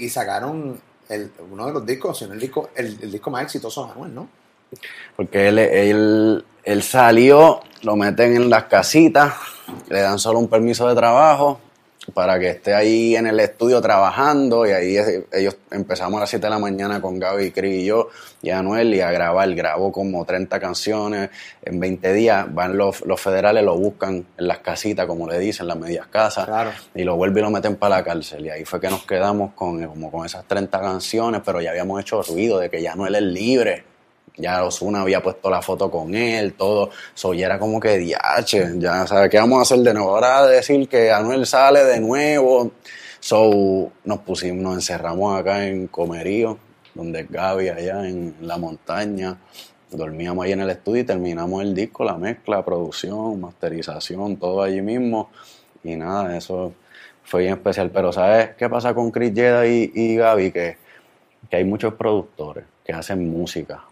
[0.01, 3.85] Y sacaron el, uno de los discos, sino el disco, el, el disco más exitoso
[3.87, 4.29] de Anuel, ¿no?
[5.17, 9.35] Porque él, él, él salió, lo meten en las casitas,
[9.89, 11.61] le dan solo un permiso de trabajo
[12.13, 16.31] para que esté ahí en el estudio trabajando y ahí es- ellos empezamos a las
[16.31, 18.09] 7 de la mañana con Gaby, Cris y yo
[18.43, 21.31] y Anuel y a grabar, grabó como 30 canciones,
[21.63, 25.67] en 20 días van los, los federales, lo buscan en las casitas, como le dicen,
[25.67, 26.71] las medias casas, Claro.
[26.95, 28.45] y lo vuelven y lo meten para la cárcel.
[28.47, 32.01] Y ahí fue que nos quedamos con, como con esas 30 canciones, pero ya habíamos
[32.03, 33.85] hecho ruido de que ya él es libre.
[34.37, 36.91] Ya Osuna había puesto la foto con él, todo.
[37.15, 40.11] So, ya era como que diache, ya sabes qué vamos a hacer de nuevo.
[40.11, 42.73] Ahora decir que Anuel sale de nuevo.
[43.21, 46.59] So, nos pusimos, nos encerramos acá en Comerío,
[46.95, 49.39] donde Gaby, allá en la montaña.
[49.91, 54.83] Dormíamos ahí en el estudio y terminamos el disco, la mezcla, producción, masterización, todo allí
[54.83, 55.31] mismo.
[55.85, 56.73] Y nada, eso
[57.23, 57.91] fue bien especial.
[57.91, 60.51] Pero ¿sabes qué pasa con Chris Jedi y, y Gaby?
[60.51, 60.77] Que,
[61.49, 63.85] que hay muchos productores que hacen música,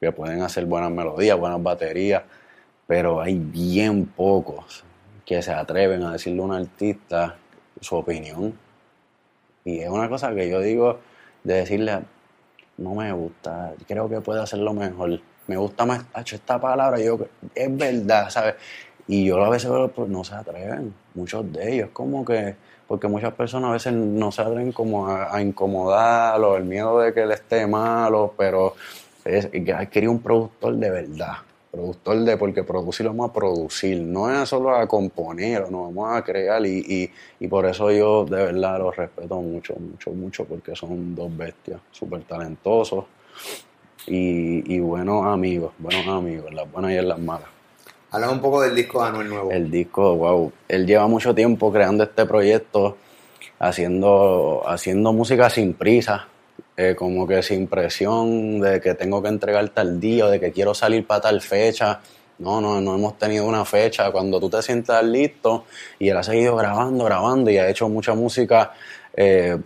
[0.00, 2.22] que pueden hacer buenas melodías, buenas baterías,
[2.86, 4.82] pero hay bien pocos
[5.26, 7.36] que se atreven a decirle a un artista
[7.80, 8.58] su opinión.
[9.64, 10.98] Y es una cosa que yo digo
[11.44, 12.00] de decirle,
[12.78, 15.20] no me gusta, creo que puede hacerlo mejor.
[15.46, 17.18] Me gusta más, "Acho, esta palabra, yo,
[17.54, 18.54] es verdad, ¿sabes?
[19.06, 22.56] Y yo a veces veo, pues no se atreven, muchos de ellos, como que,
[22.88, 27.12] porque muchas personas a veces no se atreven como a, a incomodarlo, el miedo de
[27.12, 28.74] que él esté malo, pero
[29.24, 31.34] es, que querido un productor de verdad,
[31.70, 36.16] productor de, porque producir lo vamos a producir, no es solo a componer, no vamos
[36.16, 40.44] a crear y, y, y por eso yo de verdad los respeto mucho, mucho, mucho,
[40.44, 43.04] porque son dos bestias, súper talentosos
[44.06, 47.48] y, y buenos amigos, buenos amigos, en las buenas y en las malas.
[48.12, 49.50] Hablamos un poco del disco de Anuel nuevo.
[49.52, 52.96] El disco, wow, él lleva mucho tiempo creando este proyecto,
[53.60, 56.26] haciendo, haciendo música sin prisa,
[56.82, 60.72] eh, como que sin presión de que tengo que entregar tal día de que quiero
[60.72, 62.00] salir para tal fecha.
[62.38, 64.10] No, no, no hemos tenido una fecha.
[64.10, 65.66] Cuando tú te sientas listo
[65.98, 68.72] y él ha seguido grabando, grabando y ha hecho mucha música
[69.14, 69.58] eh,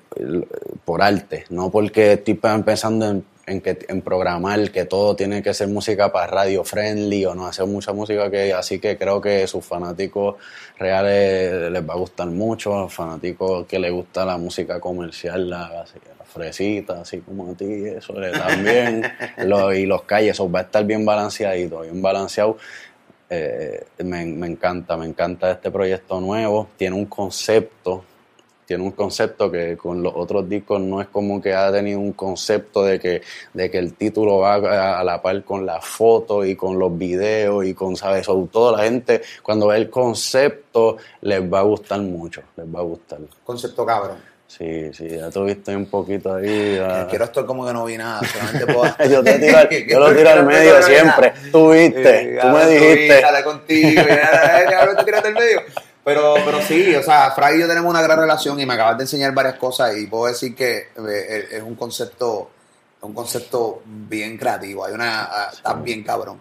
[0.85, 6.27] por arte, no porque estoy pensando en, programar que todo tiene que ser música para
[6.27, 10.37] radio friendly o no hacer mucha música que así que creo que sus fanáticos
[10.79, 15.85] reales les va a gustar mucho, fanáticos que les gusta la música comercial, la,
[16.35, 19.05] fresita, así como a ti, eso también,
[19.77, 22.59] y los calles, eso va a estar bien balanceadito, bien balanceado.
[23.31, 28.05] Eh, me, me encanta, me encanta este proyecto nuevo, tiene un concepto
[28.67, 32.13] tiene un concepto que con los otros discos no es como que ha tenido un
[32.13, 34.55] concepto de que, de que el título va
[34.99, 38.27] a, la par con la foto y con los videos y con, ¿sabes?
[38.27, 42.81] Sobre todo la gente, cuando ve el concepto, les va a gustar mucho, les va
[42.81, 43.19] a gustar.
[43.45, 44.34] Concepto cabrón.
[44.47, 46.81] Sí, sí, ya tuviste un poquito ahí.
[47.11, 48.95] Quiero esto como que no vi nada, solamente puedo...
[49.11, 49.59] yo, te tiro,
[49.89, 51.33] yo lo tiro al medio siempre.
[51.51, 53.21] Tú viste, tú me dijiste.
[53.21, 54.03] Dale contigo,
[55.05, 55.63] tiraste al medio.
[56.05, 58.99] Pero, pero sí, o sea, Fray y yo tenemos una gran relación y me acabas
[58.99, 62.51] de enseñar varias cosas y puedo decir que eh, es un concepto
[63.05, 66.39] un concepto bien creativo, hay una ah, está bien cabrón.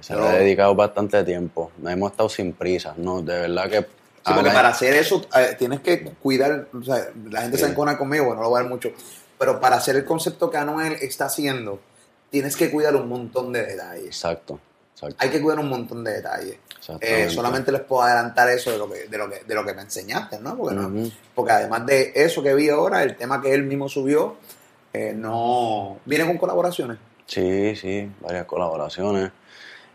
[0.00, 3.86] se lo he dedicado bastante tiempo, no hemos estado sin prisa, no, de verdad que
[4.34, 8.24] Porque para hacer eso eh, tienes que cuidar, o sea, la gente se encona conmigo,
[8.24, 8.90] bueno, no lo voy a ver mucho,
[9.38, 11.80] pero para hacer el concepto que Anuel está haciendo,
[12.30, 14.06] tienes que cuidar un montón de detalles.
[14.06, 14.58] Exacto.
[15.18, 16.56] Hay que cuidar un montón de detalles.
[17.00, 19.74] Eh, solamente les puedo adelantar eso de lo que, de lo que, de lo que
[19.74, 20.56] me enseñaste, ¿no?
[20.56, 24.36] Porque, porque además de eso que vi ahora, el tema que él mismo subió,
[24.92, 26.98] eh, no viene con colaboraciones.
[27.26, 29.30] Sí, sí, varias colaboraciones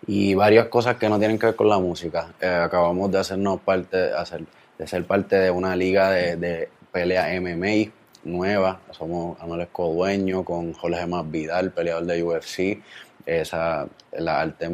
[0.07, 2.33] y varias cosas que no tienen que ver con la música.
[2.39, 4.43] Eh, acabamos de hacernos parte, hacer,
[4.77, 7.91] de ser parte de una liga de, de pelea MMA
[8.23, 8.79] nueva.
[8.91, 12.81] Somos Anuel Dueño con Jorge Más Vidal, peleador de UFC
[13.25, 14.69] esa, la arte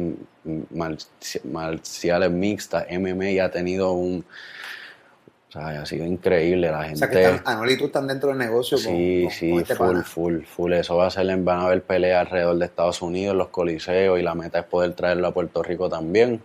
[1.50, 4.24] marciales mixtas, MMA, ha tenido un...
[5.58, 6.94] Sea, ha sido increíble la gente.
[6.94, 8.78] O sea, que están, Anuel y tú están dentro del negocio.
[8.78, 10.72] Sí, sí, este full, full, full.
[10.72, 14.22] Eso va a ser, van a haber peleas alrededor de Estados Unidos, los coliseos, y
[14.22, 16.40] la meta es poder traerlo a Puerto Rico también.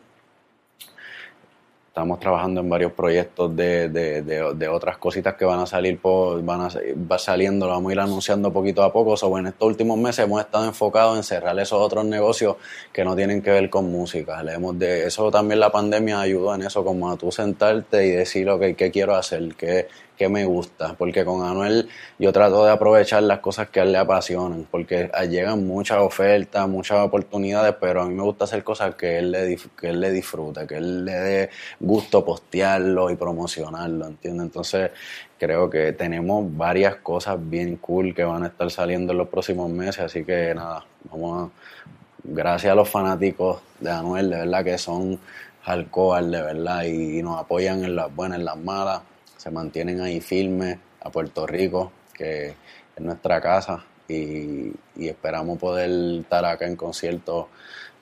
[1.94, 6.44] Estamos trabajando en varios proyectos de, de, de, otras cositas que van a salir, por,
[6.44, 6.70] van a
[7.12, 9.16] va saliendo, lo vamos a ir anunciando poquito a poco.
[9.16, 12.56] So, en estos últimos meses hemos estado enfocados en cerrar esos otros negocios
[12.92, 14.42] que no tienen que ver con música.
[14.42, 18.50] hemos de, eso también la pandemia ayudó en eso, como a tú sentarte y decir,
[18.50, 19.54] ok, ¿qué quiero hacer?
[19.54, 19.88] ¿Qué,
[20.24, 23.92] que me gusta, porque con Anuel yo trato de aprovechar las cosas que a él
[23.92, 28.96] le apasionan, porque llegan muchas ofertas, muchas oportunidades, pero a mí me gusta hacer cosas
[28.96, 34.08] que él le, que él le disfrute, que él le dé gusto postearlo y promocionarlo,
[34.08, 34.46] ¿entiendes?
[34.46, 34.92] Entonces
[35.38, 39.70] creo que tenemos varias cosas bien cool que van a estar saliendo en los próximos
[39.70, 41.90] meses, así que nada, vamos a,
[42.24, 45.20] gracias a los fanáticos de Anuel, de verdad que son
[45.64, 49.02] hardcore, de verdad, y nos apoyan en las buenas, en las malas
[49.44, 52.56] se mantienen ahí firmes a Puerto Rico, que
[52.96, 55.90] es nuestra casa, y, esperamos poder
[56.22, 57.50] estar acá en concierto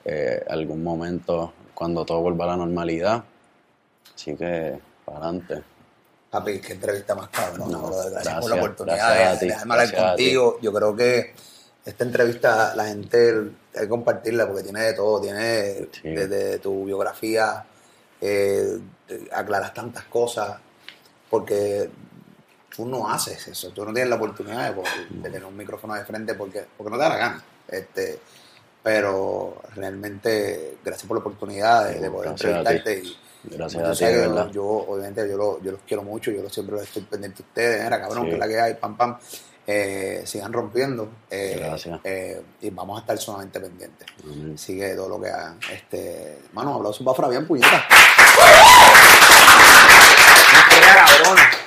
[0.04, 3.24] eh, algún momento cuando todo vuelva a la normalidad.
[4.14, 5.62] Así que, para adelante.
[6.30, 7.72] Papi, qué entrevista más cabrón.
[7.72, 10.58] No, gracias, por la oportunidad de, hablar contigo.
[10.62, 11.34] Yo creo que
[11.84, 15.20] esta entrevista la gente hay que compartirla porque tiene de todo.
[15.20, 17.64] Tiene desde tu biografía,
[18.20, 18.78] eh,
[19.32, 20.56] aclaras tantas cosas
[21.32, 21.88] porque
[22.76, 24.82] tú no haces eso, tú no tienes la oportunidad de,
[25.22, 27.44] tener un micrófono de frente porque, porque no te da la gana.
[27.66, 28.20] Este,
[28.82, 32.98] pero realmente, gracias por la oportunidad de, poder entrevistarte.
[32.98, 36.84] Y, gracias a ti, yo, yo, obviamente, yo, yo, los quiero mucho, yo siempre los
[36.84, 37.80] estoy pendiente de ustedes.
[37.86, 39.16] Era cabrón, que es la que hay, pam, pam.
[39.66, 44.06] Eh, sigan rompiendo eh, eh, y vamos a estar solamente pendientes.
[44.56, 45.58] Sigue todo lo que hagan.
[45.72, 47.86] Este, mano, aplausos para Fabián Puñeta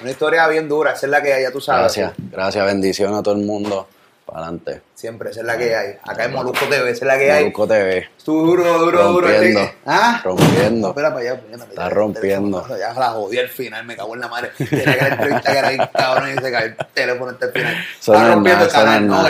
[0.02, 1.82] una historia bien dura, esa es la que hay, ya tú sabes.
[1.82, 3.88] Gracias, gracias, bendición a todo el mundo.
[4.26, 4.82] Para adelante.
[4.96, 5.98] Siempre, esa es la que hay.
[6.02, 7.44] Acá en Molusco TV, esa es la que hay.
[7.44, 8.10] Molusco TV.
[8.26, 9.28] Duro, duro, duro.
[9.28, 9.72] Rompiendo.
[9.86, 10.22] ¿Ah?
[10.24, 10.88] Rompiendo.
[10.90, 11.42] espera para allá.
[11.70, 12.68] Está rompiendo.
[12.78, 14.52] Ya la jodí al final, me cago en la madre.
[14.58, 17.52] Tiene que la entrevista que era ahí, cabrón, y se cae el teléfono hasta el
[17.52, 17.76] final.
[18.00, 19.24] Está rompiendo el canal, no,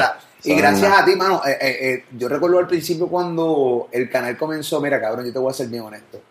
[0.46, 4.38] y gracias a ti, mano, eh, eh, eh, yo recuerdo al principio cuando el canal
[4.38, 6.22] comenzó, mira, cabrón, yo te voy a ser bien honesto.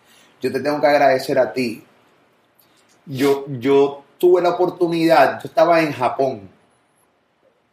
[0.41, 1.83] Yo te tengo que agradecer a ti
[3.05, 6.49] yo, yo tuve la oportunidad, yo estaba en Japón.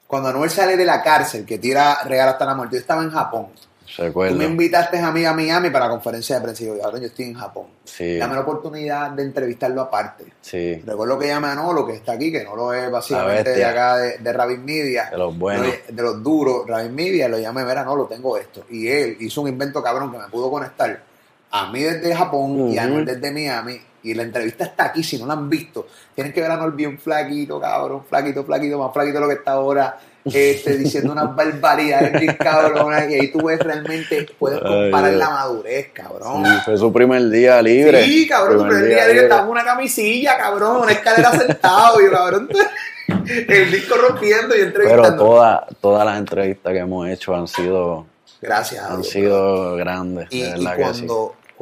[0.06, 3.10] Cuando Anuel sale de la cárcel, que tira regalo hasta la muerte, yo estaba en
[3.10, 3.48] Japón.
[3.96, 6.98] Tú me invitaste a mí a Miami para la conferencia de prensa y yo, ahora
[6.98, 7.66] yo estoy en Japón.
[7.84, 8.16] Sí.
[8.16, 10.32] Dame la oportunidad de entrevistarlo aparte.
[10.40, 10.82] Sí.
[10.86, 13.98] Recuerdo que llamé a Nolo, que está aquí, que no lo es básicamente de acá
[13.98, 15.10] de, de Rabin Media.
[15.10, 15.66] De los buenos.
[15.88, 18.64] De, los duros, Rabin Media, lo llamé, mira, no, lo tengo esto.
[18.70, 21.02] Y él hizo un invento cabrón que me pudo conectar
[21.50, 22.84] a mí desde Japón y a.
[22.84, 23.78] Anuel desde Miami.
[24.04, 25.86] Y la entrevista está aquí, si no la han visto.
[26.14, 29.52] Tienen que ver a bien flaquito, cabrón, flaquito, flaquito, más flaquito de lo que está
[29.52, 29.98] ahora.
[30.24, 33.10] Este, diciendo unas barbaridades bien cabronas.
[33.10, 36.44] Y ahí tú ves realmente, puedes comparar Ay, la madurez, cabrón.
[36.44, 38.04] Sí, fue su primer día libre.
[38.04, 42.10] Sí, cabrón, tu primer día libre estaba en una camisilla, cabrón, una escalera sentado, y
[42.10, 42.48] cabrón,
[43.48, 45.24] el disco rompiendo y Pero entrevistando.
[45.24, 48.06] todas todas las entrevistas que hemos hecho han sido,
[48.40, 51.06] Gracias a han Dios, sido grandes, Y, de y verdad que sí.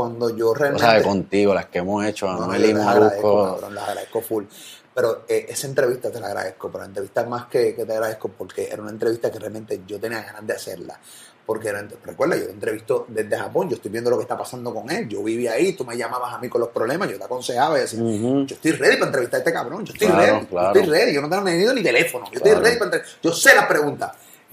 [0.00, 0.86] Cuando, yo O realmente...
[0.86, 4.20] sea, contigo, las que hemos hecho, No, no, yo y les agradezco, cabrón, les agradezco
[4.22, 4.44] full.
[4.94, 8.28] Pero eh, esa entrevista te la agradezco, pero la entrevista más que, que te agradezco
[8.28, 10.98] porque era una entrevista que realmente yo tenía ganas de hacerla.
[11.46, 14.72] Porque era, recuerda, yo te entrevisto desde Japón, yo estoy viendo lo que está pasando
[14.72, 17.24] con él, yo vivía ahí, tú me llamabas a mí con los problemas, yo te
[17.24, 18.46] aconsejaba y decía, Ujú.
[18.46, 20.74] yo estoy ready para entrevistar a este cabrón, yo estoy Claro, ready, claro.
[20.74, 22.46] yo estoy ready, yo no tengo ni ni teléfono, yo Claro.
[22.46, 24.12] estoy ready para entrevistar, yo sé las preguntas.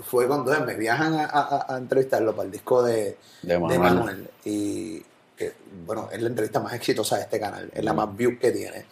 [0.09, 3.79] Fue cuando me viajan a, a- a entrevistarlo para el disco de, De de Manuel.
[3.79, 4.29] Manuel.
[4.45, 5.03] Y
[5.38, 5.53] que,
[5.85, 8.85] bueno, es la entrevista más exitosa de este canal, es la más view que tiene.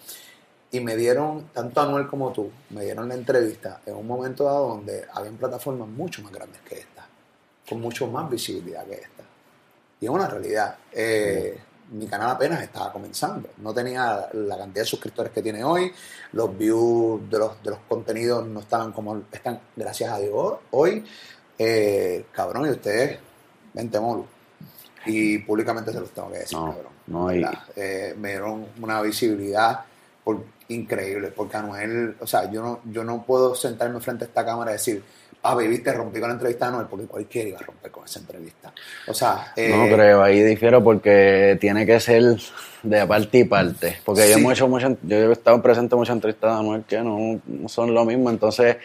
[0.71, 4.69] Y me dieron, tanto Anuel como tú, me dieron la entrevista en un momento dado
[4.69, 7.07] donde habían plataformas mucho más grandes que esta,
[7.67, 9.23] con mucho más visibilidad que esta.
[9.99, 10.77] Y es una realidad.
[10.91, 11.57] Eh,
[11.91, 13.49] mi canal apenas estaba comenzando.
[13.57, 15.91] No tenía la cantidad de suscriptores que tiene hoy.
[16.33, 21.05] Los views de los, de los contenidos no estaban como están, gracias a Dios, hoy.
[21.57, 23.17] Eh, cabrón, y ustedes,
[23.73, 24.34] vente, Molu.
[25.05, 26.91] Y públicamente se los tengo que decir, No, cabrón.
[27.07, 27.59] no, y- ¿verdad?
[27.75, 29.81] Eh, me dieron una visibilidad
[30.23, 34.43] por- increíble, porque Anuel, o sea, yo no, yo no puedo sentarme frente a esta
[34.43, 35.03] cámara y decir,
[35.43, 38.03] ah, baby, te rompí con la entrevista de Anuel, porque cualquiera iba a romper con
[38.05, 38.73] esa entrevista.
[39.07, 42.23] O sea, eh, No creo, ahí difiero porque tiene que ser
[42.81, 43.97] de parte y parte.
[44.03, 46.97] Porque yo hemos hecho muchas, yo he estado presente en muchas entrevistas de Anuel que
[47.03, 48.77] no, no son lo mismo, entonces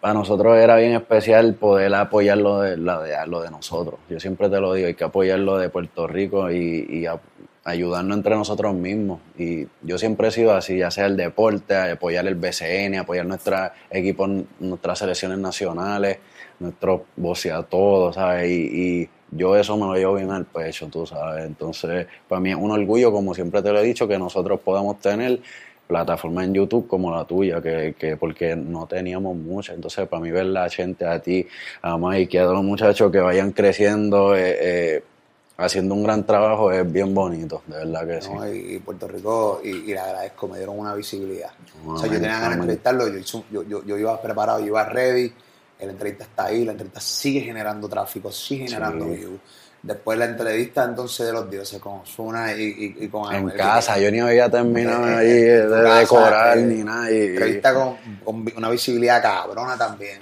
[0.00, 3.00] para nosotros era bien especial poder apoyar lo de, lo
[3.42, 4.00] de nosotros.
[4.08, 7.20] Yo siempre te lo digo, hay que apoyar lo de Puerto Rico y, y a-
[7.64, 9.20] ayudarnos entre nosotros mismos.
[9.38, 13.74] Y yo siempre he sido así, ya sea el deporte, apoyar el BCN, apoyar nuestra
[13.90, 14.26] equipo,
[14.58, 16.18] nuestras selecciones nacionales,
[16.58, 18.50] nuestros voceos, todo, ¿sabes?
[18.50, 21.44] Y, y yo eso me lo llevo bien al pecho, tú sabes.
[21.44, 24.98] Entonces, para mí es un orgullo, como siempre te lo he dicho, que nosotros podamos
[25.00, 25.40] tener
[25.90, 29.74] plataformas en YouTube como la tuya, que, que porque no teníamos muchas.
[29.74, 31.44] Entonces, para mí ver la gente a ti,
[31.82, 35.04] a Mike, a todos los muchachos que vayan creciendo, eh, eh,
[35.58, 38.30] haciendo un gran trabajo, es bien bonito, de verdad que sí.
[38.32, 38.48] ¿no?
[38.50, 41.50] y, y Puerto Rico, y, y le agradezco, me dieron una visibilidad.
[41.84, 44.84] o sea, yo tenía ganas de entrevistarlo, yo, yo, yo, yo iba preparado, yo iba
[44.84, 45.32] ready,
[45.80, 49.10] la entrevista está ahí, la entrevista sigue generando tráfico, sigue generando Sí.
[49.16, 49.40] views.
[49.82, 53.98] Después la entrevista entonces de los dioses con Osuna y, y, y con En casa,
[53.98, 57.10] yo ni había terminado Eh, ahí eh, de decorar eh, ni nada.
[57.10, 60.20] y- entrevista con, con una visibilidad cabrona también.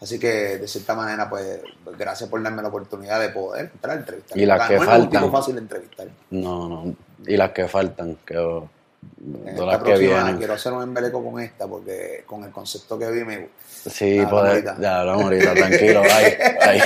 [0.00, 1.60] Así que de cierta manera, pues,
[1.98, 4.38] gracias por darme la oportunidad de poder entrar a entrevistar.
[4.38, 5.10] Y las que un faltan.
[5.10, 6.06] tipo fácil entrevistar.
[6.30, 6.94] No, no.
[7.26, 11.66] Y las que faltan, que En esta que próxima quiero hacer un embeleco con esta
[11.66, 14.76] porque con el concepto que vi me Sí, poder, ahorita.
[14.80, 16.82] ya hablamos ahorita, tranquilo, bye, bye.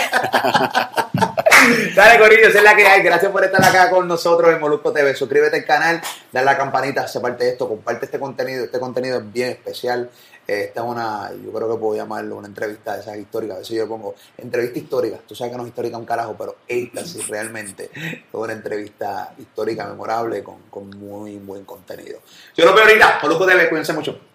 [1.94, 3.02] Dale, Corillo, es la que hay.
[3.02, 5.14] Gracias por estar acá con nosotros en Molusco TV.
[5.14, 6.00] Suscríbete al canal,
[6.32, 8.64] dale a la campanita, se parte de esto, comparte este contenido.
[8.64, 10.10] Este contenido es bien especial.
[10.46, 13.56] Esta es una, yo creo que puedo llamarlo una entrevista de esas históricas.
[13.56, 15.18] A veces yo pongo entrevista histórica.
[15.26, 19.32] Tú sabes que no es histórica un carajo, pero esta sí realmente es una entrevista
[19.38, 22.20] histórica, memorable, con, con muy buen contenido.
[22.56, 23.20] Yo lo veo ahorita.
[23.22, 24.33] Molusco TV, cuídense mucho.